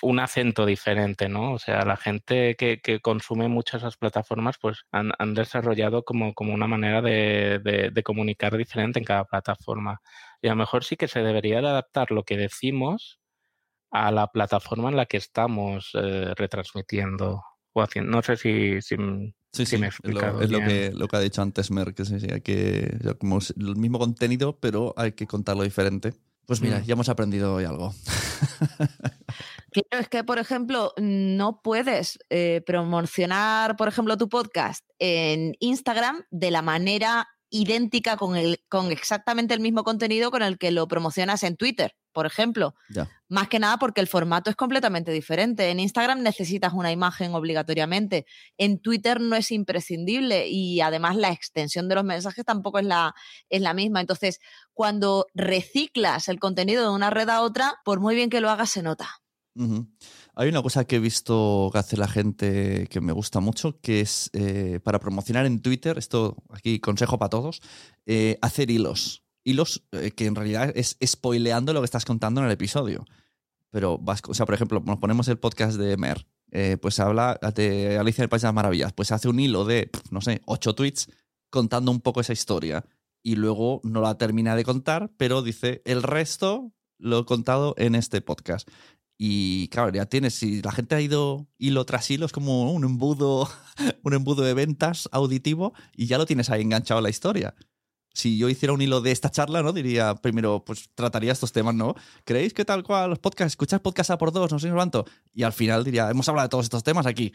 un 0.02 0.20
acento 0.20 0.66
diferente, 0.66 1.28
¿no? 1.28 1.52
O 1.52 1.58
sea, 1.58 1.84
la 1.84 1.96
gente 1.96 2.54
que, 2.56 2.80
que 2.80 3.00
consume 3.00 3.48
muchas 3.48 3.82
esas 3.82 3.96
plataformas, 3.96 4.56
pues 4.60 4.84
han, 4.92 5.12
han 5.18 5.34
desarrollado 5.34 6.04
como, 6.04 6.34
como 6.34 6.54
una 6.54 6.66
manera 6.66 7.02
de, 7.02 7.60
de- 7.64 7.90
de 7.90 8.02
comunicar 8.02 8.56
diferente 8.56 8.98
en 8.98 9.04
cada 9.04 9.24
plataforma. 9.24 10.00
Y 10.42 10.48
a 10.48 10.50
lo 10.52 10.56
mejor 10.56 10.84
sí 10.84 10.96
que 10.96 11.08
se 11.08 11.20
debería 11.22 11.60
de 11.60 11.68
adaptar 11.68 12.10
lo 12.10 12.24
que 12.24 12.36
decimos 12.36 13.20
a 13.90 14.10
la 14.12 14.28
plataforma 14.28 14.90
en 14.90 14.96
la 14.96 15.06
que 15.06 15.16
estamos 15.18 15.90
eh, 15.94 16.32
retransmitiendo 16.36 17.42
o 17.72 17.82
haciendo. 17.82 18.10
No 18.12 18.22
sé 18.22 18.36
si, 18.36 18.80
si, 18.82 18.96
Sí, 19.52 19.64
si 19.64 19.76
sí, 19.76 19.76
me 19.76 19.86
he 19.86 19.88
es, 19.88 19.94
lo, 20.04 20.20
explicado 20.20 20.42
es 20.42 20.50
lo 20.50 20.60
que, 20.62 20.92
lo 20.94 21.08
que 21.08 21.16
ha 21.16 21.20
dicho 21.20 21.42
antes 21.42 21.70
Mer, 21.70 21.94
que 21.94 22.04
sí, 22.04 22.20
sí, 22.20 22.28
hay 22.30 22.42
que, 22.42 22.98
como 23.18 23.38
el 23.56 23.76
mismo 23.76 23.98
contenido, 23.98 24.58
pero 24.60 24.92
hay 24.96 25.12
que 25.12 25.26
contarlo 25.26 25.62
diferente. 25.64 26.12
Pues 26.48 26.62
mira, 26.62 26.78
Mm. 26.78 26.84
ya 26.84 26.92
hemos 26.94 27.08
aprendido 27.10 27.54
hoy 27.54 27.64
algo. 27.64 27.94
Claro, 29.70 30.00
es 30.02 30.08
que, 30.08 30.24
por 30.24 30.38
ejemplo, 30.38 30.94
no 30.96 31.60
puedes 31.62 32.18
eh, 32.30 32.62
promocionar, 32.66 33.76
por 33.76 33.86
ejemplo, 33.86 34.16
tu 34.16 34.30
podcast 34.30 34.82
en 34.98 35.54
Instagram 35.60 36.24
de 36.30 36.50
la 36.50 36.62
manera 36.62 37.28
idéntica 37.50 38.16
con, 38.16 38.36
el, 38.36 38.60
con 38.68 38.92
exactamente 38.92 39.54
el 39.54 39.60
mismo 39.60 39.84
contenido 39.84 40.30
con 40.30 40.42
el 40.42 40.58
que 40.58 40.70
lo 40.70 40.86
promocionas 40.88 41.42
en 41.42 41.56
Twitter, 41.56 41.94
por 42.12 42.26
ejemplo. 42.26 42.74
Ya. 42.90 43.08
Más 43.28 43.48
que 43.48 43.58
nada 43.58 43.78
porque 43.78 44.00
el 44.00 44.06
formato 44.06 44.50
es 44.50 44.56
completamente 44.56 45.12
diferente. 45.12 45.70
En 45.70 45.80
Instagram 45.80 46.22
necesitas 46.22 46.72
una 46.72 46.92
imagen 46.92 47.34
obligatoriamente. 47.34 48.26
En 48.56 48.80
Twitter 48.80 49.20
no 49.20 49.36
es 49.36 49.50
imprescindible 49.50 50.48
y 50.48 50.80
además 50.80 51.16
la 51.16 51.30
extensión 51.30 51.88
de 51.88 51.94
los 51.94 52.04
mensajes 52.04 52.44
tampoco 52.44 52.78
es 52.78 52.86
la, 52.86 53.14
es 53.48 53.60
la 53.62 53.74
misma. 53.74 54.00
Entonces, 54.00 54.40
cuando 54.72 55.26
reciclas 55.34 56.28
el 56.28 56.38
contenido 56.38 56.82
de 56.82 56.94
una 56.94 57.10
red 57.10 57.28
a 57.28 57.42
otra, 57.42 57.76
por 57.84 58.00
muy 58.00 58.14
bien 58.14 58.30
que 58.30 58.40
lo 58.40 58.50
hagas, 58.50 58.70
se 58.70 58.82
nota. 58.82 59.08
Hay 60.40 60.48
una 60.48 60.62
cosa 60.62 60.84
que 60.84 60.96
he 60.96 61.00
visto 61.00 61.68
que 61.72 61.78
hace 61.80 61.96
la 61.96 62.06
gente 62.06 62.86
que 62.90 63.00
me 63.00 63.10
gusta 63.10 63.40
mucho, 63.40 63.80
que 63.80 64.00
es 64.00 64.30
eh, 64.34 64.78
para 64.84 65.00
promocionar 65.00 65.46
en 65.46 65.60
Twitter, 65.60 65.98
esto 65.98 66.36
aquí 66.50 66.78
consejo 66.78 67.18
para 67.18 67.28
todos, 67.28 67.60
eh, 68.06 68.38
hacer 68.40 68.70
hilos. 68.70 69.24
Hilos 69.42 69.82
eh, 69.90 70.12
que 70.12 70.26
en 70.26 70.36
realidad 70.36 70.72
es 70.76 70.96
spoileando 71.04 71.72
lo 71.72 71.80
que 71.80 71.86
estás 71.86 72.04
contando 72.04 72.40
en 72.40 72.46
el 72.46 72.52
episodio. 72.52 73.04
Pero 73.70 73.98
vas, 73.98 74.22
o 74.28 74.32
sea, 74.32 74.46
por 74.46 74.54
ejemplo, 74.54 74.80
nos 74.86 74.98
ponemos 74.98 75.26
el 75.26 75.40
podcast 75.40 75.76
de 75.76 75.96
Mer, 75.96 76.28
eh, 76.52 76.76
pues 76.80 77.00
habla 77.00 77.40
de 77.56 77.98
Alicia 77.98 78.22
en 78.22 78.26
el 78.26 78.28
País 78.28 78.42
de 78.42 78.46
las 78.46 78.54
Maravillas, 78.54 78.92
pues 78.92 79.10
hace 79.10 79.28
un 79.28 79.40
hilo 79.40 79.64
de, 79.64 79.90
no 80.12 80.20
sé, 80.20 80.40
ocho 80.46 80.72
tweets 80.76 81.10
contando 81.50 81.90
un 81.90 82.00
poco 82.00 82.20
esa 82.20 82.32
historia. 82.32 82.84
Y 83.24 83.34
luego 83.34 83.80
no 83.82 84.02
la 84.02 84.16
termina 84.16 84.54
de 84.54 84.62
contar, 84.62 85.10
pero 85.16 85.42
dice, 85.42 85.82
el 85.84 86.04
resto 86.04 86.70
lo 86.98 87.20
he 87.20 87.24
contado 87.24 87.74
en 87.76 87.96
este 87.96 88.20
podcast. 88.20 88.68
Y 89.20 89.66
claro, 89.68 89.92
ya 89.92 90.06
tienes, 90.06 90.34
si 90.34 90.62
la 90.62 90.70
gente 90.70 90.94
ha 90.94 91.00
ido 91.00 91.48
hilo 91.58 91.84
tras 91.84 92.08
hilo, 92.08 92.24
es 92.24 92.30
como 92.30 92.72
un 92.72 92.84
embudo, 92.84 93.50
un 94.04 94.14
embudo 94.14 94.44
de 94.44 94.54
ventas 94.54 95.08
auditivo 95.10 95.74
y 95.96 96.06
ya 96.06 96.18
lo 96.18 96.24
tienes 96.24 96.50
ahí 96.50 96.62
enganchado 96.62 96.98
a 96.98 97.02
la 97.02 97.10
historia. 97.10 97.56
Si 98.14 98.38
yo 98.38 98.48
hiciera 98.48 98.72
un 98.72 98.80
hilo 98.80 99.00
de 99.00 99.10
esta 99.10 99.30
charla, 99.30 99.62
¿no? 99.62 99.72
Diría, 99.72 100.14
primero, 100.14 100.64
pues 100.64 100.90
trataría 100.94 101.32
estos 101.32 101.52
temas, 101.52 101.74
¿no? 101.74 101.94
¿Creéis 102.24 102.54
que 102.54 102.64
tal 102.64 102.84
cual 102.84 103.10
los 103.10 103.18
podcasts, 103.18 103.52
escuchar 103.52 103.82
podcast 103.82 104.10
a 104.10 104.18
por 104.18 104.32
dos, 104.32 104.52
no 104.52 104.58
sé 104.60 104.70
cuánto? 104.70 105.04
Y 105.34 105.42
al 105.42 105.52
final 105.52 105.84
diría, 105.84 106.08
hemos 106.10 106.28
hablado 106.28 106.46
de 106.46 106.50
todos 106.50 106.66
estos 106.66 106.84
temas 106.84 107.06
aquí. 107.06 107.32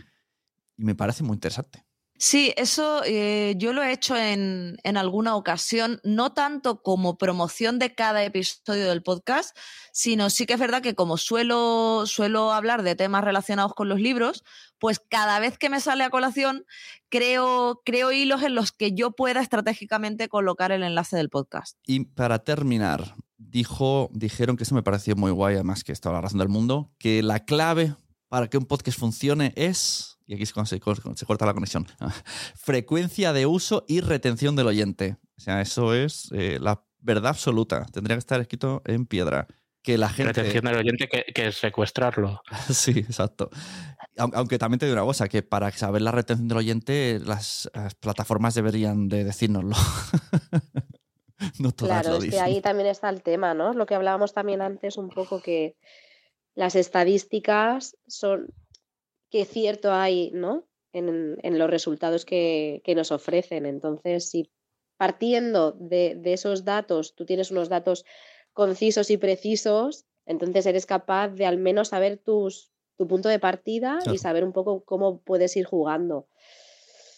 Y 0.77 0.85
me 0.85 0.95
parece 0.95 1.23
muy 1.23 1.35
interesante. 1.35 1.85
Sí, 2.17 2.53
eso 2.57 3.01
eh, 3.05 3.55
yo 3.57 3.73
lo 3.73 3.83
he 3.83 3.91
hecho 3.91 4.15
en, 4.15 4.77
en, 4.83 4.97
alguna 4.97 5.35
ocasión, 5.35 5.99
no 6.03 6.31
tanto 6.31 6.81
como 6.81 7.17
promoción 7.17 7.79
de 7.79 7.95
cada 7.95 8.23
episodio 8.23 8.87
del 8.87 9.03
podcast, 9.03 9.57
sino 9.91 10.29
sí 10.29 10.45
que 10.45 10.53
es 10.53 10.59
verdad 10.59 10.81
que 10.81 10.95
como 10.95 11.17
suelo, 11.17 12.05
suelo 12.05 12.53
hablar 12.53 12.83
de 12.83 12.95
temas 12.95 13.23
relacionados 13.23 13.73
con 13.73 13.89
los 13.89 13.99
libros, 13.99 14.43
pues 14.79 14.99
cada 14.99 15.39
vez 15.39 15.57
que 15.57 15.69
me 15.69 15.79
sale 15.79 16.03
a 16.03 16.09
colación 16.09 16.65
creo, 17.09 17.81
creo 17.83 18.11
hilos 18.11 18.43
en 18.43 18.55
los 18.55 18.71
que 18.71 18.93
yo 18.93 19.11
pueda 19.11 19.41
estratégicamente 19.41 20.29
colocar 20.29 20.71
el 20.71 20.83
enlace 20.83 21.17
del 21.17 21.29
podcast. 21.29 21.77
Y 21.85 22.05
para 22.05 22.39
terminar, 22.39 23.15
dijo, 23.37 24.09
dijeron 24.13 24.55
que 24.55 24.63
eso 24.63 24.75
me 24.75 24.83
pareció 24.83 25.15
muy 25.15 25.31
guay, 25.31 25.55
además 25.55 25.83
que 25.83 25.91
estaba 25.91 26.15
la 26.15 26.21
razón 26.21 26.39
del 26.39 26.49
mundo, 26.49 26.91
que 26.99 27.21
la 27.21 27.45
clave 27.45 27.95
para 28.29 28.47
que 28.47 28.57
un 28.57 28.65
podcast 28.65 28.99
funcione 28.99 29.53
es 29.55 30.12
y 30.25 30.33
aquí 30.33 30.43
es 30.43 30.53
cuando 30.53 30.67
se, 30.67 30.79
se, 31.15 31.25
corta 31.25 31.45
la 31.45 31.53
conexión, 31.53 31.87
frecuencia 32.55 33.33
de 33.33 33.45
uso 33.45 33.85
y 33.87 34.01
retención 34.01 34.55
del 34.55 34.67
oyente. 34.67 35.17
O 35.37 35.41
sea, 35.41 35.61
eso 35.61 35.93
es 35.93 36.29
eh, 36.31 36.59
la 36.61 36.83
verdad 36.99 37.31
absoluta. 37.31 37.85
Tendría 37.91 38.15
que 38.15 38.19
estar 38.19 38.39
escrito 38.39 38.81
en 38.85 39.05
piedra. 39.05 39.47
Que 39.81 39.97
la 39.97 40.07
gente... 40.07 40.31
Retención 40.31 40.63
del 40.63 40.77
oyente 40.77 41.09
que, 41.09 41.25
que 41.33 41.47
es 41.47 41.57
secuestrarlo. 41.57 42.41
sí, 42.69 42.91
exacto. 42.99 43.49
Aunque 44.17 44.57
también 44.57 44.79
te 44.79 44.85
digo 44.85 44.95
una 44.95 45.05
cosa, 45.05 45.27
que 45.27 45.43
para 45.43 45.69
saber 45.71 46.01
la 46.01 46.11
retención 46.11 46.47
del 46.47 46.59
oyente, 46.59 47.19
las, 47.25 47.69
las 47.73 47.93
plataformas 47.95 48.53
deberían 48.53 49.09
de 49.09 49.25
decírnoslo. 49.25 49.75
no 51.59 51.71
todas 51.73 52.01
claro, 52.01 52.09
lo 52.11 52.17
es 52.17 52.23
dicen. 52.23 52.39
que 52.39 52.45
ahí 52.45 52.61
también 52.61 52.87
está 52.87 53.09
el 53.09 53.23
tema, 53.23 53.53
¿no? 53.53 53.73
Lo 53.73 53.85
que 53.85 53.95
hablábamos 53.95 54.33
también 54.33 54.61
antes 54.61 54.97
un 54.97 55.09
poco 55.09 55.41
que 55.41 55.75
las 56.55 56.75
estadísticas 56.75 57.97
son 58.07 58.53
que 59.33 59.45
cierto 59.45 59.91
hay, 59.91 60.29
¿no? 60.31 60.67
En, 60.93 61.39
en 61.41 61.57
los 61.57 61.67
resultados 61.67 62.23
que, 62.23 62.83
que, 62.85 62.93
nos 62.93 63.11
ofrecen. 63.11 63.65
Entonces, 63.65 64.29
si 64.29 64.51
partiendo 64.95 65.71
de, 65.71 66.13
de, 66.13 66.33
esos 66.33 66.65
datos, 66.65 67.15
tú 67.15 67.25
tienes 67.25 67.49
unos 67.49 67.67
datos 67.67 68.05
concisos 68.53 69.09
y 69.09 69.17
precisos, 69.17 70.05
entonces 70.27 70.67
eres 70.67 70.85
capaz 70.85 71.29
de 71.29 71.47
al 71.47 71.57
menos 71.57 71.87
saber 71.87 72.19
tus, 72.19 72.71
tu 72.95 73.07
punto 73.07 73.27
de 73.27 73.39
partida 73.39 73.97
claro. 74.03 74.13
y 74.13 74.19
saber 74.19 74.43
un 74.43 74.53
poco 74.53 74.83
cómo 74.85 75.23
puedes 75.23 75.57
ir 75.57 75.65
jugando. 75.65 76.27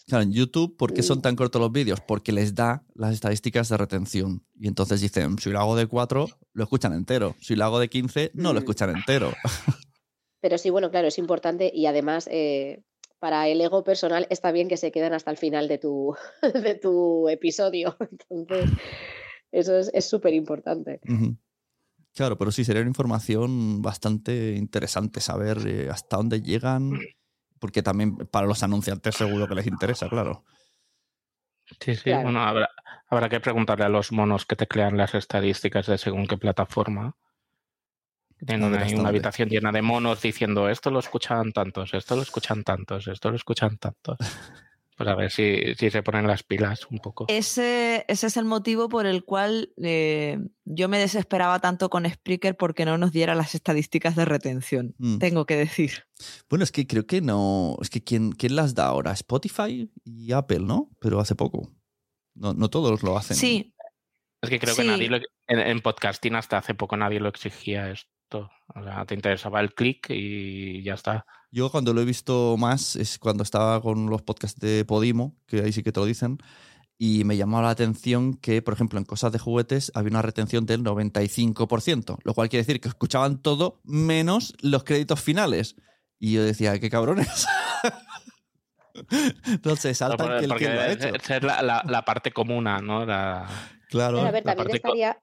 Claro, 0.06 0.22
en 0.22 0.32
YouTube, 0.32 0.74
¿por 0.78 0.94
qué 0.94 1.02
son 1.02 1.20
tan 1.20 1.36
cortos 1.36 1.60
los 1.60 1.70
vídeos? 1.70 2.00
Porque 2.00 2.32
les 2.32 2.54
da 2.54 2.82
las 2.94 3.12
estadísticas 3.12 3.68
de 3.68 3.76
retención. 3.76 4.42
Y 4.58 4.68
entonces 4.68 5.02
dicen, 5.02 5.38
si 5.38 5.50
lo 5.50 5.60
hago 5.60 5.76
de 5.76 5.86
4, 5.86 6.28
lo 6.54 6.62
escuchan 6.62 6.94
entero. 6.94 7.36
Si 7.40 7.56
lo 7.56 7.64
hago 7.66 7.78
de 7.78 7.90
15, 7.90 8.30
no 8.32 8.54
lo 8.54 8.60
escuchan 8.60 8.88
entero. 8.96 9.34
Pero 10.46 10.58
sí, 10.58 10.70
bueno, 10.70 10.92
claro, 10.92 11.08
es 11.08 11.18
importante 11.18 11.72
y 11.74 11.86
además 11.86 12.28
eh, 12.30 12.84
para 13.18 13.48
el 13.48 13.60
ego 13.60 13.82
personal 13.82 14.28
está 14.30 14.52
bien 14.52 14.68
que 14.68 14.76
se 14.76 14.92
queden 14.92 15.12
hasta 15.12 15.32
el 15.32 15.38
final 15.38 15.66
de 15.66 15.78
tu, 15.78 16.14
de 16.54 16.76
tu 16.76 17.28
episodio. 17.28 17.96
Entonces, 18.30 18.70
eso 19.50 19.76
es 19.76 20.08
súper 20.08 20.34
importante. 20.34 21.00
Uh 21.08 21.14
-huh. 21.14 21.38
Claro, 22.14 22.38
pero 22.38 22.52
sí, 22.52 22.64
sería 22.64 22.82
una 22.82 22.90
información 22.90 23.82
bastante 23.82 24.52
interesante 24.52 25.20
saber 25.20 25.58
eh, 25.66 25.88
hasta 25.90 26.16
dónde 26.16 26.40
llegan, 26.40 26.92
porque 27.58 27.82
también 27.82 28.16
para 28.16 28.46
los 28.46 28.62
anunciantes 28.62 29.16
seguro 29.16 29.48
que 29.48 29.56
les 29.56 29.66
interesa, 29.66 30.08
claro. 30.08 30.44
Sí, 31.80 31.96
sí, 31.96 32.02
claro. 32.04 32.22
bueno, 32.22 32.40
habrá, 32.40 32.70
habrá 33.08 33.28
que 33.28 33.40
preguntarle 33.40 33.84
a 33.84 33.88
los 33.88 34.12
monos 34.12 34.46
que 34.46 34.54
teclean 34.54 34.96
las 34.96 35.12
estadísticas 35.16 35.88
de 35.88 35.98
según 35.98 36.28
qué 36.28 36.38
plataforma. 36.38 37.16
Tienen 38.44 38.66
una, 38.66 38.86
una 38.86 39.08
habitación 39.08 39.48
llena 39.48 39.72
de 39.72 39.82
monos 39.82 40.20
diciendo 40.20 40.68
esto 40.68 40.90
lo 40.90 40.98
escuchan 40.98 41.52
tantos, 41.52 41.94
esto 41.94 42.16
lo 42.16 42.22
escuchan 42.22 42.64
tantos, 42.64 43.08
esto 43.08 43.30
lo 43.30 43.36
escuchan 43.36 43.78
tantos. 43.78 44.18
Pues 44.96 45.10
a 45.10 45.14
ver 45.14 45.30
si, 45.30 45.74
si 45.74 45.90
se 45.90 46.02
ponen 46.02 46.26
las 46.26 46.42
pilas 46.42 46.86
un 46.90 47.00
poco. 47.00 47.26
Ese, 47.28 48.06
ese 48.08 48.26
es 48.28 48.36
el 48.38 48.46
motivo 48.46 48.88
por 48.88 49.04
el 49.04 49.24
cual 49.24 49.74
eh, 49.82 50.38
yo 50.64 50.88
me 50.88 50.98
desesperaba 50.98 51.58
tanto 51.60 51.90
con 51.90 52.08
Spreaker 52.08 52.56
porque 52.56 52.86
no 52.86 52.96
nos 52.96 53.12
diera 53.12 53.34
las 53.34 53.54
estadísticas 53.54 54.16
de 54.16 54.24
retención, 54.24 54.94
mm. 54.96 55.18
tengo 55.18 55.44
que 55.44 55.56
decir. 55.56 56.06
Bueno, 56.48 56.64
es 56.64 56.72
que 56.72 56.86
creo 56.86 57.06
que 57.06 57.20
no. 57.20 57.76
Es 57.82 57.90
que 57.90 58.02
¿quién, 58.02 58.32
quién 58.32 58.56
las 58.56 58.74
da 58.74 58.86
ahora? 58.86 59.12
Spotify 59.12 59.90
y 60.02 60.32
Apple, 60.32 60.60
¿no? 60.60 60.88
Pero 60.98 61.20
hace 61.20 61.34
poco. 61.34 61.70
No, 62.34 62.54
no 62.54 62.70
todos 62.70 63.02
lo 63.02 63.18
hacen. 63.18 63.36
Sí. 63.36 63.74
Es 64.40 64.48
que 64.48 64.58
creo 64.58 64.74
sí. 64.74 64.80
que 64.80 64.88
nadie 64.88 65.10
lo, 65.10 65.18
en, 65.18 65.58
en 65.58 65.80
podcasting 65.82 66.36
hasta 66.36 66.56
hace 66.56 66.74
poco 66.74 66.96
nadie 66.96 67.20
lo 67.20 67.28
exigía 67.28 67.90
esto. 67.90 68.15
O 68.34 68.82
sea, 68.82 69.04
te 69.06 69.14
interesaba 69.14 69.60
el 69.60 69.74
clic 69.74 70.10
y 70.10 70.82
ya 70.82 70.94
está. 70.94 71.24
Yo 71.50 71.70
cuando 71.70 71.92
lo 71.92 72.00
he 72.00 72.04
visto 72.04 72.56
más 72.58 72.96
es 72.96 73.18
cuando 73.18 73.42
estaba 73.42 73.80
con 73.80 74.10
los 74.10 74.22
podcasts 74.22 74.60
de 74.60 74.84
Podimo, 74.84 75.36
que 75.46 75.60
ahí 75.60 75.72
sí 75.72 75.82
que 75.82 75.92
te 75.92 76.00
lo 76.00 76.06
dicen, 76.06 76.38
y 76.98 77.24
me 77.24 77.36
llamó 77.36 77.60
la 77.60 77.70
atención 77.70 78.34
que, 78.34 78.62
por 78.62 78.74
ejemplo, 78.74 78.98
en 78.98 79.04
cosas 79.04 79.32
de 79.32 79.38
juguetes 79.38 79.92
había 79.94 80.10
una 80.10 80.22
retención 80.22 80.64
del 80.66 80.82
95%, 80.82 82.18
lo 82.22 82.34
cual 82.34 82.48
quiere 82.48 82.62
decir 82.62 82.80
que 82.80 82.88
escuchaban 82.88 83.42
todo 83.42 83.80
menos 83.84 84.54
los 84.60 84.84
créditos 84.84 85.20
finales. 85.20 85.76
Y 86.18 86.32
yo 86.32 86.42
decía, 86.42 86.78
qué 86.80 86.88
cabrones. 86.88 87.46
Entonces, 89.46 89.98
saltan 89.98 90.28
no, 90.28 90.38
que 90.38 90.44
el 90.46 90.54
que 90.54 90.74
lo 90.74 90.80
ha 90.80 90.88
hecho. 90.88 91.06
debe 91.06 91.20
ser 91.20 91.44
la, 91.44 91.60
la, 91.60 91.82
la, 91.86 92.02
parte 92.02 92.32
comuna, 92.32 92.78
¿no? 92.78 93.04
La, 93.04 93.46
claro. 93.90 94.16
Pero 94.16 94.28
a 94.28 94.30
ver, 94.30 94.46
la 94.46 94.56
también 94.56 94.76
estaría, 94.76 95.18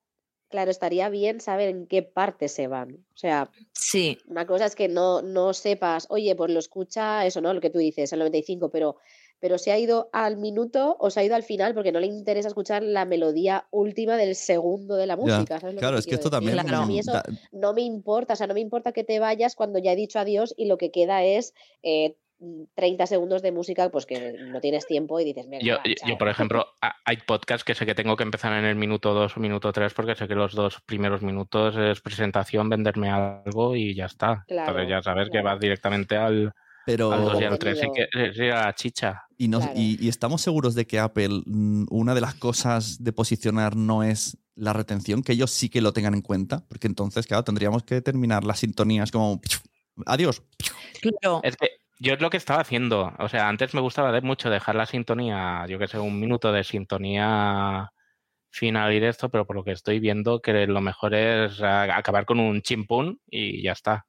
claro, 0.54 0.70
estaría 0.70 1.10
bien 1.10 1.40
saber 1.40 1.70
en 1.70 1.88
qué 1.88 2.04
parte 2.04 2.48
se 2.48 2.68
van. 2.68 2.94
O 3.16 3.18
sea, 3.18 3.50
sí. 3.72 4.20
una 4.28 4.46
cosa 4.46 4.68
es 4.68 4.76
que 4.76 4.88
no, 4.88 5.24
no 5.24 5.52
sepas, 5.56 6.06
oye, 6.12 6.36
pues 6.36 6.52
lo 6.52 6.60
escucha, 6.60 7.26
eso, 7.26 7.42
¿no? 7.42 7.56
Lo 7.56 7.60
que 7.60 7.72
tú 7.72 7.80
dices, 7.80 8.14
el 8.14 8.20
95, 8.20 8.70
pero, 8.70 8.98
pero 9.40 9.58
se 9.58 9.72
ha 9.72 9.80
ido 9.80 10.12
al 10.14 10.38
minuto 10.38 10.96
o 11.00 11.10
se 11.10 11.22
ha 11.22 11.24
ido 11.24 11.34
al 11.34 11.42
final 11.42 11.74
porque 11.74 11.92
no 11.92 12.00
le 12.00 12.06
interesa 12.06 12.50
escuchar 12.50 12.84
la 12.84 13.04
melodía 13.06 13.66
última 13.72 14.16
del 14.16 14.36
segundo 14.36 14.96
de 14.96 15.08
la 15.08 15.16
música. 15.18 15.60
¿sabes 15.60 15.74
lo 15.74 15.80
Claro, 15.80 15.98
es 15.98 16.06
que 16.06 16.14
esto 16.14 16.30
decir? 16.30 16.56
también. 16.56 16.60
A 16.76 16.86
mí 16.86 17.00
eso 17.00 17.14
da- 17.14 17.24
no 17.52 17.74
me 17.74 17.82
importa, 17.82 18.34
o 18.34 18.36
sea, 18.36 18.46
no 18.46 18.54
me 18.54 18.62
importa 18.62 18.92
que 18.92 19.04
te 19.04 19.18
vayas 19.18 19.56
cuando 19.56 19.80
ya 19.80 19.94
he 19.94 19.96
dicho 19.96 20.20
adiós 20.20 20.54
y 20.56 20.66
lo 20.66 20.78
que 20.78 20.92
queda 20.92 21.24
es 21.24 21.56
eh, 21.82 22.16
30 22.76 23.08
segundos 23.08 23.42
de 23.42 23.52
música, 23.52 23.90
pues 23.90 24.06
que 24.06 24.34
no 24.40 24.60
tienes 24.62 24.86
tiempo 24.86 25.20
y 25.20 25.26
dices, 25.26 25.48
venga, 25.50 25.66
Yo, 25.66 25.76
va, 25.78 25.82
yo- 25.86 25.94
chao". 25.96 26.10
yo, 26.10 26.18
por 26.18 26.30
ejemplo, 26.30 26.66
ha- 26.82 26.96
hay 27.06 27.18
podcasts 27.18 27.64
que 27.64 27.76
sé 27.76 27.86
que 27.86 27.96
tengo 27.96 28.16
que 28.16 28.24
empezar 28.24 28.54
en 28.54 28.66
el 28.66 28.76
minuto 28.76 29.14
2 29.14 29.38
o 29.38 29.40
minuto 29.40 29.72
3 29.72 29.94
porque 29.94 30.16
sé 30.16 30.28
que 30.28 30.36
los 30.36 30.54
dos 30.54 30.82
primeros 30.86 31.22
minutos 31.22 31.76
es 31.78 32.02
presentación, 32.02 32.70
venderme 32.70 33.10
algo 33.10 33.76
y 33.76 33.96
ya 33.96 34.06
está. 34.06 34.44
Claro, 34.48 34.72
Entonces 34.72 34.90
ya 34.90 35.02
sabes 35.02 35.30
que 35.30 35.42
vas 35.42 35.60
directamente 35.60 36.16
al, 36.18 36.52
Pero. 36.86 37.12
al 37.12 37.24
2 37.26 37.42
y 37.42 37.44
al 37.46 37.58
3 37.60 37.82
y 37.84 37.92
que 37.92 38.34
sí, 38.34 38.44
a 38.50 38.66
la 38.66 38.76
chicha. 38.76 39.22
Y, 39.38 39.48
no- 39.48 39.60
Claro. 39.60 39.74
y, 39.76 39.98
y 40.00 40.10
estamos 40.10 40.42
seguros 40.42 40.76
de 40.76 40.86
que 40.86 41.00
Apple, 41.00 41.42
mm, 41.46 41.86
una 41.90 42.14
de 42.16 42.22
las 42.22 42.36
cosas 42.36 43.04
de 43.04 43.14
posicionar 43.14 43.76
no 43.76 44.04
es 44.04 44.38
la 44.56 44.72
retención, 44.74 45.24
que 45.24 45.34
ellos 45.34 45.50
sí 45.52 45.70
que 45.70 45.82
lo 45.82 45.94
tengan 45.94 46.14
en 46.14 46.22
cuenta, 46.22 46.64
porque 46.68 46.86
entonces, 46.88 47.26
claro, 47.26 47.44
tendríamos 47.44 47.84
que 47.84 48.02
terminar 48.02 48.44
las 48.44 48.60
sintonías 48.60 49.12
como 49.12 49.42
adiós. 50.06 50.44
Claro. 51.02 51.42
Es 51.44 51.56
que 51.58 51.68
yo 52.04 52.14
es 52.14 52.22
lo 52.22 52.30
que 52.30 52.38
estaba 52.38 52.62
haciendo. 52.62 53.14
O 53.18 53.30
sea, 53.30 53.48
antes 53.48 53.74
me 53.74 53.80
gustaba 53.80 54.12
de 54.12 54.22
mucho 54.22 54.50
dejar 54.50 54.76
la 54.76 54.86
sintonía, 54.86 55.66
yo 55.70 55.80
que 55.80 55.88
sé, 55.88 55.98
un 56.00 56.20
minuto 56.20 56.52
de 56.52 56.66
sintonía 56.66 57.92
final 58.52 58.94
y 58.94 59.00
de 59.00 59.08
esto, 59.08 59.30
pero 59.30 59.48
por 59.48 59.56
lo 59.56 59.64
que 59.64 59.72
estoy 59.72 60.00
viendo 60.00 60.42
que 60.42 60.68
lo 60.68 60.82
mejor 60.82 61.16
es 61.16 61.62
acabar 61.62 62.26
con 62.26 62.42
un 62.42 62.62
chimpún 62.62 63.22
y 63.26 63.64
ya 63.64 63.72
está. 63.72 64.06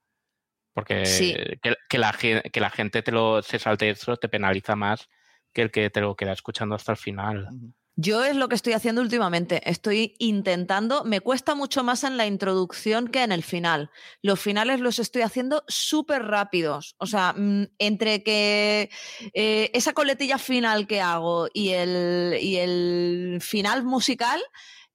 Porque 0.75 1.07
Sí. 1.07 1.35
que, 1.63 1.77
que 1.89 1.99
la, 1.99 2.13
que 2.13 2.61
la 2.61 2.71
gente 2.71 3.03
te 3.03 3.13
lo 3.13 3.43
se 3.43 3.61
salte 3.61 3.91
eso 3.91 4.17
te 4.17 4.29
penaliza 4.29 4.75
más 4.75 5.09
que 5.53 5.63
el 5.63 5.71
que 5.71 5.89
te 5.89 6.01
lo 6.01 6.17
queda 6.17 6.33
escuchando 6.33 6.75
hasta 6.75 6.91
el 6.91 6.99
final. 6.99 7.49
Yo 7.97 8.25
es 8.25 8.35
lo 8.35 8.49
que 8.49 8.57
estoy 8.57 8.73
haciendo 8.73 9.01
últimamente. 9.03 9.69
Estoy 9.71 10.17
intentando, 10.19 11.05
me 11.05 11.21
cuesta 11.21 11.55
mucho 11.55 11.85
más 11.85 12.03
en 12.03 12.17
la 12.17 12.27
introducción 12.27 13.07
que 13.09 13.23
en 13.23 13.31
el 13.31 13.45
final. 13.45 13.91
Los 14.21 14.41
finales 14.41 14.81
los 14.81 14.99
estoy 14.99 15.23
haciendo 15.23 15.63
súper 15.69 16.23
rápidos. 16.25 16.97
O 16.99 17.07
sea, 17.07 17.35
mm, 17.37 17.67
entre 17.79 18.25
que 18.25 18.91
eh, 19.33 19.71
esa 19.75 19.93
coletilla 19.93 20.39
final 20.39 20.87
que 20.89 21.01
hago 21.01 21.47
y 21.55 21.71
el, 21.71 22.37
y 22.41 22.57
el 22.57 23.39
final 23.41 23.85
musical, 23.85 24.43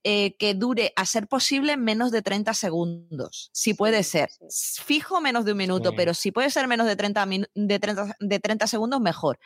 eh, 0.02 0.34
que 0.38 0.54
dure, 0.54 0.92
a 0.96 1.04
ser 1.04 1.26
posible, 1.26 1.76
menos 1.76 2.10
de 2.10 2.22
30 2.22 2.54
segundos. 2.54 3.50
Si 3.52 3.74
puede 3.74 4.02
ser. 4.02 4.30
Fijo 4.82 5.20
menos 5.20 5.44
de 5.44 5.52
un 5.52 5.58
minuto, 5.58 5.90
Sí. 5.90 5.96
pero 5.96 6.14
si 6.14 6.32
puede 6.32 6.48
ser 6.50 6.68
menos 6.68 6.86
de 6.86 6.96
30, 6.96 7.24
min- 7.26 7.46
de 7.54 7.78
30, 7.78 8.16
de 8.18 8.40
30 8.40 8.66
segundos, 8.66 8.98
mejor. 9.00 9.38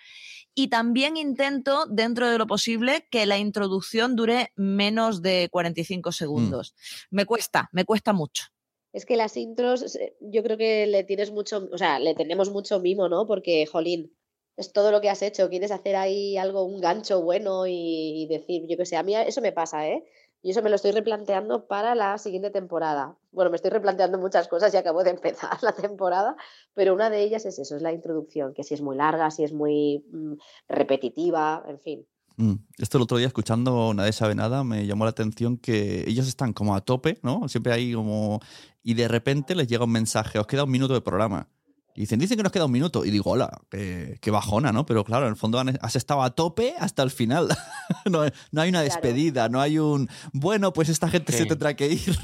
Y 0.54 0.68
también 0.68 1.16
intento, 1.16 1.86
dentro 1.86 2.30
de 2.30 2.38
lo 2.38 2.46
posible, 2.46 3.06
que 3.10 3.26
la 3.26 3.38
introducción 3.38 4.14
dure 4.14 4.52
menos 4.54 5.20
de 5.20 5.48
45 5.50 6.12
segundos. 6.12 6.74
Me 7.10 7.26
cuesta, 7.26 7.68
me 7.72 7.84
cuesta 7.84 8.12
mucho. 8.12 8.44
Es 8.92 9.04
que 9.04 9.16
las 9.16 9.36
intros, 9.36 9.96
eh, 9.96 10.16
yo 10.20 10.44
creo 10.44 10.56
que 10.56 10.86
le 10.86 11.02
tienes 11.02 11.32
mucho, 11.32 11.68
o 11.72 11.78
sea, 11.78 11.98
le 11.98 12.14
tenemos 12.14 12.50
mucho 12.50 12.78
mimo, 12.78 13.08
¿no? 13.08 13.26
Porque, 13.26 13.66
jolín, 13.66 14.16
es 14.56 14.72
todo 14.72 14.92
lo 14.92 15.00
que 15.00 15.10
has 15.10 15.22
hecho. 15.22 15.50
Quieres 15.50 15.72
hacer 15.72 15.96
ahí 15.96 16.36
algo, 16.36 16.62
un 16.62 16.80
gancho 16.80 17.20
bueno 17.20 17.66
y, 17.66 18.22
y 18.22 18.26
decir, 18.28 18.66
yo 18.68 18.76
qué 18.76 18.86
sé, 18.86 18.96
a 18.96 19.02
mí 19.02 19.16
eso 19.16 19.40
me 19.40 19.50
pasa, 19.50 19.88
¿eh? 19.88 20.04
Y 20.44 20.50
eso 20.50 20.60
me 20.60 20.68
lo 20.68 20.76
estoy 20.76 20.90
replanteando 20.90 21.66
para 21.66 21.94
la 21.94 22.18
siguiente 22.18 22.50
temporada. 22.50 23.16
Bueno, 23.32 23.50
me 23.50 23.56
estoy 23.56 23.70
replanteando 23.70 24.18
muchas 24.18 24.46
cosas 24.46 24.74
y 24.74 24.76
acabo 24.76 25.02
de 25.02 25.10
empezar 25.16 25.56
la 25.62 25.72
temporada, 25.72 26.36
pero 26.74 26.92
una 26.92 27.08
de 27.08 27.22
ellas 27.22 27.46
es 27.46 27.58
eso, 27.58 27.76
es 27.76 27.80
la 27.80 27.94
introducción, 27.94 28.52
que 28.52 28.62
si 28.62 28.74
es 28.74 28.82
muy 28.82 28.94
larga, 28.94 29.30
si 29.30 29.42
es 29.42 29.54
muy 29.54 30.04
mm, 30.12 30.34
repetitiva, 30.68 31.64
en 31.66 31.80
fin. 31.80 32.06
Mm. 32.36 32.56
Esto 32.76 32.98
el 32.98 33.04
otro 33.04 33.16
día, 33.16 33.26
escuchando 33.26 33.94
Nadie 33.94 34.12
sabe 34.12 34.34
nada, 34.34 34.64
me 34.64 34.86
llamó 34.86 35.04
la 35.04 35.12
atención 35.12 35.56
que 35.56 36.04
ellos 36.06 36.28
están 36.28 36.52
como 36.52 36.74
a 36.74 36.82
tope, 36.82 37.18
¿no? 37.22 37.48
Siempre 37.48 37.72
hay 37.72 37.94
como... 37.94 38.40
Y 38.82 38.92
de 38.92 39.08
repente 39.08 39.54
les 39.54 39.66
llega 39.66 39.84
un 39.84 39.92
mensaje, 39.92 40.38
os 40.38 40.46
queda 40.46 40.64
un 40.64 40.70
minuto 40.70 40.92
de 40.92 41.00
programa. 41.00 41.48
Y 41.94 42.00
dicen, 42.00 42.18
dicen 42.18 42.36
que 42.36 42.42
nos 42.42 42.50
queda 42.52 42.64
un 42.64 42.72
minuto. 42.72 43.04
Y 43.04 43.10
digo, 43.10 43.30
hola, 43.30 43.50
qué, 43.70 44.18
qué 44.20 44.30
bajona, 44.30 44.72
¿no? 44.72 44.84
Pero 44.84 45.04
claro, 45.04 45.26
en 45.26 45.30
el 45.30 45.36
fondo 45.36 45.62
has 45.80 45.96
estado 45.96 46.22
a 46.22 46.34
tope 46.34 46.74
hasta 46.78 47.02
el 47.04 47.10
final. 47.10 47.48
no, 48.10 48.24
no 48.50 48.60
hay 48.60 48.68
una 48.68 48.82
Claro. 48.82 48.84
despedida, 48.84 49.48
no 49.48 49.60
hay 49.60 49.78
un, 49.78 50.08
bueno, 50.32 50.72
pues 50.72 50.88
esta 50.88 51.08
gente 51.08 51.32
se 51.32 51.46
tendrá 51.46 51.74
que 51.74 51.86
ir. 51.88 52.18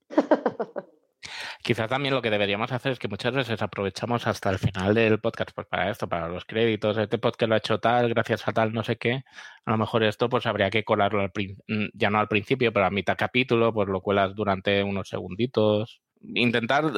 Quizá 1.64 1.88
también 1.88 2.14
lo 2.14 2.22
que 2.22 2.30
deberíamos 2.30 2.72
hacer 2.72 2.94
es 2.94 3.00
que 3.00 3.10
muchas 3.10 3.34
veces 3.34 3.62
aprovechamos 3.62 4.26
hasta 4.26 4.50
el 4.50 4.58
final 4.58 4.94
del 4.94 5.20
podcast 5.20 5.52
pues 5.54 5.68
para 5.68 5.90
esto, 5.90 6.08
para 6.08 6.30
los 6.30 6.46
créditos, 6.46 6.98
este 6.98 7.18
podcast 7.18 7.50
lo 7.50 7.56
ha 7.56 7.58
hecho 7.58 7.80
tal, 7.80 8.08
gracias 8.08 8.48
a 8.48 8.54
tal, 8.54 8.72
no 8.72 8.84
sé 8.84 8.96
qué. 8.96 9.24
A 9.66 9.72
lo 9.72 9.78
mejor 9.78 10.04
esto 10.04 10.30
pues 10.30 10.46
habría 10.46 10.70
que 10.70 10.86
colarlo 10.86 11.20
al 11.20 11.32
mm, 11.68 11.88
ya 11.94 12.10
no 12.10 12.20
al 12.20 12.30
principio, 12.30 12.72
pero 12.72 12.86
a 12.86 12.90
mitad 12.90 13.18
capítulo, 13.18 13.74
pues 13.74 13.90
lo 13.90 14.00
cuelas 14.02 14.34
durante 14.34 14.82
unos 14.82 15.10
segunditos. 15.10 16.02
Intentar 16.22 16.92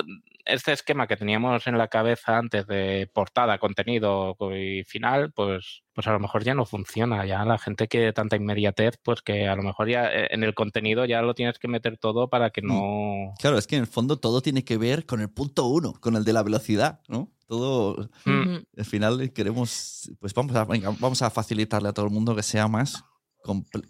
este 0.46 0.72
esquema 0.72 1.06
que 1.06 1.16
teníamos 1.18 1.68
en 1.68 1.78
la 1.78 1.88
cabeza 1.90 2.38
antes 2.38 2.66
de 2.66 3.10
portada, 3.14 3.60
contenido 3.60 4.36
y 4.56 4.84
final, 4.84 5.32
pues, 5.34 5.84
pues 5.94 6.08
a 6.08 6.12
lo 6.12 6.20
mejor 6.20 6.44
ya 6.44 6.56
no 6.56 6.66
funciona. 6.66 7.26
Ya 7.26 7.46
la 7.46 7.58
gente 7.60 7.88
que 7.88 8.12
tanta 8.14 8.36
inmediatez, 8.36 8.98
pues 9.04 9.22
que 9.22 9.48
a 9.48 9.56
lo 9.56 9.62
mejor 9.64 9.90
ya 9.90 10.08
eh, 10.12 10.28
en 10.32 10.44
el 10.44 10.56
contenido 10.56 11.06
ya 11.06 11.22
lo 11.22 11.36
tienes 11.36 11.60
que 11.60 11.68
meter 11.68 11.98
todo 11.98 12.30
para 12.30 12.50
que 12.50 12.62
no, 12.64 13.34
Claro, 13.40 13.58
es 13.60 13.68
que 13.68 13.76
en 13.76 13.82
el 13.82 13.88
fondo 13.88 14.18
todo 14.18 14.42
tiene 14.42 14.64
que 14.64 14.78
ver 14.78 15.06
con 15.06 15.22
el 15.22 15.30
punto 15.30 15.66
uno, 15.68 15.94
con 16.00 16.16
el 16.16 16.24
de 16.24 16.34
la 16.34 16.42
velocidad, 16.44 17.02
¿no? 17.08 17.30
Todo, 17.48 18.10
Mm. 18.26 18.58
al 18.78 18.86
final 18.86 19.32
queremos, 19.34 20.12
pues 20.20 20.34
vamos 20.34 20.56
a, 20.56 20.66
venga, 20.66 20.92
vamos 21.00 21.22
a 21.22 21.30
facilitarle 21.30 21.90
a 21.90 21.94
todo 21.94 22.06
el 22.06 22.12
mundo 22.12 22.36
que 22.36 22.44
sea 22.44 22.68
más 22.68 23.04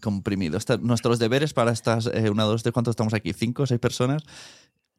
comprimido. 0.01 0.57
Esta- 0.57 0.77
nuestros 0.77 1.19
deberes 1.19 1.53
para 1.53 1.71
estas, 1.71 2.07
eh, 2.07 2.29
una, 2.29 2.43
dos, 2.43 2.63
tres, 2.63 2.73
¿cuántos 2.73 2.93
estamos 2.93 3.13
aquí? 3.13 3.33
¿Cinco 3.33 3.63
o 3.63 3.65
seis 3.65 3.79
personas? 3.79 4.23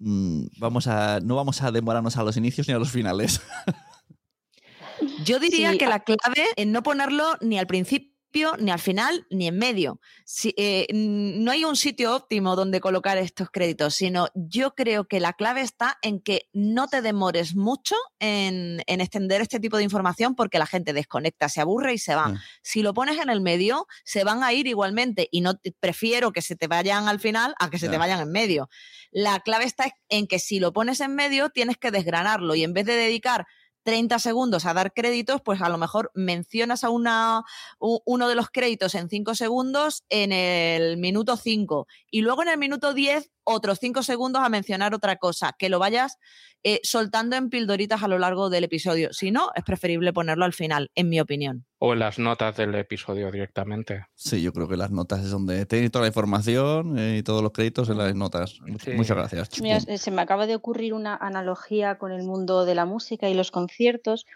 Mm, 0.01 0.47
vamos 0.59 0.87
a, 0.87 1.21
no 1.21 1.37
vamos 1.37 1.63
a 1.63 1.71
demorarnos 1.71 2.17
a 2.17 2.23
los 2.25 2.37
inicios 2.37 2.67
ni 2.67 2.75
a 2.75 2.79
los 2.79 2.91
finales. 2.91 3.41
Yo 5.25 5.39
diría 5.39 5.73
Sí, 5.73 5.79
que 5.79 5.87
la 5.87 6.01
clave 6.01 6.45
es 6.57 6.67
no 6.67 6.83
ponerlo 6.83 7.37
ni 7.41 7.59
al 7.59 7.67
principio, 7.67 8.10
ni 8.59 8.71
al 8.71 8.79
final, 8.79 9.27
ni 9.31 9.49
en 9.49 9.59
medio. 9.59 10.01
Si- 10.25 10.55
eh, 10.57 10.87
no 10.93 11.51
hay 11.51 11.65
un 11.65 11.75
sitio 11.77 12.15
óptimo 12.15 12.55
donde 12.57 12.81
colocar 12.81 13.19
estos 13.19 13.51
créditos, 13.51 13.95
sino 13.95 14.29
yo 14.35 14.75
creo 14.75 15.05
que 15.09 15.19
la 15.21 15.33
clave 15.33 15.63
está 15.63 15.99
en 16.03 16.21
que 16.21 16.49
no 16.53 16.87
te 16.89 17.03
demores 17.03 17.57
mucho 17.57 17.97
en, 18.21 18.83
en 18.87 19.01
extender 19.01 19.41
este 19.41 19.59
tipo 19.59 19.77
de 19.77 19.83
información 19.85 20.35
porque 20.37 20.59
la 20.59 20.67
gente 20.67 20.93
desconecta, 20.93 21.49
se 21.49 21.61
aburre 21.61 21.93
y 21.95 21.99
se 21.99 22.15
va. 22.15 22.41
Si 22.63 22.83
lo 22.83 22.95
pones 22.95 23.19
en 23.19 23.31
el 23.31 23.41
medio, 23.41 23.87
se 24.05 24.23
van 24.25 24.43
a 24.45 24.53
ir 24.53 24.67
igualmente 24.67 25.29
y 25.31 25.41
no 25.41 25.57
te- 25.57 25.73
prefiero 25.79 26.33
que 26.33 26.43
se 26.43 26.55
te 26.57 26.69
vayan 26.69 27.09
al 27.09 27.19
final 27.21 27.55
a 27.59 27.69
que 27.69 27.79
se 27.79 27.87
te 27.87 27.93
Ya. 27.95 27.99
vayan 27.99 28.21
en 28.21 28.31
medio. 28.31 28.69
La 29.11 29.41
clave 29.41 29.65
está 29.65 29.93
en 30.09 30.27
que 30.29 30.39
si 30.39 30.61
lo 30.61 30.73
pones 30.73 31.01
en 31.01 31.15
medio, 31.17 31.51
tienes 31.51 31.77
que 31.79 31.91
desgranarlo 31.91 32.55
y 32.55 32.63
en 32.63 32.73
vez 32.75 32.87
de 32.87 32.95
dedicar 32.95 33.47
30 33.83 34.19
segundos 34.19 34.67
a 34.67 34.75
dar 34.75 34.93
créditos, 34.93 35.41
pues 35.43 35.61
a 35.63 35.69
lo 35.69 35.79
mejor 35.79 36.11
mencionas 36.15 36.85
a 36.85 36.91
una, 36.91 37.43
uno 37.79 38.29
de 38.29 38.35
los 38.35 38.51
créditos 38.51 38.95
en 38.95 39.09
5 39.09 39.35
segundos 39.35 40.05
en 40.09 40.33
el 40.33 40.97
minuto 40.97 41.37
5 41.37 41.87
y 42.11 42.23
luego 42.23 42.43
en 42.43 42.49
el 42.49 42.59
minuto 42.59 42.95
10 42.95 43.31
otros 43.45 43.79
5 43.81 44.03
segundos 44.03 44.43
a 44.43 44.49
mencionar 44.49 44.95
otra 44.95 45.17
cosa, 45.17 45.55
que 45.59 45.69
lo 45.69 45.79
vayas 45.79 46.19
eh, 46.63 46.81
soltando 46.83 47.37
en 47.37 47.49
pildoritas 47.49 48.03
a 48.03 48.09
lo 48.09 48.19
largo 48.19 48.51
del 48.51 48.65
episodio. 48.65 49.13
Si 49.13 49.31
no, 49.31 49.51
es 49.55 49.65
preferible 49.65 50.13
ponerlo 50.13 50.45
al 50.45 50.53
final, 50.53 50.91
en 50.95 51.09
mi 51.09 51.21
opinión. 51.21 51.65
o 51.79 51.95
en 51.95 52.01
las 52.01 52.19
notas 52.19 52.57
del 52.57 52.75
episodio 52.75 53.31
directamente. 53.31 54.05
Sí, 54.15 54.43
yo 54.43 54.53
creo 54.53 54.69
que 54.69 54.77
las 54.77 54.91
notas 54.91 55.25
es 55.25 55.31
donde 55.31 55.65
tenéis 55.65 55.91
toda 55.91 56.03
la 56.03 56.09
información 56.09 56.99
eh, 56.99 57.19
y 57.19 57.23
todos 57.23 57.43
los 57.43 57.53
créditos 57.53 57.89
en 57.89 57.97
las 57.97 58.15
notas. 58.15 58.59
Sí. 58.85 58.91
Muchas 58.93 59.17
gracias. 59.17 59.61
Mira, 59.63 59.81
se 59.81 60.11
me 60.11 60.21
acaba 60.21 60.47
de 60.47 60.55
ocurrir 60.55 60.93
una 60.93 61.17
analogía 61.17 61.97
con 61.97 62.13
el 62.13 62.23
mundo 62.23 62.67
de 62.67 62.75
la 62.75 62.85
música 62.85 63.31
y 63.31 63.35
los 63.35 63.51
conciertos. 63.51 64.27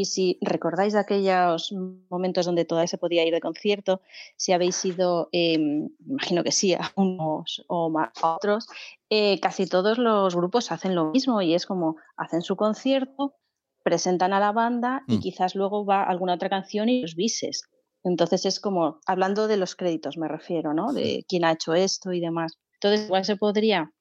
Y 0.00 0.04
si 0.06 0.38
recordáis 0.40 0.92
de 0.94 1.00
aquellos 1.00 1.72
momentos 2.10 2.46
donde 2.46 2.64
todavía 2.64 2.88
se 2.88 2.98
podía 2.98 3.24
ir 3.26 3.32
de 3.34 3.40
concierto, 3.40 4.00
si 4.36 4.52
habéis 4.52 4.84
ido, 4.84 5.28
eh, 5.32 5.58
imagino 6.06 6.44
que 6.44 6.52
sí, 6.52 6.74
a 6.74 6.92
unos 6.96 7.64
o 7.68 7.92
a 7.98 8.12
otros, 8.36 8.66
eh, 9.10 9.40
casi 9.40 9.66
todos 9.66 9.98
los 9.98 10.34
grupos 10.36 10.70
hacen 10.72 10.94
lo 10.94 11.10
mismo 11.12 11.42
y 11.42 11.54
es 11.54 11.66
como 11.66 11.96
hacen 12.16 12.42
su 12.42 12.56
concierto, 12.56 13.34
presentan 13.82 14.32
a 14.32 14.40
la 14.40 14.52
banda 14.52 15.02
y 15.08 15.16
Mm. 15.16 15.20
quizás 15.20 15.54
luego 15.54 15.84
va 15.86 16.02
alguna 16.04 16.34
otra 16.34 16.48
canción 16.50 16.88
y 16.88 17.02
los 17.02 17.14
bises. 17.14 17.62
Entonces 18.04 18.44
es 18.46 18.60
como, 18.60 19.00
hablando 19.06 19.48
de 19.48 19.56
los 19.56 19.74
créditos 19.76 20.16
me 20.18 20.28
refiero, 20.28 20.74
¿no? 20.74 20.92
De 20.92 21.24
quién 21.28 21.44
ha 21.44 21.52
hecho 21.52 21.74
esto 21.74 22.12
y 22.12 22.20
demás. 22.20 22.52
Entonces 22.74 23.06
igual 23.06 23.24
se 23.24 23.36
podría 23.36 23.92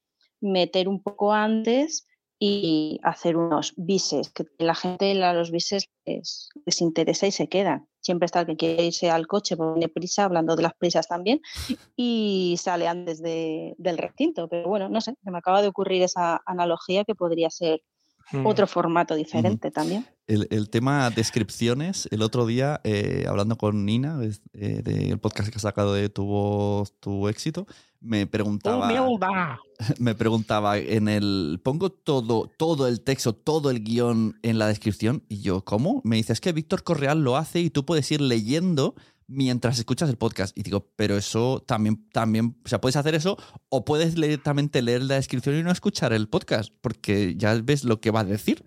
meter 0.41 0.87
un 0.87 1.01
poco 1.01 1.33
antes 1.33 2.05
y 2.39 2.99
hacer 3.03 3.35
unos 3.37 3.73
bises, 3.77 4.29
que 4.29 4.45
la 4.59 4.75
gente 4.75 5.23
a 5.23 5.33
los 5.33 5.49
bises 5.51 5.89
les, 6.05 6.49
les 6.65 6.81
interesa 6.81 7.25
y 7.27 7.31
se 7.31 7.47
quedan. 7.47 7.87
Siempre 8.01 8.27
está 8.27 8.41
el 8.41 8.45
que 8.47 8.55
quiere 8.57 8.85
irse 8.85 9.09
al 9.09 9.27
coche 9.27 9.57
porque 9.57 9.79
tiene 9.79 9.91
prisa, 9.93 10.25
hablando 10.25 10.55
de 10.55 10.61
las 10.63 10.73
prisas 10.75 11.07
también, 11.07 11.41
y 11.95 12.55
sale 12.59 12.87
antes 12.87 13.21
de- 13.21 13.73
del 13.77 13.97
recinto. 13.97 14.47
Pero 14.47 14.67
bueno, 14.69 14.87
no 14.89 15.01
sé, 15.01 15.15
se 15.23 15.31
me 15.31 15.39
acaba 15.39 15.61
de 15.61 15.67
ocurrir 15.69 16.03
esa 16.03 16.41
analogía 16.45 17.03
que 17.03 17.15
podría 17.15 17.49
ser. 17.49 17.81
Otro 18.43 18.67
formato 18.67 19.15
diferente 19.15 19.71
también. 19.71 20.05
El, 20.27 20.47
el 20.51 20.69
tema 20.69 21.09
descripciones, 21.09 22.07
el 22.11 22.21
otro 22.21 22.45
día, 22.45 22.81
eh, 22.83 23.25
hablando 23.27 23.57
con 23.57 23.85
Nina, 23.85 24.19
eh, 24.53 24.81
del 24.83 25.19
podcast 25.19 25.49
que 25.49 25.55
has 25.55 25.61
sacado 25.61 25.93
de 25.93 26.09
Tu 26.09 26.25
Voz, 26.25 26.93
Tu 26.99 27.29
Éxito, 27.29 27.65
me 28.01 28.27
preguntaba, 28.27 28.87
¡Humilda! 28.87 29.59
me 29.99 30.15
preguntaba 30.15 30.77
en 30.77 31.07
el, 31.07 31.59
pongo 31.63 31.89
todo, 31.89 32.51
todo 32.57 32.87
el 32.87 33.01
texto, 33.01 33.33
todo 33.33 33.69
el 33.69 33.83
guion 33.83 34.37
en 34.43 34.59
la 34.59 34.67
descripción, 34.67 35.23
y 35.29 35.41
yo, 35.41 35.63
¿cómo? 35.63 36.01
Me 36.03 36.17
dice, 36.17 36.33
es 36.33 36.41
que 36.41 36.51
Víctor 36.51 36.83
Correal 36.83 37.23
lo 37.23 37.37
hace 37.37 37.61
y 37.61 37.69
tú 37.69 37.85
puedes 37.85 38.11
ir 38.11 38.21
leyendo 38.21 38.95
mientras 39.27 39.77
escuchas 39.77 40.09
el 40.09 40.17
podcast. 40.17 40.57
Y 40.57 40.63
digo, 40.63 40.87
pero 40.95 41.17
eso 41.17 41.63
también, 41.65 42.09
también, 42.09 42.57
o 42.65 42.67
sea, 42.67 42.81
puedes 42.81 42.95
hacer 42.95 43.15
eso 43.15 43.37
o 43.69 43.85
puedes 43.85 44.15
directamente 44.15 44.81
leer 44.81 45.03
la 45.03 45.15
descripción 45.15 45.55
y 45.55 45.63
no 45.63 45.71
escuchar 45.71 46.13
el 46.13 46.27
podcast, 46.27 46.73
porque 46.81 47.35
ya 47.37 47.53
ves 47.61 47.83
lo 47.83 47.99
que 47.99 48.11
va 48.11 48.21
a 48.21 48.25
decir. 48.25 48.63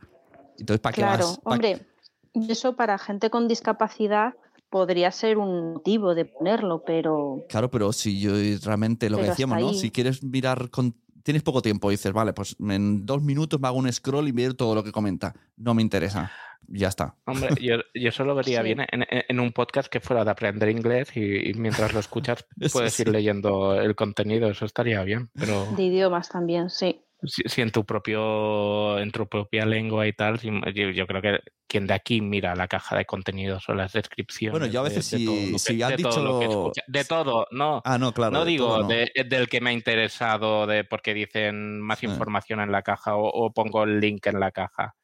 Entonces, 0.58 0.80
¿para 0.80 0.94
qué 0.94 1.00
Claro, 1.02 1.26
vas? 1.26 1.38
¿Pa' 1.38 1.50
hombre, 1.50 1.86
eso 2.34 2.76
para 2.76 2.98
gente 2.98 3.30
con 3.30 3.48
discapacidad 3.48 4.34
podría 4.70 5.10
ser 5.10 5.38
un 5.38 5.74
motivo 5.74 6.14
de 6.14 6.24
ponerlo, 6.24 6.84
pero 6.84 7.44
Claro, 7.48 7.70
pero 7.70 7.92
si 7.92 8.20
yo 8.20 8.32
realmente 8.64 9.10
lo 9.10 9.18
que 9.18 9.24
decíamos, 9.24 9.60
¿no? 9.60 9.74
Si 9.74 9.90
quieres 9.90 10.22
mirar 10.22 10.70
con. 10.70 10.94
Tienes 11.30 11.44
poco 11.44 11.62
tiempo, 11.62 11.90
dices, 11.90 12.12
vale, 12.12 12.32
pues 12.32 12.56
en 12.58 13.06
dos 13.06 13.22
minutos 13.22 13.60
me 13.60 13.68
hago 13.68 13.78
un 13.78 13.92
scroll 13.92 14.26
y 14.26 14.32
veo 14.32 14.52
todo 14.56 14.74
lo 14.74 14.82
que 14.82 14.90
comenta. 14.90 15.32
No 15.56 15.74
me 15.74 15.82
interesa. 15.82 16.32
Ya 16.66 16.88
está. 16.88 17.14
Hombre, 17.24 17.50
yo, 17.62 17.76
yo 17.94 18.08
eso 18.08 18.24
lo 18.24 18.34
vería 18.34 18.58
Sí. 18.58 18.64
bien 18.64 18.80
en, 18.90 19.38
un 19.38 19.52
podcast 19.52 19.88
que 19.88 20.00
fuera 20.00 20.24
de 20.24 20.30
aprender 20.32 20.68
inglés 20.70 21.16
y, 21.16 21.50
y 21.50 21.54
mientras 21.54 21.94
lo 21.94 22.00
escuchas 22.00 22.44
puedes 22.72 22.98
ir 22.98 23.06
sí. 23.06 23.12
leyendo 23.12 23.80
el 23.80 23.94
contenido, 23.94 24.50
eso 24.50 24.64
estaría 24.64 25.04
bien. 25.04 25.30
Pero 25.34 25.66
de 25.76 25.84
idiomas 25.84 26.28
también, 26.30 26.68
sí. 26.68 27.00
Si, 27.24 27.42
si 27.46 27.60
en 27.62 27.70
tu 27.70 27.84
propio, 27.84 28.98
en 28.98 29.10
tu 29.12 29.26
propia 29.28 29.66
lengua 29.66 30.06
y 30.06 30.12
tal, 30.12 30.38
si- 30.38 30.50
yo, 30.74 30.90
yo 30.90 31.06
creo 31.06 31.20
que 31.22 31.40
quien 31.66 31.86
de 31.86 31.94
aquí 31.94 32.20
mira 32.20 32.54
la 32.56 32.66
caja 32.68 32.96
de 32.96 33.04
contenidos 33.04 33.68
o 33.68 33.74
las 33.74 33.92
descripciones. 33.92 34.52
Bueno, 34.58 34.66
yo 34.72 34.80
a 34.80 34.84
veces 34.84 35.10
de 35.10 35.18
si- 35.18 35.24
todo 35.24 35.34
que- 35.36 35.58
si 35.58 35.82
han 35.82 35.96
de 35.96 36.02
todo 36.02 36.24
lo 36.24 36.38
que 36.40 36.46
dicho- 36.46 36.58
escucha- 36.60 36.84
de 36.86 37.04
todo, 37.04 37.46
no. 37.52 37.82
Ah, 37.84 37.98
no, 37.98 38.12
claro. 38.12 38.32
no 38.32 38.44
de 38.44 38.50
digo 38.50 38.66
todo 38.66 38.82
no. 38.82 38.88
de- 38.88 39.12
del 39.28 39.48
que 39.48 39.60
me 39.60 39.70
ha 39.70 39.72
interesado, 39.72 40.66
de 40.66 40.84
porque 40.84 41.14
dicen 41.14 41.80
más 41.80 41.98
Sí. 42.00 42.06
información 42.06 42.60
en 42.60 42.72
la 42.72 42.82
caja 42.82 43.14
o, 43.16 43.28
o 43.28 43.52
pongo 43.52 43.84
el 43.84 44.00
link 44.00 44.26
en 44.26 44.40
la 44.40 44.50
caja. 44.50 44.94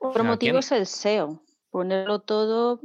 Otro 0.00 0.22
sea, 0.22 0.30
motivo 0.32 0.52
¿quién- 0.52 0.58
es 0.60 0.72
el 0.72 0.82
SEO, 0.86 1.42
ponerlo 1.70 2.20
todo 2.20 2.80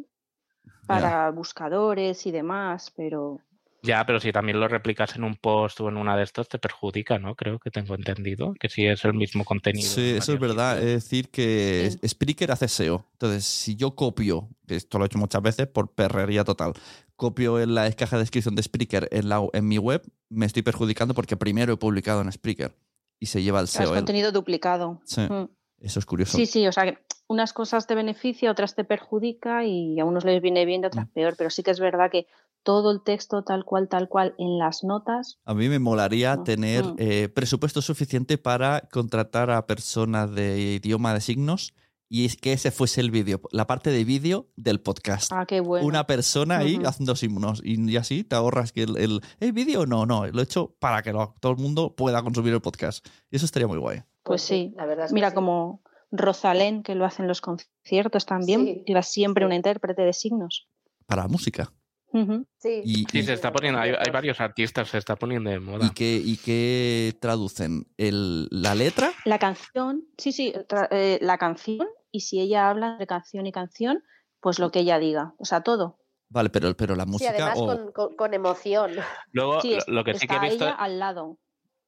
para 0.88 1.30
buscadores 1.32 2.26
y 2.26 2.32
demás, 2.32 2.92
pero 2.96 3.40
Ya, 3.82 4.06
pero 4.06 4.20
si 4.20 4.32
también 4.32 4.60
lo 4.60 4.68
replicas 4.68 5.16
en 5.16 5.24
un 5.24 5.36
post 5.36 5.80
o 5.82 5.90
en 5.90 5.98
una 5.98 6.18
de 6.18 6.24
estos, 6.24 6.50
te 6.50 6.60
perjudica, 6.60 7.18
¿no? 7.20 7.36
Creo 7.36 7.60
que 7.60 7.72
tengo 7.72 7.96
entendido 7.96 8.54
que 8.60 8.68
si 8.70 8.86
es 8.86 9.06
el 9.06 9.14
mismo 9.14 9.46
contenido. 9.46 9.88
Sí, 9.90 10.12
eso 10.18 10.34
es 10.34 10.40
verdad. 10.40 10.76
sitios. 10.76 10.88
Es 10.96 11.04
decir, 11.04 11.30
que 11.30 11.90
Sí. 12.02 12.08
Spreaker 12.10 12.52
hace 12.52 12.68
SEO. 12.68 13.06
Entonces, 13.14 13.46
si 13.46 13.76
yo 13.76 13.96
copio, 13.96 14.50
que 14.68 14.76
esto 14.76 14.98
lo 14.98 15.06
he 15.06 15.08
hecho 15.08 15.18
muchas 15.18 15.42
veces 15.42 15.68
por 15.68 15.94
perrería 15.94 16.44
total, 16.44 16.74
copio 17.16 17.60
en 17.60 17.74
la 17.76 17.92
caja 17.94 18.18
de 18.18 18.24
descripción 18.24 18.56
de 18.56 18.64
Spreaker 18.64 19.08
en, 19.12 19.30
la, 19.30 19.46
en 19.54 19.68
mi 19.68 19.78
web, 19.78 20.02
me 20.30 20.46
estoy 20.46 20.62
perjudicando 20.64 21.14
porque 21.14 21.38
primero 21.38 21.74
he 21.74 21.78
publicado 21.78 22.22
en 22.22 22.32
Spreaker 22.32 22.74
y 23.20 23.26
se 23.28 23.42
lleva 23.44 23.60
el 23.60 23.66
es 23.66 23.72
SEO. 23.72 23.90
él. 23.90 23.96
contenido 23.96 24.32
duplicado. 24.32 25.02
Sí, 25.06 25.22
Mm. 25.22 25.50
eso 25.82 26.00
es 26.00 26.06
curioso. 26.06 26.38
Sí, 26.38 26.46
sí, 26.46 26.68
o 26.68 26.72
sea, 26.72 26.84
que 26.86 26.98
unas 27.28 27.54
cosas 27.54 27.86
te 27.88 27.96
beneficia, 27.96 28.50
otras 28.52 28.76
te 28.76 28.84
perjudica 28.84 29.64
y 29.64 30.00
a 30.00 30.06
unos 30.06 30.26
les 30.26 30.42
viene 30.42 30.66
bien 30.66 30.82
y 30.82 30.86
a 30.86 30.88
otras 30.88 31.06
Mm. 31.08 31.14
peor, 31.14 31.36
pero 31.38 31.50
sí 31.50 31.62
que 31.64 31.72
es 31.72 31.80
verdad 31.80 32.10
que 32.12 32.28
todo 32.64 32.92
el 32.92 33.02
texto 33.04 33.44
tal 33.44 33.64
cual, 33.66 33.88
tal 33.88 34.08
cual 34.10 34.36
en 34.38 34.58
las 34.58 34.84
notas, 34.84 35.40
A 35.46 35.54
mí 35.54 35.70
me 35.70 35.80
molaría 35.80 36.44
tener 36.44 36.84
mm. 36.84 36.96
eh, 36.98 37.30
presupuesto 37.30 37.82
suficiente 37.82 38.38
para 38.38 38.82
contratar 38.92 39.50
a 39.52 39.66
personas 39.66 40.32
de 40.34 40.60
idioma 40.84 41.14
de 41.14 41.22
signos 41.22 41.74
y 42.12 42.26
es 42.26 42.36
que 42.38 42.54
ese 42.54 42.72
fuese 42.72 43.02
el 43.02 43.12
vídeo, 43.12 43.40
la 43.52 43.68
parte 43.68 43.92
de 43.92 44.04
vídeo 44.04 44.48
del 44.56 44.82
podcast. 44.82 45.32
ah, 45.32 45.46
qué 45.48 45.60
bueno. 45.62 45.86
Una 45.86 46.08
persona 46.08 46.58
ahí 46.58 46.80
haciendo 46.84 47.16
signos 47.16 47.62
y, 47.64 47.80
y 47.90 47.98
así 47.98 48.24
te 48.24 48.36
ahorras 48.36 48.72
que 48.72 48.84
el, 48.84 48.98
el, 48.98 49.22
¿el 49.40 49.54
vídeo 49.54 49.86
no, 49.86 50.06
no, 50.08 50.26
lo 50.26 50.40
he 50.40 50.44
hecho 50.44 50.76
para 50.80 51.02
que 51.04 51.14
lo- 51.14 51.36
todo 51.40 51.52
el 51.52 51.60
mundo 51.60 51.96
pueda 51.96 52.22
consumir 52.24 52.54
el 52.54 52.62
podcast. 52.62 53.06
Y 53.30 53.36
eso 53.36 53.46
estaría 53.46 53.68
muy 53.68 53.78
guay. 53.78 54.02
Pues 54.24 54.42
sí, 54.42 54.74
la 54.76 54.86
verdad 54.88 55.06
es 55.06 55.12
que 55.12 55.16
Mira, 55.16 55.30
sí. 55.30 55.36
como 55.36 55.82
Rosalén, 56.12 56.82
que 56.82 56.96
lo 56.96 57.06
hace 57.06 57.22
en 57.22 57.28
los 57.28 57.42
conciertos 57.42 58.26
también, 58.26 58.66
Sí, 58.66 58.84
lleva 58.88 59.04
siempre 59.04 59.44
sí. 59.44 59.46
una 59.46 59.56
intérprete 59.56 60.02
de 60.02 60.14
signos. 60.14 60.68
Para 61.06 61.28
música. 61.28 61.72
Ujú. 62.12 62.46
Sí, 62.58 62.82
Y, 62.84 63.06
Sí, 63.10 63.20
y- 63.20 63.24
se 63.24 63.34
está 63.34 63.52
poniendo, 63.52 63.80
hay, 63.80 63.92
hay 63.98 64.12
varios 64.12 64.40
artistas, 64.42 64.90
se 64.90 64.98
está 64.98 65.16
poniendo 65.16 65.50
de 65.50 65.60
moda. 65.60 65.86
y 65.86 65.90
que, 65.92 66.16
y 66.24 66.38
que 66.38 67.16
traducen 67.22 67.86
el, 67.98 68.48
la 68.52 68.76
letra. 68.76 69.12
La 69.26 69.40
canción, 69.40 70.06
sí, 70.18 70.32
sí, 70.32 70.54
tra- 70.68 70.88
eh, 70.92 71.20
la 71.22 71.38
canción, 71.38 71.88
y 72.12 72.22
si 72.22 72.40
ella 72.40 72.70
habla 72.70 72.98
de 72.98 73.06
canción 73.08 73.46
y 73.46 73.52
canción, 73.52 74.04
pues 74.40 74.60
lo 74.60 74.72
que 74.72 74.80
ella 74.80 74.98
diga, 75.00 75.34
o 75.38 75.46
sea, 75.46 75.62
todo. 75.62 76.00
Vale, 76.30 76.50
pero, 76.50 76.76
pero 76.76 76.96
la 76.96 77.06
sí, 77.06 77.12
música 77.12 77.32
además 77.32 77.58
o... 77.60 77.66
con, 77.68 77.92
con- 77.92 78.16
con 78.16 78.34
emoción. 78.34 78.92
Luego, 79.32 79.62
Sí, 79.62 79.72
lo- 79.72 79.78
es- 79.78 79.88
lo 79.88 80.04
que 80.04 80.14
sí 80.16 80.28
que 80.28 80.36
he 80.36 80.40
visto, 80.40 80.66
ella 80.66 80.76
al 80.76 81.00
lado. 81.00 81.40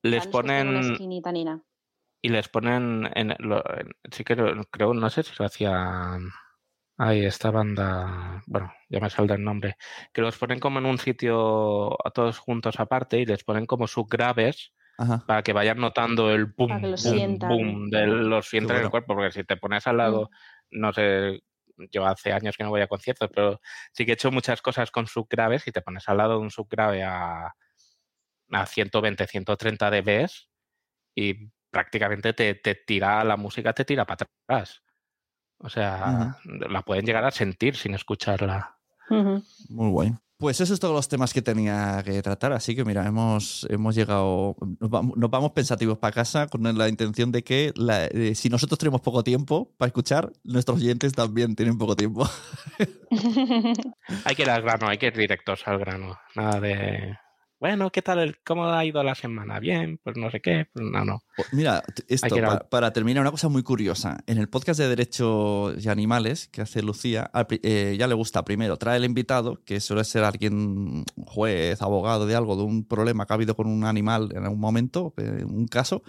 les 0.04 0.26
no 0.26 0.32
ponen 0.32 0.94
ni 1.08 1.22
y 2.24 2.30
les 2.30 2.48
ponen 2.50 3.10
en, 3.16 3.36
lo- 3.40 3.64
en- 3.78 3.96
sí 4.12 4.24
que 4.24 4.36
creo, 4.70 4.94
no 4.94 5.10
sé 5.10 5.24
si 5.24 5.32
lo 5.40 5.46
hacía 5.46 6.18
ahí 7.02 7.26
esta 7.26 7.52
banda, 7.52 8.44
bueno, 8.48 8.74
ya 8.90 9.00
me 9.00 9.10
saldrá 9.10 9.36
el 9.36 9.44
nombre, 9.44 9.76
que 10.14 10.22
los 10.22 10.38
ponen 10.38 10.60
como 10.60 10.80
en 10.80 10.86
un 10.86 10.98
sitio 10.98 11.94
a 12.08 12.12
todos 12.12 12.38
juntos 12.40 12.80
aparte 12.80 13.20
y 13.20 13.26
les 13.26 13.44
ponen 13.44 13.66
como 13.66 13.88
subgraves 13.88 14.74
Ajá. 14.98 15.18
para 15.26 15.44
que 15.44 15.54
vayan 15.54 15.80
notando 15.80 16.32
el 16.32 16.46
boom, 16.48 16.68
Para 16.68 16.82
que 16.82 16.88
lo 16.88 16.98
boom, 16.98 17.38
sientan. 17.38 17.48
boom, 17.48 17.90
de 17.90 18.08
los 18.08 18.48
sientan 18.50 18.78
en 18.78 18.84
el 18.86 18.90
bueno. 18.90 18.92
cuerpo, 18.92 19.16
porque 19.16 19.32
si 19.32 19.44
te 19.44 19.58
pones 19.58 19.88
al 19.88 19.98
lado, 19.98 20.30
no 20.72 20.94
sé, 20.94 21.42
yo 21.92 22.06
hace 22.06 22.34
años 22.34 22.58
que 22.58 22.64
no 22.64 22.70
voy 22.72 22.82
a 22.82 22.88
conciertos, 22.88 23.30
pero 23.34 23.60
sí 23.94 24.06
que 24.06 24.12
he 24.12 24.16
hecho 24.16 24.32
muchas 24.32 24.62
cosas 24.62 24.92
con 24.92 25.08
subgraves 25.08 25.68
y 25.68 25.72
te 25.72 25.82
pones 25.82 26.08
al 26.10 26.18
lado 26.18 26.34
de 26.34 26.40
un 26.42 26.52
subgrave 26.52 27.04
a, 27.04 27.54
a 28.52 28.66
120, 28.66 29.28
130 29.28 29.90
dB 29.90 30.28
y 31.16 31.50
prácticamente 31.72 32.34
te, 32.34 32.56
te 32.56 32.76
tira 32.76 33.24
la 33.24 33.38
música, 33.38 33.74
te 33.74 33.86
tira 33.86 34.06
para 34.06 34.26
atrás. 34.48 34.84
O 35.64 35.70
sea, 35.70 36.38
la 36.44 36.82
pueden 36.82 37.06
llegar 37.06 37.24
a 37.24 37.32
sentir 37.32 37.76
sin 37.76 37.94
escucharla. 37.94 38.78
Muy 39.70 39.90
guay. 39.92 40.14
Pues 40.38 40.60
eso 40.60 40.74
es 40.74 40.80
todos 40.80 40.96
los 40.96 41.08
temas 41.08 41.34
que 41.36 41.44
tenía 41.44 42.02
que 42.04 42.20
tratar. 42.24 42.52
Así 42.52 42.76
que 42.76 42.84
mira, 42.84 43.06
hemos, 43.06 43.68
hemos 43.70 43.94
llegado. 43.94 44.56
Nos 44.80 44.90
vamos, 44.90 45.16
nos 45.16 45.30
vamos 45.30 45.52
pensativos 45.52 46.00
para 46.00 46.14
casa 46.14 46.48
con 46.48 46.64
la 46.76 46.90
intención 46.90 47.32
de 47.32 47.44
que 47.44 47.72
la- 47.76 48.06
eh, 48.08 48.34
si 48.34 48.50
nosotros 48.50 48.80
tenemos 48.80 49.02
poco 49.02 49.24
tiempo 49.24 49.72
para 49.78 49.88
escuchar, 49.88 50.32
nuestros 50.44 50.80
oyentes 50.80 51.14
también 51.14 51.56
tienen 51.56 51.78
poco 51.78 51.96
tiempo. 51.96 52.28
Hay 54.26 54.36
que 54.36 54.42
ir 54.42 54.50
al 54.50 54.62
grano, 54.64 54.88
hay 54.88 54.98
que 54.98 55.08
ir 55.08 55.18
directos 55.18 55.62
al 55.68 55.78
grano. 55.78 56.18
Nada 56.36 56.60
de. 56.60 57.16
Bueno, 57.62 57.92
¿qué 57.92 58.02
tal? 58.02 58.18
El, 58.18 58.38
¿Cómo 58.44 58.66
ha 58.66 58.84
ido 58.84 59.04
la 59.04 59.14
semana? 59.14 59.60
Bien, 59.60 60.00
pues 60.04 60.18
no 60.18 60.32
sé 60.32 60.42
qué. 60.42 60.68
Pues 60.74 60.84
no, 60.84 61.06
no. 61.06 61.24
Pues 61.36 61.54
Mira, 61.54 61.84
esto, 62.08 62.36
ir 62.36 62.44
para 62.72 62.92
terminar, 62.92 63.22
una 63.22 63.30
cosa 63.30 63.50
muy 63.50 63.62
curiosa. 63.62 64.18
En 64.26 64.40
el 64.40 64.50
podcast 64.50 64.80
de 64.80 64.88
Derechos 64.90 65.76
y 65.86 65.88
Animales 65.88 66.48
que 66.48 66.62
hace 66.64 66.82
Lucía, 66.82 67.30
eh, 67.52 67.96
ya 68.00 68.08
le 68.08 68.16
gusta 68.16 68.44
primero 68.44 68.78
trae 68.78 68.98
el 68.98 69.06
invitado, 69.06 69.64
que 69.64 69.80
suele 69.80 70.04
ser 70.06 70.24
alguien, 70.24 71.06
juez, 71.28 71.84
abogado 71.84 72.26
de 72.26 72.34
algo, 72.36 72.56
de 72.56 72.64
un 72.64 72.84
problema 72.84 73.28
que 73.28 73.34
ha 73.34 73.36
habido 73.36 73.56
con 73.56 73.68
un 73.68 73.86
animal 73.86 74.30
en 74.36 74.44
algún 74.44 74.60
momento, 74.60 75.14
eh, 75.18 75.44
un 75.46 75.68
caso, 75.68 76.02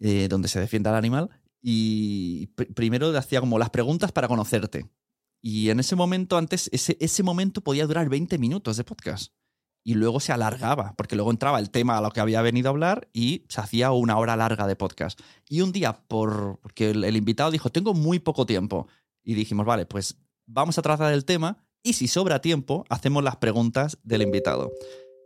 eh, 0.00 0.26
donde 0.28 0.48
se 0.48 0.58
defienda 0.58 0.90
al 0.90 0.96
animal. 0.96 1.30
Y 1.62 2.48
pr- 2.56 2.74
primero 2.74 3.12
le 3.12 3.18
hacía 3.18 3.38
como 3.38 3.60
las 3.60 3.70
preguntas 3.70 4.10
para 4.10 4.26
conocerte. 4.26 4.90
Y 5.40 5.70
en 5.70 5.78
ese 5.78 5.94
momento, 5.94 6.36
antes, 6.36 6.68
ese, 6.72 6.96
ese 6.98 7.22
momento 7.22 7.60
podía 7.60 7.86
durar 7.86 8.08
20 8.08 8.36
minutos 8.38 8.76
de 8.76 8.82
podcast 8.82 9.32
y 9.86 9.94
luego 9.94 10.18
se 10.18 10.32
alargaba, 10.32 10.94
porque 10.96 11.14
luego 11.14 11.30
entraba 11.30 11.60
el 11.60 11.70
tema 11.70 11.96
a 11.96 12.00
lo 12.00 12.10
que 12.10 12.18
había 12.18 12.42
venido 12.42 12.68
a 12.68 12.70
hablar 12.70 13.08
y 13.12 13.44
se 13.48 13.60
hacía 13.60 13.92
una 13.92 14.18
hora 14.18 14.34
larga 14.34 14.66
de 14.66 14.74
podcast. 14.74 15.20
Y 15.48 15.60
un 15.60 15.70
día, 15.70 16.02
por, 16.08 16.58
porque 16.60 16.90
el, 16.90 17.04
el 17.04 17.16
invitado 17.16 17.52
dijo, 17.52 17.70
tengo 17.70 17.94
muy 17.94 18.18
poco 18.18 18.46
tiempo, 18.46 18.88
y 19.22 19.34
dijimos, 19.34 19.64
vale, 19.64 19.86
pues 19.86 20.16
vamos 20.46 20.76
a 20.78 20.82
tratar 20.82 21.12
el 21.12 21.24
tema 21.24 21.58
y 21.84 21.92
si 21.92 22.08
sobra 22.08 22.40
tiempo, 22.40 22.84
hacemos 22.88 23.22
las 23.22 23.36
preguntas 23.36 23.98
del 24.02 24.22
invitado. 24.22 24.72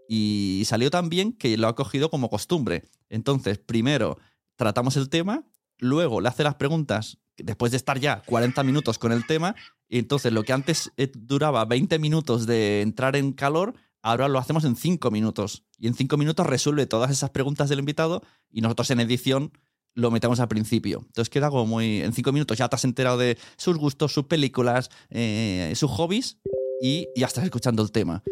Y 0.09 0.63
salió 0.67 0.91
tan 0.91 1.09
bien 1.09 1.33
que 1.33 1.57
lo 1.57 1.69
ha 1.69 1.75
cogido 1.75 2.11
como 2.11 2.29
costumbre. 2.29 2.85
Entonces, 3.09 3.59
primero 3.59 4.19
tratamos 4.57 4.97
el 4.97 5.09
tema, 5.09 5.45
luego 5.79 6.21
le 6.21 6.29
hace 6.29 6.43
las 6.43 6.57
preguntas 6.57 7.19
después 7.37 7.71
de 7.73 7.79
estar 7.79 7.99
ya 7.99 8.23
40 8.27 8.63
minutos 8.65 8.99
con 8.99 9.13
el 9.13 9.27
tema, 9.27 9.55
y 9.89 9.99
entonces 9.99 10.33
lo 10.33 10.43
que 10.43 10.53
antes 10.53 10.93
eh, 10.99 11.11
duraba 11.15 11.65
20 11.65 11.99
minutos 11.99 12.47
de 12.47 12.83
entrar 12.83 13.17
en 13.17 13.33
calor, 13.33 13.75
ahora 14.03 14.28
lo 14.28 14.38
hacemos 14.38 14.64
en 14.64 14.76
5 14.76 15.11
minutos. 15.11 15.64
Y 15.78 15.86
en 15.86 15.94
5 15.94 16.16
minutos 16.16 16.46
resuelve 16.46 16.86
todas 16.86 17.11
esas 17.11 17.30
preguntas 17.30 17.68
del 17.68 17.78
invitado 17.80 18.22
y 18.51 18.61
nosotros 18.61 18.90
en 18.90 19.01
edición 19.01 19.53
lo 19.94 20.11
metemos 20.11 20.38
al 20.40 20.48
principio. 20.48 21.01
Entonces 21.07 21.28
queda 21.30 21.51
como 21.51 21.66
muy... 21.66 22.01
En 22.03 22.12
5 22.12 22.32
minutos 22.32 22.57
ya 22.59 22.68
te 22.68 22.76
has 22.76 22.84
enterado 22.84 23.18
de 23.18 23.36
sus 23.57 23.76
gustos, 23.76 24.12
sus 24.12 24.24
películas, 24.26 24.90
eh, 25.11 25.72
sus 25.74 25.90
hobbies 25.90 26.38
y 26.80 27.07
ya 27.16 27.26
estás 27.26 27.44
escuchando 27.44 27.82
el 27.82 27.90
tema. 27.92 28.22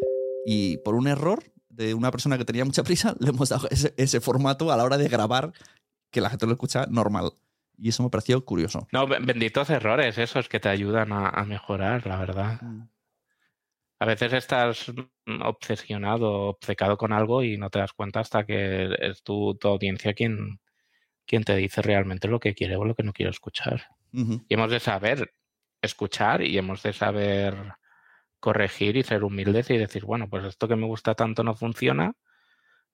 Y 0.46 0.78
por 0.78 0.94
un 0.94 1.08
error 1.08 1.42
de 1.68 1.94
una 1.94 2.10
persona 2.10 2.38
que 2.38 2.44
tenía 2.44 2.64
mucha 2.64 2.82
prisa, 2.84 3.14
le 3.18 3.30
hemos 3.30 3.48
dado 3.48 3.68
ese, 3.70 3.92
ese 3.96 4.20
formato 4.20 4.70
a 4.72 4.76
la 4.76 4.84
hora 4.84 4.98
de 4.98 5.08
grabar 5.08 5.52
que 6.10 6.20
la 6.20 6.30
gente 6.30 6.46
lo 6.46 6.52
escucha 6.52 6.86
normal. 6.86 7.32
Y 7.76 7.90
eso 7.90 8.02
me 8.02 8.10
pareció 8.10 8.44
curioso. 8.44 8.88
No, 8.92 9.06
be- 9.06 9.18
benditos 9.20 9.70
errores 9.70 10.18
esos 10.18 10.48
que 10.48 10.58
te 10.58 10.68
ayudan 10.68 11.12
a, 11.12 11.28
a 11.28 11.44
mejorar, 11.44 12.06
la 12.06 12.16
verdad. 12.18 12.60
A 14.00 14.06
veces 14.06 14.32
estás 14.32 14.92
mm, 15.26 15.42
obsesionado, 15.42 16.48
obcecado 16.50 16.96
con 16.96 17.12
algo 17.12 17.42
y 17.42 17.56
no 17.56 17.68
te 17.70 17.80
das 17.80 17.92
cuenta 17.92 18.20
hasta 18.20 18.44
que 18.44 18.88
es 19.00 19.22
tu, 19.22 19.56
tu 19.56 19.68
audiencia 19.68 20.14
quien, 20.14 20.60
quien 21.26 21.42
te 21.44 21.56
dice 21.56 21.82
realmente 21.82 22.28
lo 22.28 22.38
que 22.40 22.54
quiere 22.54 22.76
o 22.76 22.84
lo 22.84 22.94
que 22.94 23.02
no 23.02 23.12
quiere 23.12 23.30
escuchar. 23.30 23.88
Y 24.12 24.54
hemos 24.54 24.70
de 24.70 24.80
saber 24.80 25.34
escuchar 25.82 26.42
y 26.42 26.56
hemos 26.58 26.82
de 26.82 26.92
saber 26.92 27.54
corregir 28.40 28.96
y 28.96 29.02
ser 29.02 29.24
humildes 29.24 29.68
y 29.70 29.76
decir, 29.76 30.04
bueno, 30.04 30.28
pues 30.28 30.44
esto 30.44 30.68
que 30.68 30.76
me 30.76 30.86
gusta 30.86 31.14
tanto 31.14 31.42
no 31.42 31.54
funciona, 31.54 32.12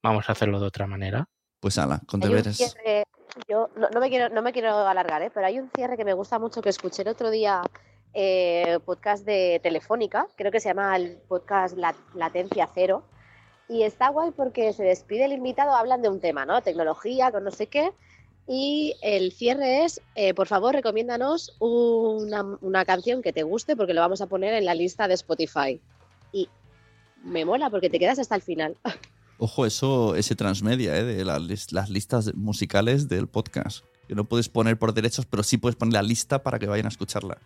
vamos 0.02 0.28
a 0.28 0.32
hacerlo 0.32 0.58
de 0.58 0.66
otra 0.66 0.86
manera. 0.86 1.28
Pues 1.60 1.78
ala, 1.78 2.00
con 2.06 2.20
deberes. 2.20 2.56
cierre- 2.56 3.04
yo 3.48 3.68
no, 3.76 3.88
no 3.90 4.00
me 4.00 4.08
quiero, 4.08 4.32
no 4.32 4.42
me 4.42 4.52
quiero 4.52 4.86
alargar, 4.86 5.22
¿eh? 5.22 5.30
pero 5.32 5.46
hay 5.46 5.58
un 5.58 5.68
cierre 5.74 5.96
que 5.96 6.04
me 6.04 6.12
gusta 6.14 6.38
mucho 6.38 6.62
que 6.62 6.68
escuché 6.68 7.02
el 7.02 7.08
otro 7.08 7.30
día 7.30 7.62
eh, 8.14 8.78
podcast 8.84 9.26
de 9.26 9.60
Telefónica, 9.62 10.26
creo 10.36 10.52
que 10.52 10.60
se 10.60 10.68
llama 10.68 10.96
el 10.96 11.18
podcast 11.28 11.76
Latencia 12.14 12.68
Cero. 12.72 13.04
Y 13.68 13.82
está 13.82 14.10
guay 14.10 14.30
porque 14.30 14.72
se 14.72 14.84
despide 14.84 15.24
el 15.24 15.32
invitado, 15.32 15.74
hablan 15.74 16.02
de 16.02 16.08
un 16.08 16.20
tema, 16.20 16.44
¿no? 16.44 16.62
Tecnología, 16.62 17.32
con 17.32 17.44
no 17.44 17.50
sé 17.50 17.66
qué. 17.66 17.92
Y 18.46 18.94
el 19.02 19.32
cierre 19.32 19.84
es, 19.84 20.02
eh, 20.14 20.34
por 20.34 20.46
favor, 20.46 20.74
recomiéndanos 20.74 21.56
una, 21.60 22.84
canción 22.84 23.22
que 23.22 23.32
te 23.32 23.42
guste 23.42 23.74
porque 23.74 23.94
lo 23.94 24.02
vamos 24.02 24.20
a 24.20 24.26
poner 24.26 24.52
en 24.54 24.66
la 24.66 24.74
lista 24.74 25.08
de 25.08 25.14
Spotify. 25.14 25.80
Y 26.30 26.48
me 27.24 27.44
mola 27.44 27.70
porque 27.70 27.88
te 27.88 27.98
quedas 27.98 28.18
hasta 28.18 28.34
el 28.34 28.42
final. 28.42 28.76
Ojo, 29.38 29.66
eso, 29.66 30.14
ese 30.14 30.36
transmedia, 30.36 30.96
¿eh? 30.96 31.04
de 31.04 31.24
las 31.24 31.88
listas 31.88 32.34
musicales 32.34 33.08
del 33.08 33.28
podcast. 33.28 33.84
Que 34.06 34.14
no 34.14 34.24
puedes 34.24 34.50
poner 34.50 34.78
por 34.78 34.92
derechos, 34.92 35.24
pero 35.26 35.42
sí 35.42 35.56
puedes 35.56 35.76
poner 35.76 35.94
la 35.94 36.02
lista 36.02 36.42
para 36.42 36.58
que 36.58 36.66
vayan 36.66 36.86
a 36.86 36.90
escucharla. 36.90 37.38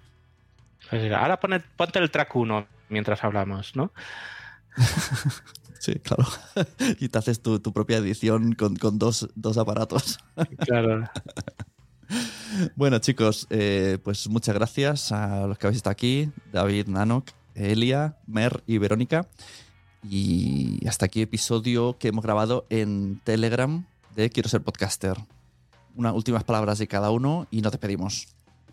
Pues 0.91 1.13
ahora 1.13 1.39
ponte 1.41 1.99
el 1.99 2.11
track 2.11 2.35
1 2.35 2.67
mientras 2.89 3.23
hablamos, 3.25 3.77
¿no? 3.77 3.93
Sí, 5.79 5.95
claro. 6.01 6.25
y 7.01 7.09
te 7.09 7.19
haces 7.19 7.41
tu, 7.41 7.61
propia 7.61 7.99
edición 7.99 8.55
con, 8.55 8.99
dos, 8.99 9.29
aparatos. 9.57 10.19
claro. 10.59 11.09
bueno, 12.77 12.99
chicos, 12.99 13.47
eh, 13.51 13.99
pues 14.03 14.29
muchas 14.29 14.55
gracias 14.55 15.13
a 15.13 15.47
los 15.47 15.59
que 15.59 15.67
habéis 15.67 15.79
estado 15.79 15.93
aquí: 15.93 16.31
David, 16.53 16.89
Nanok, 16.89 17.31
Elia, 17.55 18.17
Mer 18.27 18.63
y 18.67 18.79
Verónica. 18.79 19.29
Y 20.03 20.87
hasta 20.87 21.07
aquí 21.07 21.23
episodio 21.23 21.99
que 21.99 22.09
hemos 22.09 22.25
grabado 22.25 22.67
en 22.71 23.21
Telegram 23.25 23.85
de 24.15 24.31
Quiero 24.31 24.49
ser 24.49 24.63
podcaster. 24.63 25.17
Unas 25.97 26.15
últimas 26.15 26.45
palabras 26.45 26.79
de 26.79 26.87
cada 26.87 27.11
uno 27.11 27.47
y 27.51 27.61
nos 27.61 27.73
despedimos. 27.73 28.29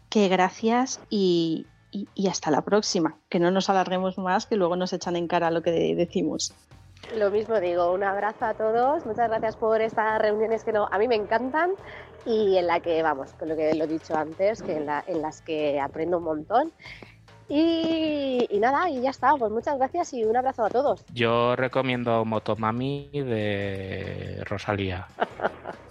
Que 0.10 0.28
gracias 0.28 1.00
y, 1.10 1.66
y 2.16 2.28
hasta 2.28 2.52
la 2.52 2.62
próxima. 2.62 3.18
Que 3.30 3.40
no 3.40 3.52
nos 3.52 3.70
alarguemos 3.70 4.18
más, 4.18 4.46
que 4.46 4.56
luego 4.56 4.76
nos 4.76 4.94
echan 4.94 5.16
en 5.16 5.28
cara 5.28 5.52
lo 5.52 5.62
que 5.62 5.72
decimos. 5.96 6.54
Lo 7.14 7.30
mismo 7.30 7.60
digo, 7.60 7.94
un 7.94 8.04
abrazo 8.04 8.46
a 8.46 8.54
todos, 8.56 9.06
muchas 9.06 9.30
gracias 9.30 9.56
por 9.56 9.82
estas 9.82 10.20
reuniones 10.20 10.64
que 10.64 10.74
no, 10.74 10.88
a 10.92 10.98
mí 10.98 11.08
me 11.08 11.16
encantan 11.16 11.72
y 12.26 12.58
en 12.58 12.68
la 12.68 12.80
que, 12.80 13.02
vamos, 13.04 13.32
con 13.34 13.48
lo 13.48 13.56
que 13.56 13.74
lo 13.76 13.84
he 13.86 13.88
dicho 13.88 14.16
antes, 14.16 14.62
que 14.64 14.78
en, 14.78 15.22
las 15.22 15.42
que 15.42 15.80
aprendo 15.80 16.18
un 16.18 16.24
montón. 16.24 16.72
Y, 17.48 18.48
nada, 18.60 18.90
y 18.90 19.02
ya 19.02 19.12
está, 19.12 19.36
pues 19.38 19.52
muchas 19.52 19.78
gracias 19.78 20.14
y 20.14 20.26
un 20.26 20.36
abrazo 20.36 20.66
a 20.66 20.70
todos. 20.70 21.06
Yo 21.14 21.56
recomiendo 21.56 22.26
Motomami 22.26 23.10
de 23.14 24.44
Rosalía. 24.46 25.08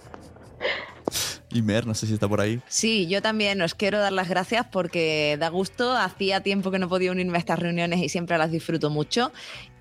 Y 1.55 1.61
Mer, 1.61 1.87
no 1.87 1.93
sé 1.93 2.05
si 2.05 2.13
está 2.13 2.27
por 2.27 2.41
ahí. 2.41 2.59
Sí, 2.67 3.07
yo 3.07 3.21
también 3.21 3.61
os 3.61 3.75
quiero 3.75 3.97
dar 3.97 4.11
las 4.11 4.27
gracias 4.27 4.65
porque 4.69 5.37
da 5.39 5.47
gusto. 5.47 5.95
Hacía 5.95 6.43
tiempo 6.43 6.69
que 6.69 6.79
no 6.79 6.89
podía 6.89 7.13
unirme 7.13 7.37
a 7.37 7.39
estas 7.39 7.59
reuniones 7.59 8.01
y 8.01 8.09
siempre 8.09 8.37
las 8.37 8.51
disfruto 8.51 8.89
mucho. 8.89 9.31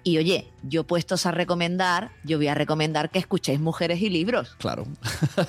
Y 0.05 0.19
oye, 0.19 0.47
yo 0.63 0.85
puestos 0.85 1.27
a 1.27 1.33
recomendar, 1.33 2.13
yo 2.23 2.37
voy 2.37 2.47
a 2.47 2.55
recomendar 2.55 3.11
que 3.11 3.19
escuchéis 3.19 3.59
Mujeres 3.59 4.01
y 4.03 4.09
Libros. 4.09 4.55
Claro. 4.59 4.87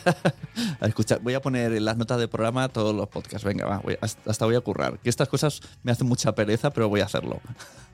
a 0.82 1.18
voy 1.22 1.36
a 1.36 1.42
poner 1.44 1.74
en 1.74 1.86
las 1.86 1.96
notas 1.96 2.18
del 2.18 2.30
programa 2.30 2.70
todos 2.70 2.96
los 2.96 3.08
podcasts. 3.08 3.44
Venga, 3.44 3.68
va, 3.68 3.84
hasta 4.02 4.46
voy 4.46 4.56
a 4.56 4.62
currar. 4.62 4.98
Que 4.98 5.12
estas 5.12 5.30
cosas 5.30 5.62
me 5.84 5.92
hacen 5.92 6.08
mucha 6.08 6.34
pereza, 6.34 6.72
pero 6.72 6.90
voy 6.90 7.02
a 7.02 7.06
hacerlo. 7.06 7.40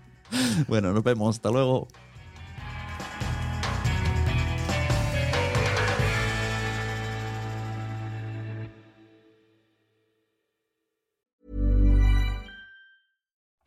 bueno, 0.69 0.93
nos 0.93 1.03
vemos. 1.03 1.36
Hasta 1.36 1.51
luego. 1.51 1.89